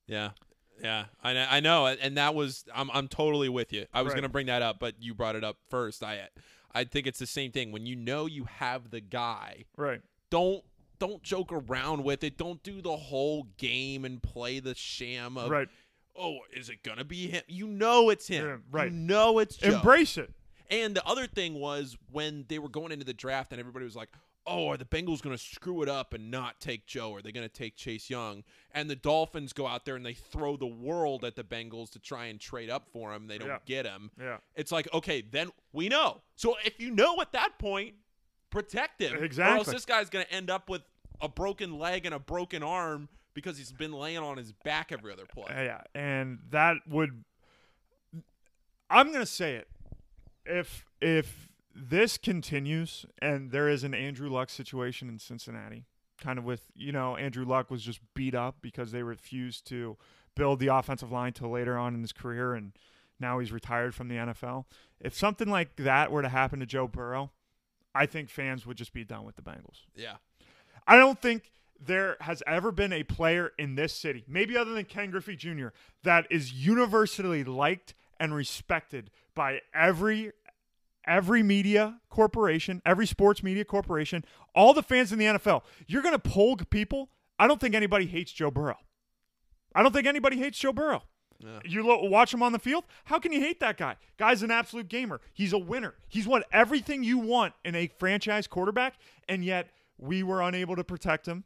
Yeah. 0.08 0.32
Yeah, 0.82 1.06
I 1.22 1.34
know, 1.34 1.48
I 1.50 1.60
know, 1.60 1.86
and 1.88 2.16
that 2.16 2.34
was 2.36 2.64
I'm 2.74 2.90
I'm 2.92 3.10
totally 3.10 3.50
with 3.50 3.74
you. 3.74 3.86
I 3.94 4.02
was 4.02 4.12
Right. 4.14 4.20
gonna 4.20 4.30
bring 4.30 4.46
that 4.46 4.62
up, 4.62 4.80
but 4.80 4.96
you 4.98 5.14
brought 5.14 5.36
it 5.36 5.44
up 5.44 5.58
first. 5.70 6.02
I 6.04 6.30
I 6.74 6.86
think 6.86 7.06
it's 7.06 7.20
the 7.20 7.28
same 7.28 7.52
thing. 7.52 7.74
When 7.74 7.86
you 7.86 7.98
know 7.98 8.28
you 8.28 8.46
have 8.46 8.90
the 8.90 9.02
guy, 9.02 9.66
Right. 9.76 10.02
don't 10.30 10.64
don't 10.98 11.22
joke 11.22 11.52
around 11.52 12.06
with 12.06 12.24
it. 12.24 12.38
Don't 12.38 12.64
do 12.64 12.82
the 12.82 12.96
whole 12.96 13.44
game 13.58 14.06
and 14.06 14.24
play 14.24 14.60
the 14.62 14.74
sham 14.74 15.38
of 15.38 15.50
Right. 15.52 15.68
oh, 16.16 16.40
is 16.54 16.70
it 16.70 16.82
gonna 16.82 17.04
be 17.04 17.28
him? 17.28 17.44
You 17.50 17.68
know 17.68 18.10
it's 18.10 18.28
him. 18.28 18.46
Yeah, 18.48 18.58
right. 18.72 18.90
You 18.90 18.98
know 18.98 19.40
it's 19.40 19.58
Joe. 19.58 19.76
Embrace 19.76 20.18
it. 20.18 20.34
And 20.70 20.96
the 20.96 21.06
other 21.06 21.28
thing 21.28 21.56
was 21.56 21.98
when 22.10 22.46
they 22.48 22.58
were 22.58 22.70
going 22.70 22.94
into 22.94 23.04
the 23.04 23.14
draft 23.14 23.52
and 23.52 23.60
everybody 23.60 23.84
was 23.84 23.98
like, 23.98 24.10
"Oh, 24.50 24.68
are 24.70 24.78
the 24.78 24.86
Bengals 24.86 25.22
going 25.22 25.36
to 25.36 25.42
screw 25.42 25.82
it 25.84 25.90
up 25.90 26.14
and 26.14 26.32
not 26.32 26.60
take 26.60 26.86
Joe? 26.88 27.14
Are 27.16 27.22
they 27.22 27.32
going 27.32 27.48
to 27.48 27.54
take 27.54 27.76
Chase 27.76 28.10
Young?" 28.10 28.44
And 28.72 28.90
the 28.90 28.96
Dolphins 28.96 29.54
go 29.54 29.68
out 29.68 29.86
there 29.86 29.96
and 29.96 30.06
they 30.06 30.14
throw 30.14 30.58
the 30.58 30.68
world 30.68 31.24
at 31.24 31.36
the 31.36 31.44
Bengals 31.44 31.92
to 31.92 32.00
try 32.00 32.26
and 32.26 32.40
trade 32.40 32.70
up 32.70 32.88
for 32.92 33.14
him. 33.14 33.28
They 33.28 33.38
don't 33.38 33.48
Yeah. 33.50 33.58
get 33.66 33.86
him. 33.86 34.12
Yeah. 34.20 34.38
It's 34.56 34.72
like, 34.72 34.88
okay, 34.94 35.22
then 35.22 35.52
we 35.74 35.90
know. 35.90 36.22
So 36.36 36.56
if 36.66 36.80
you 36.80 36.92
know 36.92 37.22
at 37.22 37.32
that 37.34 37.60
point, 37.60 37.96
protect 38.50 39.02
him. 39.02 39.24
Exactly. 39.24 39.54
Or 39.56 39.58
else 39.60 39.68
this 39.72 39.86
guy's 39.86 40.10
going 40.10 40.26
to 40.26 40.32
end 40.34 40.50
up 40.50 40.70
with 40.70 40.82
a 41.22 41.30
broken 41.30 41.78
leg 41.78 42.06
and 42.06 42.16
a 42.16 42.20
broken 42.20 42.64
arm 42.64 43.10
because 43.34 43.58
he's 43.58 43.72
been 43.72 43.94
laying 43.94 44.18
on 44.18 44.38
his 44.38 44.52
back 44.52 44.92
every 44.92 45.12
other 45.14 45.26
play. 45.26 45.46
Yeah, 45.50 45.82
and 45.94 46.40
that 46.50 46.78
would 46.88 47.24
I'm 48.90 49.08
going 49.08 49.20
to 49.20 49.26
say 49.26 49.56
it. 49.56 49.68
If 50.46 50.86
if 51.02 51.49
this 51.80 52.18
continues 52.18 53.06
and 53.22 53.52
there 53.52 53.70
is 53.70 53.84
an 53.84 53.94
Andrew 53.94 54.30
Luck 54.30 54.50
situation 54.50 55.08
in 55.10 55.20
Cincinnati, 55.20 55.86
kind 56.20 56.38
of 56.38 56.46
with, 56.46 56.64
you 56.76 56.92
know, 56.92 57.16
Andrew 57.16 57.46
Luck 57.46 57.72
was 57.72 57.84
just 57.84 58.00
beat 58.14 58.36
up 58.36 58.58
because 58.62 58.92
they 58.92 59.04
refused 59.04 59.66
to 59.68 59.98
build 60.36 60.60
the 60.60 60.68
offensive 60.68 61.12
line 61.12 61.34
till 61.34 61.50
later 61.50 61.78
on 61.78 61.96
in 61.96 62.02
his 62.02 62.14
career 62.14 62.54
and 62.54 62.74
now 63.20 63.40
he's 63.40 63.52
retired 63.52 63.94
from 63.94 64.08
the 64.08 64.16
NFL. 64.16 64.66
If 65.00 65.14
something 65.14 65.50
like 65.50 65.76
that 65.78 66.12
were 66.12 66.22
to 66.22 66.30
happen 66.30 66.60
to 66.60 66.66
Joe 66.66 66.88
Burrow, 66.88 67.32
I 67.94 68.06
think 68.06 68.30
fans 68.30 68.66
would 68.66 68.78
just 68.78 68.94
be 68.94 69.04
done 69.04 69.26
with 69.26 69.36
the 69.36 69.42
Bengals. 69.42 69.82
Yeah. 69.96 70.16
I 70.88 70.98
don't 70.98 71.22
think 71.22 71.52
there 71.80 72.18
has 72.22 72.44
ever 72.46 72.72
been 72.72 72.94
a 72.94 73.04
player 73.04 73.52
in 73.58 73.76
this 73.76 73.94
city, 73.94 74.24
maybe 74.28 74.58
other 74.58 74.72
than 74.72 74.86
Ken 74.86 75.12
Griffey 75.12 75.36
Jr., 75.36 75.68
that 76.04 76.28
is 76.30 76.54
universally 76.54 77.44
liked 77.44 77.94
and 78.20 78.34
respected 78.34 79.12
by 79.34 79.62
every 79.74 80.32
every 81.10 81.44
media 81.44 82.00
corporation, 82.10 82.82
every 82.86 83.08
sports 83.08 83.44
media 83.44 83.66
corporation, 83.66 84.24
all 84.56 84.74
the 84.74 84.84
fans 84.84 85.12
in 85.12 85.20
the 85.20 85.26
NFL. 85.26 85.64
You're 85.88 86.04
going 86.04 86.14
to 86.14 86.30
poll 86.30 86.56
people. 86.56 87.10
I 87.38 87.48
don't 87.48 87.60
think 87.60 87.76
anybody 87.76 88.06
hates 88.06 88.32
Joe 88.32 88.52
Burrow. 88.52 88.78
I 89.76 89.84
don't 89.84 89.92
think 89.92 90.08
anybody 90.08 90.38
hates 90.38 90.58
Joe 90.60 90.72
Burrow. 90.72 91.04
Yeah. 91.40 91.60
You 91.64 91.86
lo- 91.86 92.04
watch 92.04 92.34
him 92.34 92.44
on 92.44 92.52
the 92.52 92.60
field. 92.60 92.84
How 93.06 93.18
can 93.18 93.32
you 93.32 93.40
hate 93.40 93.60
that 93.62 93.78
guy? 93.78 93.96
Guy's 94.18 94.44
an 94.44 94.52
absolute 94.52 94.88
gamer. 94.90 95.22
He's 95.34 95.54
a 95.54 95.58
winner. 95.58 95.96
He's 96.08 96.28
won 96.28 96.44
everything 96.52 97.04
you 97.04 97.18
want 97.18 97.54
in 97.64 97.76
a 97.76 97.88
franchise 97.98 98.46
quarterback, 98.46 98.96
and 99.28 99.44
yet 99.44 99.70
we 99.98 100.22
were 100.22 100.42
unable 100.42 100.76
to 100.76 100.84
protect 100.84 101.28
him. 101.28 101.46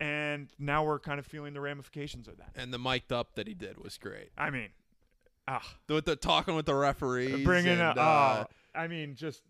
And 0.00 0.48
now 0.58 0.84
we're 0.84 0.98
kind 0.98 1.18
of 1.18 1.26
feeling 1.26 1.52
the 1.52 1.60
ramifications 1.60 2.26
of 2.26 2.38
that. 2.38 2.52
And 2.56 2.72
the 2.72 2.78
mic'd 2.78 3.12
up 3.12 3.34
that 3.34 3.46
he 3.46 3.54
did 3.54 3.78
was 3.78 3.98
great. 3.98 4.30
I 4.36 4.48
mean, 4.50 4.70
ah, 5.48 5.62
With 5.88 6.04
the 6.04 6.16
talking 6.16 6.54
with 6.54 6.66
the 6.66 6.74
referees, 6.74 7.44
bringing 7.44 7.72
and, 7.72 7.80
a, 7.80 8.00
uh, 8.00 8.44
oh, 8.46 8.78
I 8.78 8.88
mean, 8.88 9.14
just 9.14 9.42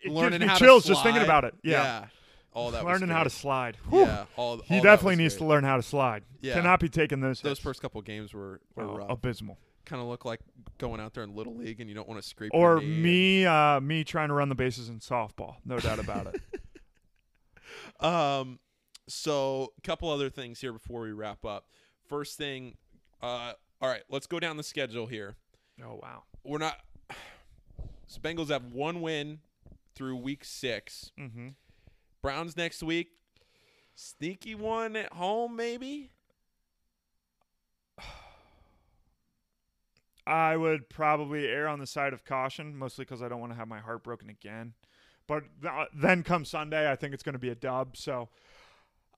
it 0.00 0.10
learning 0.12 0.40
gives 0.40 0.42
me 0.42 0.46
how 0.48 0.56
chills 0.58 0.82
to 0.84 0.88
just 0.90 1.02
thinking 1.02 1.22
about 1.22 1.44
it. 1.44 1.54
Yeah, 1.62 2.06
all 2.52 2.70
that. 2.72 2.84
was 2.84 3.00
learning 3.00 3.14
how 3.14 3.24
to 3.24 3.30
slide. 3.30 3.76
Whew. 3.90 4.00
Yeah, 4.00 4.24
all, 4.36 4.56
he 4.58 4.76
all 4.76 4.82
that 4.82 4.90
definitely 4.90 5.16
needs 5.16 5.34
great. 5.34 5.46
to 5.46 5.48
learn 5.48 5.64
how 5.64 5.76
to 5.76 5.82
slide. 5.82 6.24
Yeah. 6.40 6.54
Cannot 6.54 6.80
be 6.80 6.88
taking 6.88 7.20
those. 7.20 7.40
Those 7.40 7.50
hits. 7.52 7.60
first 7.60 7.82
couple 7.82 8.00
games 8.02 8.32
were, 8.32 8.60
were 8.74 9.02
Oh, 9.02 9.06
abysmal. 9.08 9.58
Kind 9.84 10.02
of 10.02 10.08
look 10.08 10.24
like 10.24 10.40
going 10.76 11.00
out 11.00 11.14
there 11.14 11.24
in 11.24 11.34
little 11.34 11.56
league 11.56 11.80
and 11.80 11.88
you 11.88 11.94
don't 11.94 12.08
want 12.08 12.20
to 12.20 12.28
scrape. 12.28 12.50
Or 12.52 12.80
me, 12.80 13.46
uh, 13.46 13.80
me 13.80 14.04
trying 14.04 14.28
to 14.28 14.34
run 14.34 14.48
the 14.48 14.54
bases 14.54 14.88
in 14.88 14.98
softball. 14.98 15.56
No 15.64 15.78
doubt 15.78 15.98
about 15.98 16.34
it. 16.34 18.04
um, 18.04 18.58
so 19.08 19.72
a 19.78 19.80
couple 19.80 20.10
other 20.10 20.28
things 20.28 20.60
here 20.60 20.72
before 20.72 21.02
we 21.02 21.12
wrap 21.12 21.44
up. 21.44 21.66
First 22.06 22.36
thing, 22.36 22.76
uh, 23.22 23.52
all 23.80 23.88
right, 23.88 24.02
let's 24.08 24.26
go 24.26 24.40
down 24.40 24.56
the 24.56 24.62
schedule 24.62 25.06
here. 25.06 25.36
oh 25.84 25.98
wow. 26.02 26.24
We're 26.44 26.58
not. 26.58 26.78
So 28.10 28.20
Bengals 28.22 28.48
have 28.48 28.72
one 28.72 29.02
win 29.02 29.40
through 29.94 30.16
week 30.16 30.42
six. 30.42 31.10
Mm-hmm. 31.20 31.48
Browns 32.22 32.56
next 32.56 32.82
week. 32.82 33.08
Sneaky 33.94 34.54
one 34.54 34.96
at 34.96 35.12
home, 35.12 35.56
maybe. 35.56 36.10
I 40.26 40.56
would 40.56 40.88
probably 40.88 41.46
err 41.46 41.68
on 41.68 41.80
the 41.80 41.86
side 41.86 42.12
of 42.14 42.24
caution, 42.24 42.76
mostly 42.76 43.04
because 43.04 43.22
I 43.22 43.28
don't 43.28 43.40
want 43.40 43.52
to 43.52 43.58
have 43.58 43.68
my 43.68 43.80
heart 43.80 44.02
broken 44.02 44.30
again. 44.30 44.72
But 45.26 45.44
th- 45.62 45.88
then 45.94 46.22
come 46.22 46.44
Sunday, 46.44 46.90
I 46.90 46.96
think 46.96 47.12
it's 47.12 47.22
going 47.22 47.34
to 47.34 47.38
be 47.38 47.50
a 47.50 47.54
dub. 47.54 47.96
So 47.96 48.28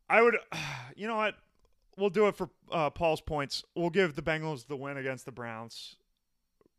I 0.08 0.22
would, 0.22 0.36
you 0.96 1.06
know 1.06 1.16
what? 1.16 1.36
We'll 2.00 2.10
do 2.10 2.26
it 2.28 2.34
for 2.36 2.48
uh, 2.72 2.90
Paul's 2.90 3.20
points. 3.20 3.62
We'll 3.74 3.90
give 3.90 4.16
the 4.16 4.22
Bengals 4.22 4.66
the 4.66 4.76
win 4.76 4.96
against 4.96 5.24
the 5.26 5.32
Browns 5.32 5.96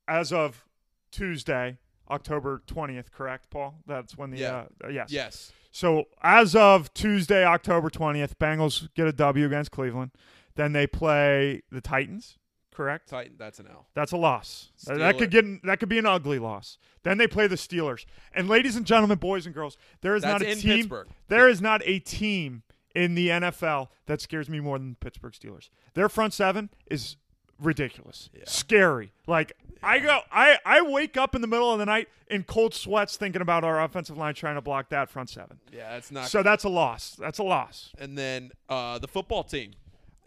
as 0.08 0.34
of 0.34 0.66
Tuesday, 1.12 1.78
October 2.10 2.62
20th, 2.68 3.12
correct, 3.12 3.50
Paul? 3.50 3.76
That's 3.86 4.18
when 4.18 4.32
the, 4.32 4.40
Yeah. 4.40 4.66
uh, 4.84 4.86
uh, 4.86 4.90
yes. 4.90 5.12
Yes. 5.12 5.52
So 5.72 6.06
as 6.22 6.56
of 6.56 6.94
Tuesday, 6.94 7.46
October 7.46 7.90
20th, 7.90 8.34
Bengals 8.40 8.90
get 8.96 9.08
a 9.08 9.14
W 9.14 9.46
against 9.46 9.72
Cleveland. 9.72 10.12
Then 10.56 10.74
they 10.74 10.86
play 10.88 11.62
the 11.72 11.80
Titans, 11.80 12.38
correct? 12.74 13.08
Titan. 13.10 13.36
That's 13.38 13.60
an 13.60 13.68
L. 13.70 13.88
That's 13.94 14.12
a 14.12 14.18
loss. 14.18 14.72
That- 14.86 14.98
That 14.98 15.18
could 15.18 15.32
get 15.32 15.64
that 15.64 15.80
could 15.80 15.88
be 15.88 15.98
an 15.98 16.06
ugly 16.06 16.40
loss. 16.40 16.78
Then 17.04 17.18
they 17.18 17.28
play 17.28 17.48
the 17.48 17.56
Steelers. 17.56 18.06
And 18.34 18.50
ladies 18.50 18.76
and 18.76 18.86
gentlemen, 18.86 19.18
boys 19.18 19.46
and 19.46 19.56
girls, 19.56 19.78
there 20.02 20.14
is 20.16 20.24
That's 20.24 20.44
not 20.44 20.52
a 20.52 20.56
team. 20.56 20.78
Pittsburgh. 20.80 21.08
There 21.30 21.48
is 21.48 21.62
not 21.62 21.82
a 21.86 22.00
team 22.00 22.64
in 22.96 23.16
the 23.16 23.30
NFL 23.30 23.88
that 24.06 24.22
scares 24.22 24.50
me 24.50 24.60
more 24.60 24.78
than 24.78 24.92
the 24.92 24.96
Pittsburgh 24.98 25.34
Steelers. 25.34 25.70
Their 25.94 26.10
front 26.10 26.34
seven 26.34 26.70
is 26.90 27.18
ridiculous, 27.60 28.30
scary. 28.46 29.12
Like 29.28 29.54
I 29.84 30.00
go, 30.00 30.20
I 30.32 30.58
I 30.66 30.82
wake 30.82 31.18
up 31.18 31.36
in 31.36 31.42
the 31.42 31.48
middle 31.48 31.72
of 31.72 31.80
the 31.80 31.86
night 31.86 32.08
in 32.30 32.44
cold 32.44 32.74
sweats 32.74 33.18
thinking 33.18 33.42
about 33.42 33.64
our 33.64 33.82
offensive 33.84 34.18
line 34.18 34.34
trying 34.34 34.56
to 34.56 34.62
block 34.62 34.90
that 34.90 35.10
front 35.10 35.30
seven. 35.30 35.60
Yeah, 35.72 35.96
it's 35.98 36.12
not. 36.12 36.28
So 36.28 36.44
that's 36.44 36.64
a 36.64 36.70
loss. 36.70 37.16
That's 37.20 37.40
a 37.40 37.44
loss. 37.44 37.92
and 38.00 38.18
then 38.18 38.52
uh, 38.70 39.00
the 39.00 39.08
football 39.08 39.44
team. 39.44 39.72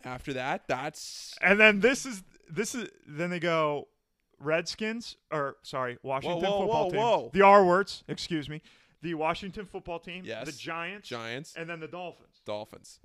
After 0.07 0.35
that, 0.35 0.69
that's 0.69 1.35
And 1.41 1.59
then 1.59 1.81
this 1.81 2.05
is 2.05 2.23
this 2.51 2.75
is 2.75 2.91
then 3.07 3.31
they 3.31 3.41
go 3.41 3.89
Redskins 4.39 5.17
or 5.33 5.57
sorry 5.63 5.97
Washington 6.03 6.43
whoa, 6.43 6.59
football 6.61 6.85
whoa, 6.85 6.91
team. 6.91 7.01
whoa. 7.01 7.31
The 7.33 7.43
R 7.43 7.65
words, 7.65 8.05
excuse 8.09 8.49
me. 8.49 8.61
The 9.03 9.15
Washington 9.15 9.65
football 9.67 9.99
team, 9.99 10.25
Yes. 10.27 10.47
the 10.47 10.53
Giants, 10.53 11.09
Giants, 11.09 11.55
and 11.57 11.69
then 11.69 11.81
the 11.81 11.89
Dolphins. 11.89 12.34
Dolphins. 12.45 13.01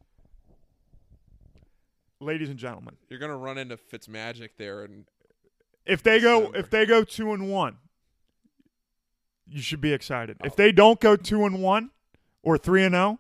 Ladies 2.22 2.50
and 2.50 2.60
gentlemen, 2.60 2.96
You're 3.10 3.20
gonna 3.20 3.38
run 3.38 3.58
into 3.58 3.78
Fitzmagic 3.78 4.50
there, 4.58 4.84
and 4.84 5.06
if 5.86 6.04
they 6.04 6.20
go 6.20 6.52
if 6.54 6.70
they 6.70 6.86
go 6.86 7.04
two 7.06 7.32
and 7.34 7.50
one, 7.50 7.78
you 9.48 9.62
should 9.62 9.80
be 9.80 9.94
excited. 9.94 10.36
Oh. 10.42 10.46
If 10.48 10.56
they 10.58 10.74
don't 10.74 11.00
go 11.00 11.16
two 11.16 11.46
and 11.46 11.62
one, 11.64 11.92
or 12.44 12.58
three 12.58 12.84
and 12.84 12.94
zero, 12.94 13.20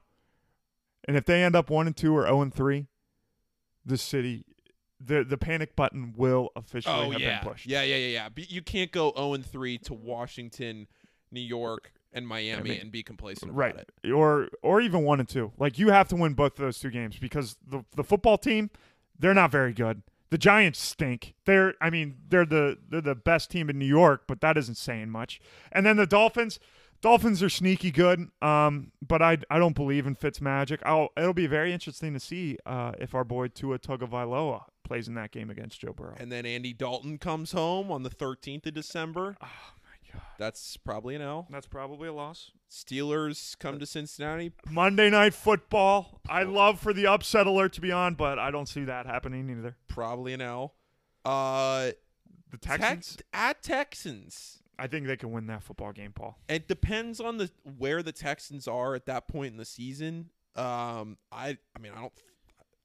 and 1.07 1.15
if 1.15 1.23
they 1.25 1.43
end 1.43 1.55
up 1.55 1.69
one 1.69 1.87
and 1.87 1.95
two 1.95 2.13
or 2.15 2.23
zero 2.23 2.41
and 2.41 2.53
three, 2.53 2.87
the 3.85 3.97
city, 3.97 4.43
the 4.99 5.23
the 5.23 5.37
panic 5.37 5.77
button 5.77 6.13
will 6.17 6.49
officially 6.57 6.93
Oh 6.93 7.11
have 7.11 7.21
yeah. 7.21 7.41
been 7.41 7.51
pushed. 7.53 7.67
yeah, 7.67 7.83
yeah, 7.83 7.95
yeah, 7.95 8.07
yeah. 8.07 8.27
But 8.29 8.51
you 8.51 8.61
can't 8.61 8.91
go 8.91 9.13
0 9.15 9.33
and 9.35 9.45
3 9.45 9.77
to 9.77 9.93
Washington, 9.93 10.87
New 11.31 11.39
York, 11.39 11.93
and 12.13 12.27
Miami 12.27 12.71
mean, 12.71 12.81
and 12.81 12.91
be 12.91 13.03
complacent 13.03 13.53
right. 13.53 13.73
about 13.73 13.87
it. 14.03 14.11
or 14.11 14.49
or 14.61 14.81
even 14.81 15.03
one 15.03 15.19
and 15.19 15.29
two. 15.29 15.51
Like 15.57 15.77
you 15.77 15.89
have 15.89 16.07
to 16.09 16.15
win 16.15 16.33
both 16.33 16.53
of 16.53 16.59
those 16.59 16.79
two 16.79 16.89
games 16.89 17.17
because 17.17 17.57
the 17.65 17.83
the 17.95 18.03
football 18.03 18.37
team 18.37 18.69
they're 19.17 19.33
not 19.33 19.51
very 19.51 19.73
good. 19.73 20.01
The 20.29 20.37
giants 20.37 20.79
stink. 20.79 21.35
They're 21.45 21.75
i 21.81 21.89
mean 21.89 22.17
they're 22.27 22.45
the 22.45 22.77
they're 22.87 23.01
the 23.01 23.15
best 23.15 23.51
team 23.51 23.69
in 23.69 23.77
new 23.79 23.85
york 23.85 24.23
but 24.27 24.41
that 24.41 24.57
isn't 24.57 24.75
saying 24.75 25.09
much. 25.09 25.39
And 25.71 25.85
then 25.85 25.97
the 25.97 26.07
dolphins 26.07 26.59
dolphins 27.01 27.41
are 27.41 27.49
sneaky 27.49 27.91
good 27.91 28.27
um 28.41 28.91
but 29.07 29.21
i 29.21 29.37
i 29.49 29.57
don't 29.57 29.75
believe 29.75 30.07
in 30.07 30.15
fitz 30.15 30.41
magic. 30.41 30.81
I'll 30.85 31.09
it'll 31.15 31.33
be 31.33 31.47
very 31.47 31.73
interesting 31.73 32.13
to 32.13 32.19
see 32.19 32.57
uh 32.65 32.93
if 32.99 33.13
our 33.13 33.23
boy 33.23 33.49
tua 33.49 33.79
Tagovailoa 33.79 34.63
plays 34.83 35.07
in 35.07 35.13
that 35.13 35.31
game 35.31 35.49
against 35.51 35.79
joe 35.79 35.93
burrow. 35.93 36.15
And 36.17 36.31
then 36.31 36.45
Andy 36.45 36.73
Dalton 36.73 37.19
comes 37.19 37.51
home 37.51 37.91
on 37.91 38.01
the 38.03 38.09
13th 38.09 38.65
of 38.65 38.73
December. 38.73 39.37
That's 40.37 40.77
probably 40.77 41.15
an 41.15 41.21
L. 41.21 41.47
that's 41.49 41.67
probably 41.67 42.07
a 42.07 42.13
loss 42.13 42.51
Steelers 42.69 43.57
come 43.59 43.79
to 43.79 43.85
Cincinnati. 43.85 44.51
Monday 44.69 45.09
Night 45.09 45.33
Football. 45.33 46.21
I 46.29 46.43
love 46.43 46.79
for 46.79 46.93
the 46.93 47.07
upset 47.07 47.47
alert 47.47 47.73
to 47.73 47.81
be 47.81 47.91
on, 47.91 48.13
but 48.15 48.37
I 48.37 48.51
don't 48.51 48.67
see 48.67 48.83
that 48.83 49.05
happening 49.07 49.49
either. 49.49 49.75
Probably 49.87 50.33
an 50.33 50.41
L. 50.41 50.75
Uh, 51.25 51.91
The 52.51 52.57
Texans. 52.59 53.15
Tex- 53.15 53.23
at 53.33 53.63
Texans. 53.63 54.59
I 54.77 54.87
think 54.87 55.07
they 55.07 55.17
can 55.17 55.31
win 55.31 55.47
that 55.47 55.63
football 55.63 55.91
game, 55.91 56.11
Paul. 56.13 56.37
It 56.47 56.67
depends 56.67 57.19
on 57.19 57.37
the 57.37 57.49
where 57.77 58.01
the 58.03 58.11
Texans 58.13 58.67
are 58.67 58.95
at 58.95 59.05
that 59.07 59.27
point 59.27 59.51
in 59.51 59.57
the 59.57 59.65
season. 59.65 60.29
Um, 60.55 61.17
I 61.31 61.57
I 61.75 61.79
mean 61.79 61.91
I 61.95 62.01
don't 62.01 62.13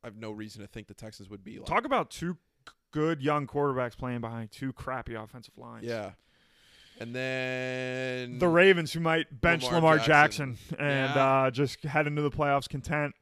I 0.03 0.07
have 0.09 0.16
no 0.16 0.31
reason 0.33 0.61
to 0.62 0.66
think 0.66 0.87
the 0.89 0.95
Texans 0.95 1.29
would 1.31 1.45
be 1.45 1.59
like 1.59 1.66
Talk 1.66 1.85
about 1.85 2.11
two 2.11 2.37
good 2.91 3.22
young 3.22 3.47
quarterbacks 3.47 3.97
playing 3.97 4.20
behind 4.22 4.51
two 4.51 4.72
crappy 4.72 5.14
offensive 5.14 5.57
lines. 5.57 5.85
yeah. 5.85 6.12
And 7.01 7.15
then 7.15 8.39
The 8.39 8.49
Ravens, 8.49 8.93
who 8.93 9.01
might 9.01 9.41
bench 9.41 9.65
Lamar 9.65 9.81
Lamar, 9.81 9.99
Jackson. 9.99 10.55
Jackson, 10.55 10.77
and 10.79 11.15
Yeah. 11.15 11.43
uh, 11.45 11.51
just 11.51 11.83
head 11.85 12.07
into 12.07 12.23
the 12.23 12.31
playoffs 12.31 12.69
content. 12.69 13.15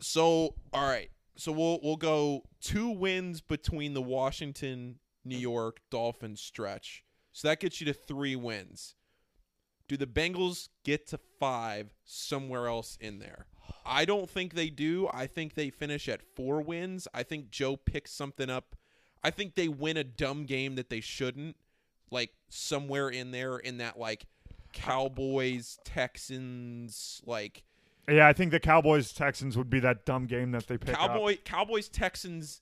So 0.00 0.54
all 0.72 0.88
right, 0.88 1.10
so 1.36 1.50
we'll 1.52 1.80
we'll 1.82 1.96
go 1.96 2.44
two 2.60 2.88
wins 2.88 3.40
between 3.40 3.94
the 3.94 4.02
Washington, 4.02 4.98
New 5.24 5.36
York 5.38 5.80
Dolphins 5.90 6.40
stretch. 6.40 7.02
So 7.32 7.48
that 7.48 7.60
gets 7.60 7.80
you 7.80 7.86
to 7.86 7.92
three 7.92 8.36
wins. 8.36 8.94
Do 9.88 9.96
the 9.96 10.06
Bengals 10.06 10.68
get 10.84 11.06
to 11.08 11.18
five 11.40 11.94
somewhere 12.04 12.66
else 12.68 12.96
in 13.00 13.18
there? 13.18 13.46
I 13.84 14.04
don't 14.04 14.28
think 14.28 14.54
they 14.54 14.70
do. 14.70 15.08
I 15.12 15.26
think 15.26 15.54
they 15.54 15.70
finish 15.70 16.08
at 16.08 16.20
four 16.22 16.60
wins. 16.60 17.08
I 17.14 17.22
think 17.22 17.50
Joe 17.50 17.76
picks 17.76 18.12
something 18.12 18.50
up. 18.50 18.76
I 19.24 19.30
think 19.30 19.54
they 19.54 19.66
win 19.68 19.96
a 19.96 20.04
dumb 20.04 20.44
game 20.44 20.74
that 20.76 20.90
they 20.90 21.00
shouldn't, 21.00 21.56
like 22.10 22.30
somewhere 22.48 23.08
in 23.08 23.30
there 23.30 23.58
in 23.58 23.78
that 23.78 23.98
like 23.98 24.26
Cowboys 24.72 25.78
Texans 25.84 27.22
like 27.26 27.64
Yeah, 28.08 28.28
I 28.28 28.32
think 28.32 28.50
the 28.50 28.60
Cowboys 28.60 29.12
Texans 29.12 29.56
would 29.56 29.70
be 29.70 29.80
that 29.80 30.04
dumb 30.04 30.26
game 30.26 30.52
that 30.52 30.66
they 30.66 30.78
pick 30.78 30.94
up. 30.94 30.98
Cowboy 30.98 31.38
Cowboys 31.44 31.88
Texans 31.88 32.60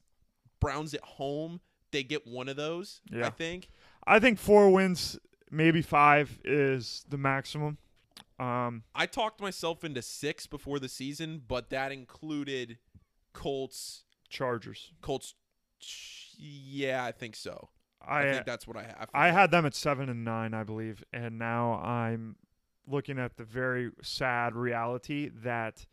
Browns 0.61 0.95
at 0.95 1.03
home. 1.03 1.61
They 1.91 2.03
get 2.03 2.27
one 2.27 2.49
of 2.49 2.57
those. 2.57 3.01
Yeah. 3.11 3.27
I 3.27 3.31
think. 3.31 3.69
I 4.07 4.19
think 4.19 4.39
four 4.39 4.71
wins, 4.73 5.19
maybe 5.51 5.83
five, 5.83 6.39
is 6.45 7.05
the 7.09 7.19
maximum. 7.19 7.79
Um, 8.39 8.83
I 8.95 9.07
talked 9.07 9.41
myself 9.41 9.83
into 9.83 10.03
six 10.03 10.47
before 10.47 10.79
the 10.79 10.89
season, 10.89 11.43
but 11.47 11.71
that 11.71 11.91
included 11.93 12.79
Colts. 13.33 14.05
Chargers. 14.29 14.93
Colts. 15.01 15.35
Yeah, 16.37 17.05
I 17.05 17.13
think 17.13 17.37
so. 17.37 17.71
I, 18.09 18.29
I 18.29 18.33
think 18.33 18.47
that's 18.47 18.67
what 18.67 18.77
I 18.77 18.83
have. 18.83 19.09
I 19.13 19.31
had 19.31 19.51
them 19.51 19.67
at 19.67 19.75
seven 19.75 20.09
and 20.09 20.25
nine, 20.25 20.55
I 20.55 20.65
believe, 20.65 21.05
and 21.13 21.39
now 21.39 21.75
I'm 21.75 22.37
looking 22.87 23.19
at 23.19 23.37
the 23.37 23.45
very 23.45 23.91
sad 24.03 24.55
reality 24.55 25.31
that 25.43 25.85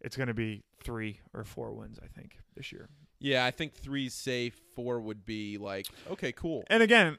it's 0.00 0.16
going 0.16 0.28
to 0.28 0.34
be 0.34 0.62
three 0.82 1.20
or 1.34 1.44
four 1.44 1.72
wins. 1.72 1.98
I 2.02 2.06
think 2.06 2.38
this 2.56 2.72
year. 2.72 2.88
Yeah, 3.20 3.44
I 3.44 3.50
think 3.50 3.74
three's 3.74 4.14
safe. 4.14 4.60
Four 4.74 5.00
would 5.00 5.26
be 5.26 5.58
like 5.58 5.86
okay, 6.10 6.32
cool. 6.32 6.64
And 6.68 6.82
again, 6.82 7.18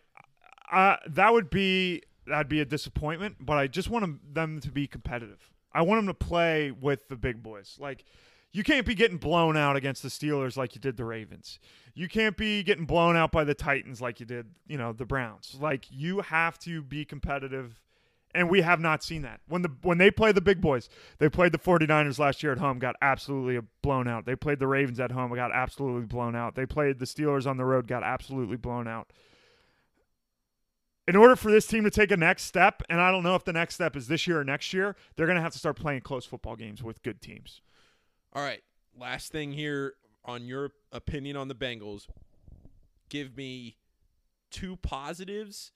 uh, 0.71 0.97
that 1.07 1.33
would 1.33 1.49
be 1.49 2.03
that'd 2.25 2.49
be 2.49 2.61
a 2.61 2.65
disappointment. 2.65 3.37
But 3.39 3.57
I 3.57 3.67
just 3.67 3.89
want 3.89 4.33
them 4.33 4.59
to 4.61 4.71
be 4.71 4.87
competitive. 4.87 5.51
I 5.73 5.81
want 5.81 5.99
them 5.99 6.07
to 6.07 6.13
play 6.13 6.71
with 6.71 7.07
the 7.09 7.15
big 7.15 7.43
boys. 7.43 7.77
Like 7.79 8.05
you 8.51 8.63
can't 8.63 8.85
be 8.85 8.95
getting 8.95 9.17
blown 9.17 9.55
out 9.55 9.75
against 9.75 10.01
the 10.01 10.09
Steelers 10.09 10.57
like 10.57 10.75
you 10.75 10.81
did 10.81 10.97
the 10.97 11.05
Ravens. 11.05 11.59
You 11.93 12.07
can't 12.07 12.35
be 12.35 12.63
getting 12.63 12.85
blown 12.85 13.15
out 13.15 13.31
by 13.31 13.43
the 13.43 13.53
Titans 13.53 14.01
like 14.01 14.19
you 14.19 14.25
did, 14.25 14.47
you 14.67 14.77
know, 14.77 14.91
the 14.91 15.05
Browns. 15.05 15.55
Like 15.59 15.85
you 15.91 16.21
have 16.21 16.57
to 16.59 16.81
be 16.81 17.05
competitive. 17.05 17.81
And 18.35 18.47
we 18.47 18.61
have 18.61 18.79
not 18.79 19.03
seen 19.03 19.23
that. 19.23 19.41
When 19.47 19.63
the 19.63 19.71
when 19.81 19.97
they 19.97 20.11
play 20.11 20.31
the 20.31 20.39
big 20.39 20.61
boys, 20.61 20.87
they 21.17 21.29
played 21.29 21.51
the 21.51 21.57
49ers 21.57 22.19
last 22.19 22.43
year 22.43 22.51
at 22.51 22.59
home, 22.59 22.77
got 22.77 22.95
absolutely 23.01 23.59
blown 23.81 24.07
out. 24.07 24.25
They 24.25 24.35
played 24.35 24.59
the 24.59 24.67
Ravens 24.67 24.99
at 24.99 25.11
home, 25.11 25.33
got 25.33 25.51
absolutely 25.51 26.05
blown 26.05 26.35
out. 26.35 26.53
They 26.53 26.67
played 26.67 26.99
the 26.99 27.05
Steelers 27.05 27.47
on 27.47 27.57
the 27.57 27.65
road, 27.65 27.87
got 27.87 28.03
absolutely 28.03 28.57
blown 28.57 28.87
out. 28.87 29.11
In 31.07 31.15
order 31.15 31.35
for 31.35 31.49
this 31.49 31.65
team 31.65 31.83
to 31.85 31.89
take 31.89 32.11
a 32.11 32.17
next 32.17 32.43
step, 32.43 32.83
and 32.87 33.01
I 33.01 33.09
don't 33.09 33.23
know 33.23 33.33
if 33.33 33.45
the 33.45 33.53
next 33.53 33.73
step 33.73 33.95
is 33.95 34.07
this 34.07 34.27
year 34.27 34.41
or 34.41 34.43
next 34.43 34.73
year, 34.73 34.95
they're 35.15 35.25
going 35.25 35.37
to 35.37 35.41
have 35.41 35.53
to 35.53 35.57
start 35.57 35.75
playing 35.75 36.01
close 36.01 36.23
football 36.23 36.55
games 36.55 36.83
with 36.83 37.01
good 37.01 37.19
teams. 37.19 37.61
All 38.33 38.43
right, 38.43 38.61
last 38.97 39.31
thing 39.31 39.51
here 39.51 39.93
on 40.25 40.45
your 40.45 40.71
opinion 40.91 41.35
on 41.35 41.47
the 41.47 41.55
Bengals. 41.55 42.07
Give 43.09 43.35
me 43.35 43.77
two 44.51 44.75
positives 44.77 45.71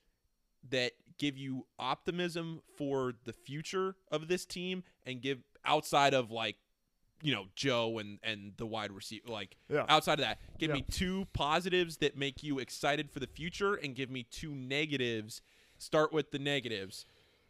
that 0.70 0.92
give 1.18 1.36
you 1.36 1.66
optimism 1.78 2.60
for 2.76 3.14
the 3.24 3.32
future 3.32 3.96
of 4.10 4.28
this 4.28 4.44
team 4.44 4.82
and 5.04 5.20
give 5.20 5.38
outside 5.64 6.14
of 6.14 6.30
like 6.30 6.56
you 7.22 7.32
know 7.34 7.46
Joe 7.54 7.98
and 7.98 8.18
and 8.22 8.52
the 8.56 8.66
wide 8.66 8.90
receiver 8.90 9.28
like 9.28 9.56
Yeah. 9.68 9.84
outside 9.88 10.14
of 10.18 10.24
that 10.24 10.38
give 10.58 10.70
Yeah. 10.70 10.76
me 10.76 10.82
two 10.90 11.26
positives 11.32 11.98
that 11.98 12.16
make 12.16 12.42
you 12.42 12.58
excited 12.58 13.10
for 13.10 13.20
the 13.20 13.26
future 13.28 13.74
and 13.74 13.94
give 13.94 14.10
me 14.10 14.24
two 14.24 14.54
negatives 14.54 15.40
start 15.78 16.12
with 16.12 16.32
the 16.32 16.38
negatives 16.38 17.06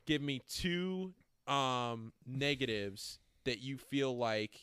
give 0.06 0.20
me 0.20 0.40
two 0.48 1.14
um 1.46 2.12
negatives 2.26 3.18
that 3.44 3.60
you 3.60 3.78
feel 3.78 4.16
like 4.16 4.60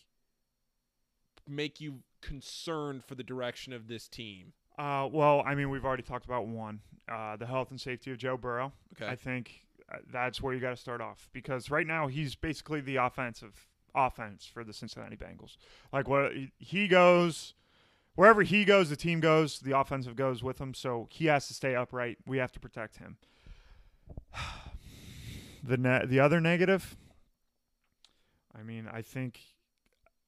make 1.51 1.79
you 1.81 1.99
concerned 2.21 3.03
for 3.03 3.15
the 3.15 3.23
direction 3.23 3.73
of 3.73 3.87
this 3.87 4.07
team 4.07 4.53
Uh, 4.77 5.07
well, 5.11 5.43
I 5.45 5.53
mean, 5.55 5.69
we've 5.69 5.85
already 5.85 6.03
talked 6.03 6.25
about 6.25 6.47
one 6.47 6.79
uh, 7.11 7.35
the 7.35 7.45
health 7.45 7.71
and 7.71 7.79
safety 7.81 8.11
of 8.11 8.17
Joe 8.17 8.37
Burrow. 8.37 8.71
Okay. 8.93 9.07
I 9.11 9.15
think 9.15 9.65
uh, 9.91 9.97
that's 10.11 10.41
where 10.41 10.53
you 10.53 10.59
got 10.61 10.69
to 10.69 10.77
start 10.77 11.01
off 11.01 11.29
because 11.33 11.69
right 11.69 11.85
now 11.85 12.07
he's 12.07 12.35
basically 12.35 12.79
the 12.79 12.95
offensive 12.95 13.67
offense 13.93 14.45
for 14.45 14.63
the 14.63 14.71
Cincinnati 14.71 15.17
Bengals. 15.17 15.57
Like 15.91 16.07
what 16.07 16.31
he 16.57 16.87
goes, 16.87 17.53
wherever 18.15 18.43
he 18.43 18.63
goes, 18.63 18.89
the 18.89 18.95
team 18.95 19.19
goes, 19.19 19.59
the 19.59 19.77
offensive 19.77 20.15
goes 20.15 20.41
with 20.41 20.59
him. 20.61 20.73
So 20.73 21.07
he 21.11 21.25
has 21.25 21.47
to 21.47 21.53
stay 21.53 21.75
upright. 21.75 22.19
We 22.25 22.37
have 22.37 22.51
to 22.53 22.59
protect 22.59 22.97
him. 22.97 23.17
The 25.63 25.77
ne- 25.77 26.05
the 26.07 26.19
other 26.19 26.41
negative. 26.41 26.95
I 28.57 28.63
mean, 28.63 28.89
I 28.91 29.03
think 29.03 29.39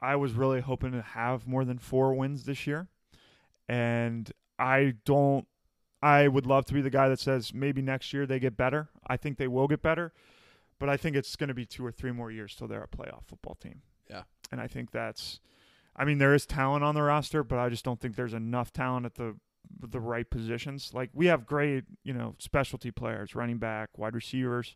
I 0.04 0.18
was 0.18 0.34
really 0.34 0.60
hoping 0.60 0.92
to 0.92 1.02
have 1.02 1.48
more 1.48 1.64
than 1.64 1.80
four 1.80 2.14
wins 2.14 2.44
this 2.44 2.68
year, 2.68 2.90
and 3.70 4.30
I 4.60 4.96
don't. 5.06 5.48
I 6.02 6.28
would 6.28 6.46
love 6.46 6.66
to 6.66 6.74
be 6.74 6.82
the 6.82 6.90
guy 6.90 7.08
that 7.08 7.22
says 7.22 7.54
maybe 7.54 7.82
next 7.82 8.12
year 8.12 8.26
they 8.26 8.38
get 8.38 8.58
better. 8.58 8.90
I 9.08 9.16
think 9.16 9.38
they 9.38 9.48
will 9.48 9.70
get 9.70 9.82
better, 9.82 10.12
but 10.78 10.90
I 10.90 10.98
think 10.98 11.16
it's 11.16 11.38
going 11.38 11.48
to 11.48 11.54
be 11.54 11.66
two 11.66 11.86
or 11.86 11.94
three 11.94 12.12
more 12.12 12.30
years 12.30 12.54
till 12.54 12.68
they're 12.68 12.84
a 12.84 12.88
playoff 12.90 13.24
football 13.26 13.56
team. 13.56 13.82
Yeah. 14.10 14.24
And 14.52 14.60
I 14.60 14.68
think 14.68 14.92
that's 14.92 15.40
I 15.96 16.04
mean 16.04 16.18
there 16.18 16.34
is 16.34 16.46
talent 16.46 16.84
on 16.84 16.94
the 16.94 17.04
roster, 17.04 17.42
but 17.42 17.58
I 17.58 17.70
just 17.70 17.86
don't 17.86 18.02
think 18.02 18.18
there's 18.18 18.34
enough 18.34 18.74
talent 18.74 19.06
at 19.06 19.16
the 19.16 19.38
the 19.80 20.02
right 20.02 20.30
positions. 20.30 20.92
Like 20.94 21.12
we 21.14 21.28
have 21.28 21.46
great, 21.46 21.86
you 22.04 22.14
know, 22.14 22.36
specialty 22.38 22.92
players, 22.92 23.34
running 23.34 23.58
back, 23.58 23.98
wide 23.98 24.16
receivers. 24.16 24.76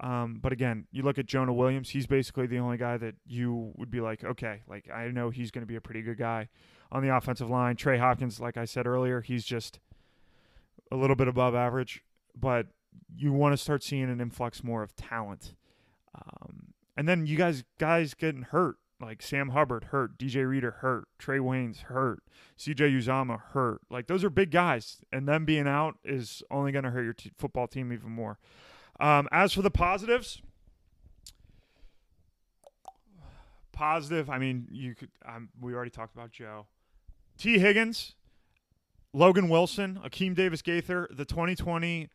Um, 0.00 0.38
but 0.40 0.52
again, 0.52 0.86
you 0.92 1.02
look 1.02 1.18
at 1.18 1.26
Jonah 1.26 1.52
Williams, 1.52 1.90
he's 1.90 2.06
basically 2.06 2.46
the 2.46 2.58
only 2.58 2.76
guy 2.76 2.96
that 2.98 3.16
you 3.26 3.72
would 3.76 3.90
be 3.90 4.00
like, 4.00 4.22
okay, 4.22 4.60
like 4.68 4.88
I 4.90 5.08
know 5.08 5.30
he's 5.30 5.50
going 5.50 5.62
to 5.62 5.66
be 5.66 5.76
a 5.76 5.80
pretty 5.80 6.02
good 6.02 6.18
guy 6.18 6.48
on 6.92 7.02
the 7.02 7.14
offensive 7.14 7.50
line. 7.50 7.76
Trey 7.76 7.98
Hopkins, 7.98 8.38
like 8.38 8.56
I 8.56 8.64
said 8.64 8.86
earlier, 8.86 9.20
he's 9.20 9.44
just 9.44 9.80
a 10.92 10.96
little 10.96 11.16
bit 11.16 11.26
above 11.28 11.54
average, 11.54 12.04
but 12.38 12.68
you 13.16 13.32
want 13.32 13.52
to 13.52 13.56
start 13.56 13.82
seeing 13.82 14.04
an 14.04 14.20
influx 14.20 14.62
more 14.62 14.82
of 14.82 14.94
talent. 14.94 15.54
Um, 16.14 16.74
and 16.96 17.08
then 17.08 17.26
you 17.26 17.36
guys 17.36 17.64
guys 17.78 18.14
getting 18.14 18.42
hurt, 18.42 18.76
like 19.00 19.20
Sam 19.20 19.50
Hubbard 19.50 19.84
hurt, 19.84 20.16
DJ 20.18 20.48
Reader 20.48 20.76
hurt, 20.80 21.08
Trae 21.20 21.40
Waynes 21.40 21.82
hurt, 21.82 22.22
CJ 22.58 22.96
Uzomah 22.96 23.40
hurt. 23.52 23.80
Like 23.90 24.06
those 24.06 24.24
are 24.24 24.30
big 24.30 24.50
guys, 24.50 24.98
and 25.12 25.28
them 25.28 25.44
being 25.44 25.68
out 25.68 25.96
is 26.04 26.42
only 26.50 26.72
going 26.72 26.84
to 26.84 26.90
hurt 26.90 27.04
your 27.04 27.12
t- 27.12 27.32
football 27.36 27.66
team 27.66 27.92
even 27.92 28.10
more. 28.10 28.38
Um, 29.00 29.28
as 29.30 29.52
for 29.52 29.62
the 29.62 29.70
positives, 29.70 30.42
positive. 33.72 34.28
I 34.28 34.38
mean, 34.38 34.66
you 34.70 34.94
could. 34.94 35.10
Um, 35.24 35.50
we 35.60 35.74
already 35.74 35.90
talked 35.90 36.14
about 36.14 36.32
Joe. 36.32 36.66
T. 37.36 37.58
Higgins, 37.58 38.16
Logan 39.12 39.48
Wilson, 39.48 40.00
Akeem 40.04 40.34
Davis 40.34 40.62
Gaither, 40.62 41.08
the 41.12 41.24
2020 41.24 42.08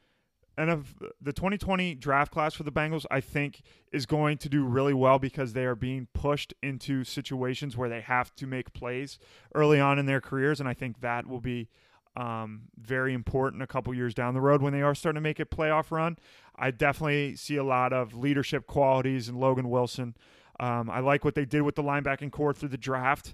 and 0.58 0.70
of 0.70 0.94
the 1.22 1.34
2020 1.34 1.96
draft 1.96 2.32
class 2.32 2.54
for 2.54 2.64
the 2.64 2.72
Bengals, 2.72 3.06
I 3.10 3.22
think 3.22 3.62
is 3.92 4.06
going 4.06 4.38
to 4.40 4.50
do 4.50 4.66
really 4.66 4.94
well 4.94 5.18
because 5.18 5.54
they 5.54 5.66
are 5.66 5.76
being 5.76 6.08
pushed 6.14 6.54
into 6.62 7.04
situations 7.04 7.76
where 7.76 7.90
they 7.90 8.02
have 8.02 8.36
to 8.36 8.46
make 8.46 8.74
plays 8.74 9.18
early 9.56 9.80
on 9.80 9.98
in 9.98 10.06
their 10.06 10.22
careers, 10.22 10.60
and 10.60 10.70
I 10.70 10.74
think 10.74 11.02
that 11.02 11.26
will 11.26 11.42
be 11.42 11.70
um, 12.16 12.64
very 12.80 13.14
important 13.14 13.64
a 13.64 13.68
couple 13.68 13.94
years 13.94 14.14
down 14.14 14.34
the 14.34 14.42
road 14.42 14.62
when 14.62 14.74
they 14.74 14.82
are 14.82 14.94
starting 14.94 15.16
to 15.16 15.22
make 15.22 15.40
a 15.40 15.46
playoff 15.46 15.92
run. 15.92 16.18
I 16.56 16.72
definitely 16.72 17.36
see 17.36 17.56
a 17.56 17.64
lot 17.64 17.94
of 17.94 18.14
leadership 18.14 18.68
qualities 18.68 19.30
in 19.30 19.36
Logan 19.40 19.70
Wilson. 19.70 20.16
Um, 20.60 20.90
I 20.90 21.00
like 21.00 21.26
what 21.26 21.36
they 21.36 21.46
did 21.46 21.64
with 21.64 21.76
the 21.76 21.84
linebacking 21.84 22.32
core 22.32 22.54
through 22.54 22.70
the 22.70 22.78
draft. 22.78 23.34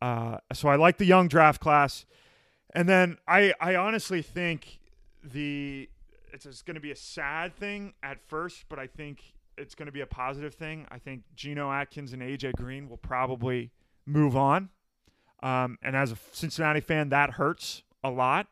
Uh, 0.00 0.38
so 0.52 0.68
I 0.68 0.76
like 0.76 0.96
the 0.96 1.04
young 1.04 1.28
draft 1.28 1.60
class. 1.60 2.06
And 2.74 2.88
then 2.88 3.18
I, 3.28 3.52
I 3.60 3.76
honestly 3.76 4.22
think 4.22 4.78
the 5.22 5.88
it's, 6.32 6.46
it's 6.46 6.62
going 6.62 6.76
to 6.76 6.80
be 6.80 6.92
a 6.92 6.96
sad 6.96 7.54
thing 7.56 7.92
at 8.02 8.18
first, 8.28 8.64
but 8.68 8.78
I 8.78 8.86
think 8.86 9.34
it's 9.58 9.74
going 9.74 9.86
to 9.86 9.92
be 9.92 10.00
a 10.00 10.06
positive 10.06 10.54
thing. 10.54 10.86
I 10.90 10.98
think 10.98 11.22
Geno 11.34 11.70
Atkins 11.70 12.12
and 12.12 12.22
AJ 12.22 12.54
Green 12.54 12.88
will 12.88 12.96
probably 12.96 13.72
move 14.06 14.36
on. 14.36 14.70
Um, 15.42 15.78
and 15.82 15.96
as 15.96 16.12
a 16.12 16.18
Cincinnati 16.32 16.80
fan, 16.80 17.08
that 17.10 17.32
hurts 17.32 17.82
a 18.02 18.10
lot. 18.10 18.46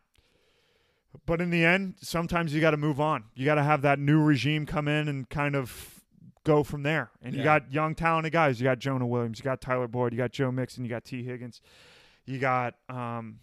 But 1.26 1.40
in 1.40 1.51
the 1.51 1.64
end, 1.64 1.94
sometimes 2.01 2.55
you 2.55 2.61
got 2.61 2.72
to 2.72 2.76
move 2.76 3.01
on. 3.01 3.24
You 3.34 3.44
got 3.44 3.57
to 3.57 3.62
have 3.62 3.82
that 3.82 3.99
new 3.99 4.22
regime 4.22 4.66
come 4.66 4.88
in 4.88 5.09
and 5.09 5.28
kind 5.28 5.57
of 5.57 6.03
go 6.44 6.62
from 6.62 6.82
there. 6.82 7.11
And 7.22 7.34
you 7.34 7.42
got 7.42 7.72
young, 7.72 7.94
talented 7.94 8.32
guys. 8.32 8.61
You 8.61 8.64
got 8.64 8.78
Jonah 8.78 9.07
Williams. 9.07 9.38
You 9.38 9.44
got 9.44 9.61
Tyler 9.61 9.88
Boyd. 9.88 10.12
You 10.12 10.18
got 10.18 10.32
Joe 10.32 10.51
Mixon. 10.51 10.84
You 10.84 10.90
got 10.90 11.05
T. 11.05 11.22
Higgins. 11.22 11.61
You 12.26 12.38
got 12.38 12.74
um, 12.88 13.40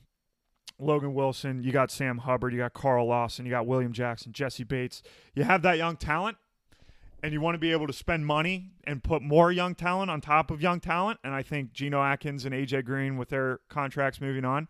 Logan 0.79 1.13
Wilson. 1.13 1.63
You 1.63 1.71
got 1.71 1.91
Sam 1.91 2.19
Hubbard. 2.19 2.53
You 2.53 2.59
got 2.59 2.73
Carl 2.73 3.07
Lawson. 3.07 3.45
You 3.45 3.51
got 3.51 3.65
William 3.65 3.93
Jackson, 3.93 4.31
Jessie 4.31 4.63
Bates. 4.63 5.01
You 5.33 5.43
have 5.43 5.61
that 5.63 5.77
young 5.77 5.97
talent, 5.97 6.37
and 7.23 7.33
you 7.33 7.41
want 7.41 7.55
to 7.55 7.59
be 7.59 7.71
able 7.71 7.87
to 7.87 7.93
spend 7.93 8.25
money 8.25 8.71
and 8.83 9.03
put 9.03 9.21
more 9.21 9.51
young 9.51 9.75
talent 9.75 10.11
on 10.11 10.21
top 10.21 10.51
of 10.51 10.61
young 10.61 10.79
talent. 10.79 11.19
And 11.23 11.33
I 11.33 11.41
think 11.43 11.73
Geno 11.73 12.01
Atkins 12.01 12.45
and 12.45 12.53
AJ 12.53 12.85
Green, 12.85 13.17
with 13.17 13.29
their 13.29 13.59
contracts 13.69 14.21
moving 14.21 14.45
on, 14.45 14.67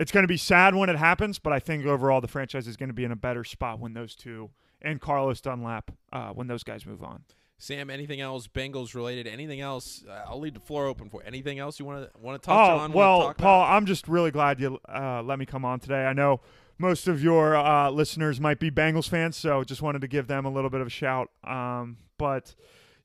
it's 0.00 0.10
going 0.10 0.24
to 0.24 0.28
be 0.28 0.38
sad 0.38 0.74
when 0.74 0.88
it 0.88 0.96
happens. 0.96 1.38
But 1.38 1.52
I 1.52 1.60
think 1.60 1.86
overall, 1.86 2.20
the 2.20 2.28
franchise 2.28 2.66
is 2.66 2.76
going 2.76 2.88
to 2.88 2.94
be 2.94 3.04
in 3.04 3.12
a 3.12 3.16
better 3.16 3.44
spot 3.44 3.78
when 3.78 3.92
those 3.92 4.16
two 4.16 4.50
and 4.82 5.00
Carlos 5.00 5.40
Dunlap 5.40 5.92
uh, 6.12 6.30
when 6.30 6.46
those 6.46 6.64
guys 6.64 6.86
move 6.86 7.02
on. 7.04 7.22
Sam, 7.58 7.90
anything 7.90 8.22
else 8.22 8.48
Bengals 8.48 8.94
related? 8.94 9.26
Anything 9.26 9.60
else? 9.60 10.02
Uh, 10.08 10.22
I'll 10.26 10.40
leave 10.40 10.54
the 10.54 10.60
floor 10.60 10.86
open 10.86 11.10
for 11.10 11.22
anything 11.24 11.58
else 11.58 11.78
you 11.78 11.84
want 11.84 12.10
to 12.10 12.18
want 12.18 12.42
to 12.42 12.46
touch 12.46 12.56
oh, 12.56 12.78
on. 12.78 12.92
well, 12.92 13.20
talk 13.20 13.36
Paul, 13.36 13.62
about? 13.62 13.76
I'm 13.76 13.84
just 13.84 14.08
really 14.08 14.30
glad 14.30 14.58
you 14.58 14.78
uh, 14.88 15.22
let 15.22 15.38
me 15.38 15.44
come 15.44 15.66
on 15.66 15.78
today. 15.78 16.06
I 16.06 16.14
know 16.14 16.40
most 16.78 17.06
of 17.06 17.22
your 17.22 17.54
uh, 17.54 17.90
listeners 17.90 18.40
might 18.40 18.58
be 18.58 18.70
Bengals 18.70 19.10
fans, 19.10 19.36
so 19.36 19.62
just 19.62 19.82
wanted 19.82 20.00
to 20.00 20.08
give 20.08 20.26
them 20.26 20.46
a 20.46 20.50
little 20.50 20.70
bit 20.70 20.80
of 20.80 20.86
a 20.86 20.90
shout. 20.90 21.28
Um, 21.44 21.98
but 22.16 22.54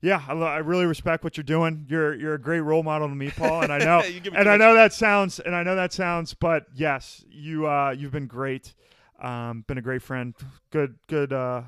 yeah, 0.00 0.22
I, 0.28 0.32
I 0.32 0.58
really 0.58 0.86
respect 0.86 1.24
what 1.24 1.36
you're 1.36 1.44
doing. 1.44 1.86
You're 1.88 2.14
you're 2.14 2.34
a 2.34 2.40
great 2.40 2.60
role 2.60 2.82
model 2.82 3.08
to 3.08 3.14
me, 3.14 3.30
Paul, 3.30 3.62
and 3.62 3.72
I 3.72 3.78
know 3.78 4.02
You 4.04 4.20
give 4.20 4.32
me 4.32 4.38
and 4.38 4.48
I 4.48 4.56
know 4.56 4.74
that 4.74 4.92
sounds 4.92 5.40
and 5.40 5.54
I 5.54 5.62
know 5.62 5.76
that 5.76 5.92
sounds, 5.92 6.34
but 6.34 6.66
yes, 6.74 7.24
you 7.30 7.66
uh, 7.66 7.94
you've 7.96 8.12
been 8.12 8.26
great. 8.26 8.74
Um, 9.20 9.64
been 9.66 9.78
a 9.78 9.82
great 9.82 10.02
friend, 10.02 10.34
good 10.70 10.98
good 11.06 11.32
uh, 11.32 11.62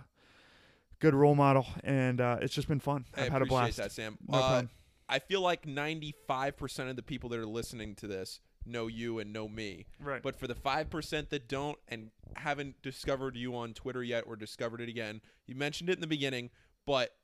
good 0.99 1.14
role 1.14 1.35
model, 1.35 1.66
and 1.83 2.20
uh, 2.20 2.39
it's 2.41 2.55
just 2.55 2.68
been 2.68 2.81
fun. 2.81 3.07
I 3.16 3.24
I've 3.24 3.33
had 3.33 3.43
a 3.43 3.47
blast. 3.47 3.79
that, 3.79 3.93
Sam. 3.93 4.18
No 4.29 4.39
uh. 4.39 4.62
I 5.09 5.20
feel 5.20 5.41
like 5.41 5.64
95% 5.64 6.91
of 6.91 6.97
the 6.97 7.03
people 7.03 7.31
that 7.31 7.39
are 7.39 7.47
listening 7.47 7.95
to 7.97 8.07
this 8.07 8.41
know 8.66 8.87
you 8.87 9.18
and 9.18 9.33
know 9.33 9.49
me. 9.49 9.87
Right. 9.99 10.22
But 10.22 10.37
for 10.37 10.47
the 10.47 10.55
5% 10.55 11.31
that 11.31 11.49
don't 11.49 11.79
and 11.89 12.11
haven't 12.37 12.83
discovered 12.83 13.35
you 13.35 13.57
on 13.57 13.72
Twitter 13.72 14.03
yet 14.03 14.24
or 14.26 14.37
discovered 14.37 14.83
it 14.83 14.89
again, 14.91 15.22
you 15.47 15.55
mentioned 15.55 15.89
it 15.89 15.95
in 15.95 16.01
the 16.01 16.07
beginning, 16.07 16.51
but 16.85 17.14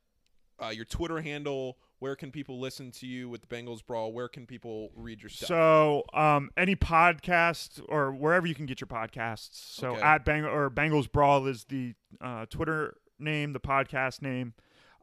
uh, 0.63 0.67
your 0.69 0.85
Twitter 0.85 1.21
handle, 1.21 1.77
where 1.99 2.15
can 2.15 2.31
people 2.31 2.59
listen 2.59 2.91
to 2.91 3.07
you 3.07 3.29
with 3.29 3.41
the 3.41 3.47
Bengals 3.47 3.85
Brawl? 3.85 4.11
Where 4.11 4.27
can 4.27 4.45
people 4.45 4.91
read 4.95 5.21
your 5.21 5.29
stuff? 5.29 5.47
So, 5.47 6.03
um, 6.13 6.49
any 6.57 6.75
podcast 6.75 7.81
or 7.89 8.11
wherever 8.11 8.45
you 8.47 8.55
can 8.55 8.65
get 8.65 8.79
your 8.81 8.87
podcasts. 8.87 9.49
So 9.53 9.91
Okay. 9.93 10.01
at 10.01 10.23
Bang 10.25 10.45
or 10.45 10.69
Bengals 10.69 11.11
Brawl 11.11 11.45
is 11.47 11.65
the 11.65 11.93
uh, 12.21 12.45
Twitter 12.47 12.97
name, 13.19 13.53
the 13.53 13.59
podcast 13.59 14.21
name. 14.21 14.53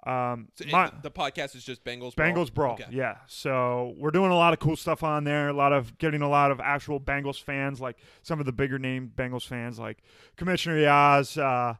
Um, 0.04 0.48
So 0.56 0.64
it- 0.64 0.72
my- 0.72 0.90
the 1.02 1.10
podcast 1.12 1.54
is 1.54 1.64
just 1.64 1.84
Bengals 1.84 2.16
Brawl? 2.16 2.28
Bengals 2.28 2.52
Brawl, 2.52 2.72
Okay. 2.74 2.86
yeah. 2.90 3.18
So 3.28 3.94
we're 3.98 4.10
doing 4.10 4.32
a 4.32 4.36
lot 4.36 4.52
of 4.52 4.58
cool 4.58 4.74
stuff 4.76 5.02
on 5.04 5.22
there. 5.24 5.48
A 5.48 5.52
lot 5.52 5.72
of 5.72 5.96
getting 5.98 6.22
a 6.22 6.28
lot 6.28 6.50
of 6.50 6.58
actual 6.60 6.98
Bengals 6.98 7.40
fans, 7.40 7.80
like 7.80 7.96
some 8.22 8.40
of 8.40 8.46
the 8.46 8.52
bigger 8.52 8.78
name 8.80 9.12
Bengals 9.14 9.46
fans, 9.46 9.78
like 9.78 9.98
Commissioner 10.36 10.76
Yaz, 10.76 11.40
uh, 11.40 11.74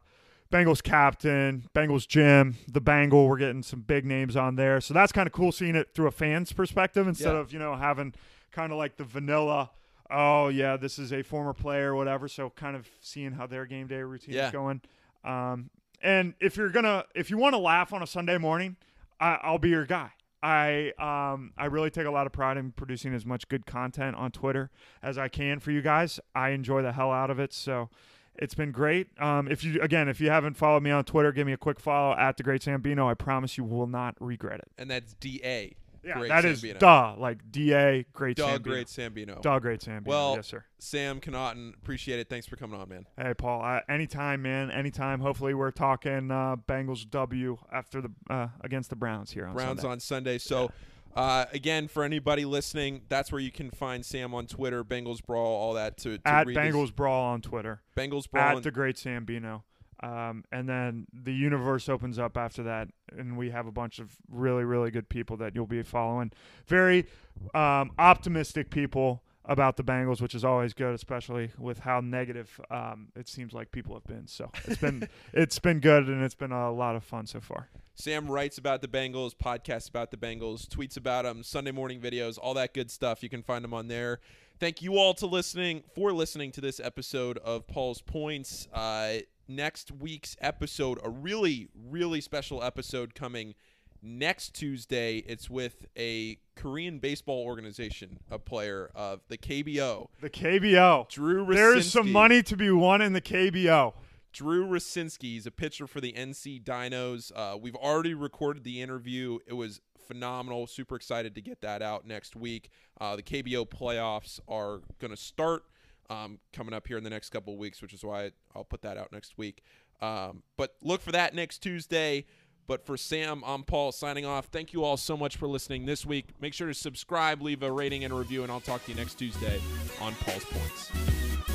Bengals 0.53 0.83
captain, 0.83 1.67
Bengals 1.73 2.07
Jim, 2.07 2.55
the 2.71 2.79
Bengal. 2.79 3.27
We're 3.27 3.37
getting 3.37 3.63
some 3.63 3.81
big 3.81 4.05
names 4.05 4.35
on 4.35 4.55
there, 4.55 4.79
so 4.81 4.93
that's 4.93 5.11
kind 5.11 5.25
of 5.25 5.33
cool 5.33 5.51
seeing 5.51 5.75
it 5.75 5.89
through 5.95 6.07
a 6.07 6.11
fan's 6.11 6.53
perspective 6.53 7.07
instead 7.07 7.33
Yeah. 7.33 7.39
of 7.39 7.51
you 7.51 7.59
know 7.59 7.75
having 7.75 8.13
kind 8.51 8.71
of 8.71 8.77
like 8.77 8.97
the 8.97 9.03
vanilla. 9.03 9.71
Oh 10.11 10.49
yeah, 10.49 10.77
this 10.77 10.99
is 10.99 11.11
a 11.11 11.23
former 11.23 11.53
player, 11.53 11.93
or 11.93 11.95
whatever. 11.95 12.27
So 12.27 12.51
kind 12.51 12.75
of 12.75 12.87
seeing 13.01 13.31
how 13.31 13.47
their 13.47 13.65
game 13.65 13.87
day 13.87 14.01
routine 14.03 14.35
Yeah. 14.35 14.45
is 14.47 14.51
going. 14.51 14.81
Um, 15.23 15.69
and 16.01 16.33
if 16.39 16.55
you're 16.57 16.69
gonna, 16.69 17.05
if 17.15 17.31
you 17.31 17.37
want 17.37 17.53
to 17.53 17.59
laugh 17.59 17.91
on 17.93 18.03
a 18.03 18.07
Sunday 18.07 18.37
morning, 18.37 18.75
I, 19.19 19.39
I'll 19.41 19.57
be 19.57 19.69
your 19.69 19.85
guy. 19.85 20.11
I 20.43 20.91
um 20.99 21.53
I 21.57 21.65
really 21.65 21.89
take 21.89 22.05
a 22.05 22.11
lot 22.11 22.27
of 22.27 22.33
pride 22.33 22.57
in 22.57 22.73
producing 22.73 23.13
as 23.15 23.25
much 23.25 23.47
good 23.47 23.65
content 23.65 24.17
on 24.17 24.29
Twitter 24.29 24.69
as 25.01 25.17
I 25.17 25.29
can 25.29 25.59
for 25.59 25.71
you 25.71 25.81
guys. 25.81 26.19
I 26.35 26.49
enjoy 26.49 26.81
the 26.81 26.91
hell 26.91 27.11
out 27.11 27.29
of 27.31 27.39
it. 27.39 27.53
So 27.53 27.89
it's 28.35 28.55
been 28.55 28.71
great. 28.71 29.07
Um, 29.21 29.47
if 29.47 29.63
you 29.63 29.81
again, 29.81 30.07
if 30.09 30.19
you 30.21 30.29
haven't 30.29 30.55
followed 30.55 30.83
me 30.83 30.91
on 30.91 31.03
Twitter, 31.05 31.31
give 31.31 31.45
me 31.47 31.53
a 31.53 31.57
quick 31.57 31.79
follow 31.79 32.15
at 32.17 32.37
the 32.37 32.43
Great 32.43 32.61
Sambino. 32.61 33.09
I 33.09 33.13
promise 33.13 33.57
you 33.57 33.63
will 33.63 33.87
not 33.87 34.15
regret 34.19 34.59
it. 34.59 34.71
And 34.77 34.89
that's 34.89 35.13
D-A. 35.13 35.75
Yeah, 36.05 36.17
Great 36.19 36.27
that 36.29 36.43
is 36.43 36.61
Sambino. 36.61 36.79
duh 36.79 37.15
like 37.17 37.49
Da 37.49 38.03
Great 38.11 38.35
Doug 38.35 38.59
Sambino. 38.61 38.63
Great 38.63 38.87
Sambino. 38.87 39.41
Duh 39.41 39.59
Great 39.59 39.79
Sambino. 39.79 40.05
Well- 40.07 40.35
yes 40.35 40.47
sir. 40.47 40.65
Sam 40.77 41.21
Connaughton, 41.21 41.73
appreciate 41.75 42.19
it. 42.19 42.27
Thanks 42.27 42.45
for 42.45 42.57
coming 42.57 42.77
on, 42.77 42.89
man. 42.89 43.05
Hey 43.17 43.33
Paul, 43.33 43.63
uh, 43.63 43.79
anytime, 43.87 44.41
man, 44.41 44.69
anytime. 44.69 45.21
Hopefully, 45.21 45.53
we're 45.53 45.71
talking 45.71 46.29
uh, 46.29 46.57
Bengals 46.67 47.09
W 47.09 47.57
after 47.71 48.01
the 48.01 48.11
uh, 48.29 48.49
against 48.59 48.89
the 48.89 48.97
Browns 48.97 49.31
here 49.31 49.45
on 49.45 49.53
Browns 49.53 49.79
Sunday. 49.79 49.91
on 49.93 49.99
Sunday. 50.01 50.37
So, 50.39 50.71
uh, 51.15 51.45
again, 51.53 51.87
for 51.87 52.03
anybody 52.03 52.45
listening, 52.45 53.01
that's 53.09 53.31
where 53.31 53.41
you 53.41 53.51
can 53.51 53.69
find 53.71 54.05
Sam 54.05 54.33
on 54.33 54.47
Twitter, 54.47 54.83
Bengals 54.83 55.23
Brawl, 55.23 55.45
all 55.45 55.73
that 55.73 55.97
to, 55.99 56.17
to 56.17 56.27
at 56.27 56.47
read 56.47 56.57
his- 56.57 56.73
Bengals 56.73 56.95
Brawl 56.95 57.23
on 57.25 57.41
Twitter. 57.41 57.81
Bengals 57.95 58.29
Brawl. 58.29 58.57
at 58.57 58.63
the 58.63 58.71
Great 58.71 58.95
Sambino. 58.95 59.63
Um, 60.01 60.43
and 60.51 60.67
then 60.67 61.05
the 61.13 61.33
universe 61.33 61.87
opens 61.87 62.19
up 62.19 62.35
after 62.35 62.63
that, 62.63 62.89
and 63.17 63.37
we 63.37 63.51
have 63.51 63.67
a 63.67 63.71
bunch 63.71 63.99
of 63.99 64.11
really, 64.29 64.65
really 64.65 64.91
good 64.91 65.07
people 65.07 65.37
that 65.37 65.55
you'll 65.55 65.65
be 65.65 65.81
following. 65.81 66.31
Very 66.67 67.05
um, 67.53 67.91
optimistic 67.97 68.69
people 68.69 69.23
about 69.45 69.77
the 69.77 69.83
Bengals, 69.83 70.21
which 70.21 70.35
is 70.35 70.43
always 70.43 70.73
good, 70.73 70.93
especially 70.93 71.51
with 71.57 71.79
how 71.79 72.01
negative 72.01 72.59
um, 72.69 73.07
it 73.15 73.29
seems 73.29 73.53
like 73.53 73.71
people 73.71 73.93
have 73.93 74.03
been. 74.05 74.27
So 74.27 74.51
it's 74.65 74.81
been 74.81 75.07
it's 75.33 75.59
been 75.59 75.79
good, 75.79 76.07
and 76.07 76.21
it's 76.21 76.35
been 76.35 76.51
a 76.51 76.71
lot 76.71 76.97
of 76.97 77.03
fun 77.05 77.25
so 77.25 77.39
far. 77.39 77.69
Sam 77.95 78.27
writes 78.27 78.57
about 78.57 78.81
the 78.81 78.87
Bengals, 78.87 79.33
podcasts 79.35 79.87
about 79.89 80.11
the 80.11 80.17
Bengals, 80.17 80.67
tweets 80.67 80.97
about 80.97 81.25
them, 81.25 81.43
Sunday 81.43 81.71
morning 81.71 81.99
videos, 81.99 82.37
all 82.41 82.53
that 82.55 82.73
good 82.73 82.89
stuff. 82.89 83.21
You 83.21 83.29
can 83.29 83.43
find 83.43 83.63
them 83.63 83.73
on 83.73 83.87
there. 83.87 84.19
Thank 84.59 84.81
you 84.81 84.97
all 84.97 85.13
to 85.15 85.25
listening 85.25 85.83
for 85.93 86.11
listening 86.11 86.51
to 86.53 86.61
this 86.61 86.79
episode 86.79 87.37
of 87.39 87.67
Paul's 87.67 88.01
Points. 88.01 88.67
Uh, 88.73 89.17
next 89.47 89.91
week's 89.91 90.35
episode, 90.41 90.99
a 91.03 91.09
really 91.09 91.67
really 91.89 92.21
special 92.21 92.63
episode 92.63 93.13
coming 93.13 93.55
next 94.01 94.53
Tuesday. 94.53 95.17
It's 95.17 95.49
with 95.49 95.85
a 95.97 96.37
Korean 96.55 96.99
baseball 96.99 97.43
organization, 97.43 98.19
a 98.29 98.39
player 98.39 98.89
of 98.95 99.21
the 99.27 99.37
KBO, 99.37 100.07
The 100.21 100.29
KBO. 100.29 101.09
Drew. 101.09 101.45
There's 101.53 101.91
some 101.91 102.11
money 102.11 102.41
to 102.43 102.55
be 102.57 102.69
won 102.71 103.01
in 103.01 103.13
the 103.13 103.21
KBO. 103.21 103.93
Drew 104.33 104.65
Rucinski 104.65 105.37
is 105.37 105.45
a 105.45 105.51
pitcher 105.51 105.85
for 105.85 106.01
the 106.01 106.11
NC 106.11 106.63
Dinos. 106.63 107.31
Uh, 107.35 107.55
we've 107.55 107.75
already 107.75 108.15
recorded 108.15 108.63
the 108.63 108.81
interview. 108.81 109.37
It 109.47 109.53
was 109.53 109.79
phenomenal. 110.07 110.65
Super 110.67 110.95
excited 110.95 111.35
to 111.35 111.41
get 111.41 111.61
that 111.61 111.81
out 111.81 112.05
next 112.05 112.35
week. 112.35 112.69
Uh, 112.99 113.15
the 113.15 113.21
KBO 113.21 113.67
playoffs 113.69 114.39
are 114.47 114.81
going 114.99 115.11
to 115.11 115.17
start 115.17 115.63
um, 116.09 116.39
coming 116.51 116.73
up 116.73 116.87
here 116.87 116.97
in 116.97 117.03
the 117.03 117.09
next 117.11 117.29
couple 117.29 117.53
of 117.53 117.59
weeks, 117.59 117.81
which 117.81 117.93
is 117.93 118.03
why 118.03 118.31
I'll 118.55 118.65
put 118.65 118.81
that 118.81 118.97
out 118.97 119.11
next 119.11 119.37
week. 119.37 119.61
Um, 120.01 120.41
but 120.57 120.75
look 120.81 121.01
for 121.01 121.11
that 121.11 121.35
next 121.35 121.59
Tuesday. 121.59 122.25
But 122.65 122.85
for 122.85 122.97
Sam, 122.97 123.43
I'm 123.45 123.63
Paul 123.63 123.91
signing 123.91 124.25
off. 124.25 124.45
Thank 124.45 124.73
you 124.73 124.83
all 124.83 124.97
so 124.97 125.15
much 125.17 125.35
for 125.35 125.47
listening 125.47 125.85
this 125.85 126.05
week. 126.05 126.29
Make 126.41 126.53
sure 126.53 126.67
to 126.67 126.73
subscribe, 126.73 127.41
leave 127.41 127.61
a 127.61 127.71
rating 127.71 128.03
and 128.03 128.13
a 128.13 128.15
review, 128.15 128.43
and 128.43 128.51
I'll 128.51 128.61
talk 128.61 128.83
to 128.85 128.91
you 128.91 128.97
next 128.97 129.15
Tuesday 129.15 129.61
on 130.01 130.15
Paul's 130.15 130.45
Points. 130.45 131.52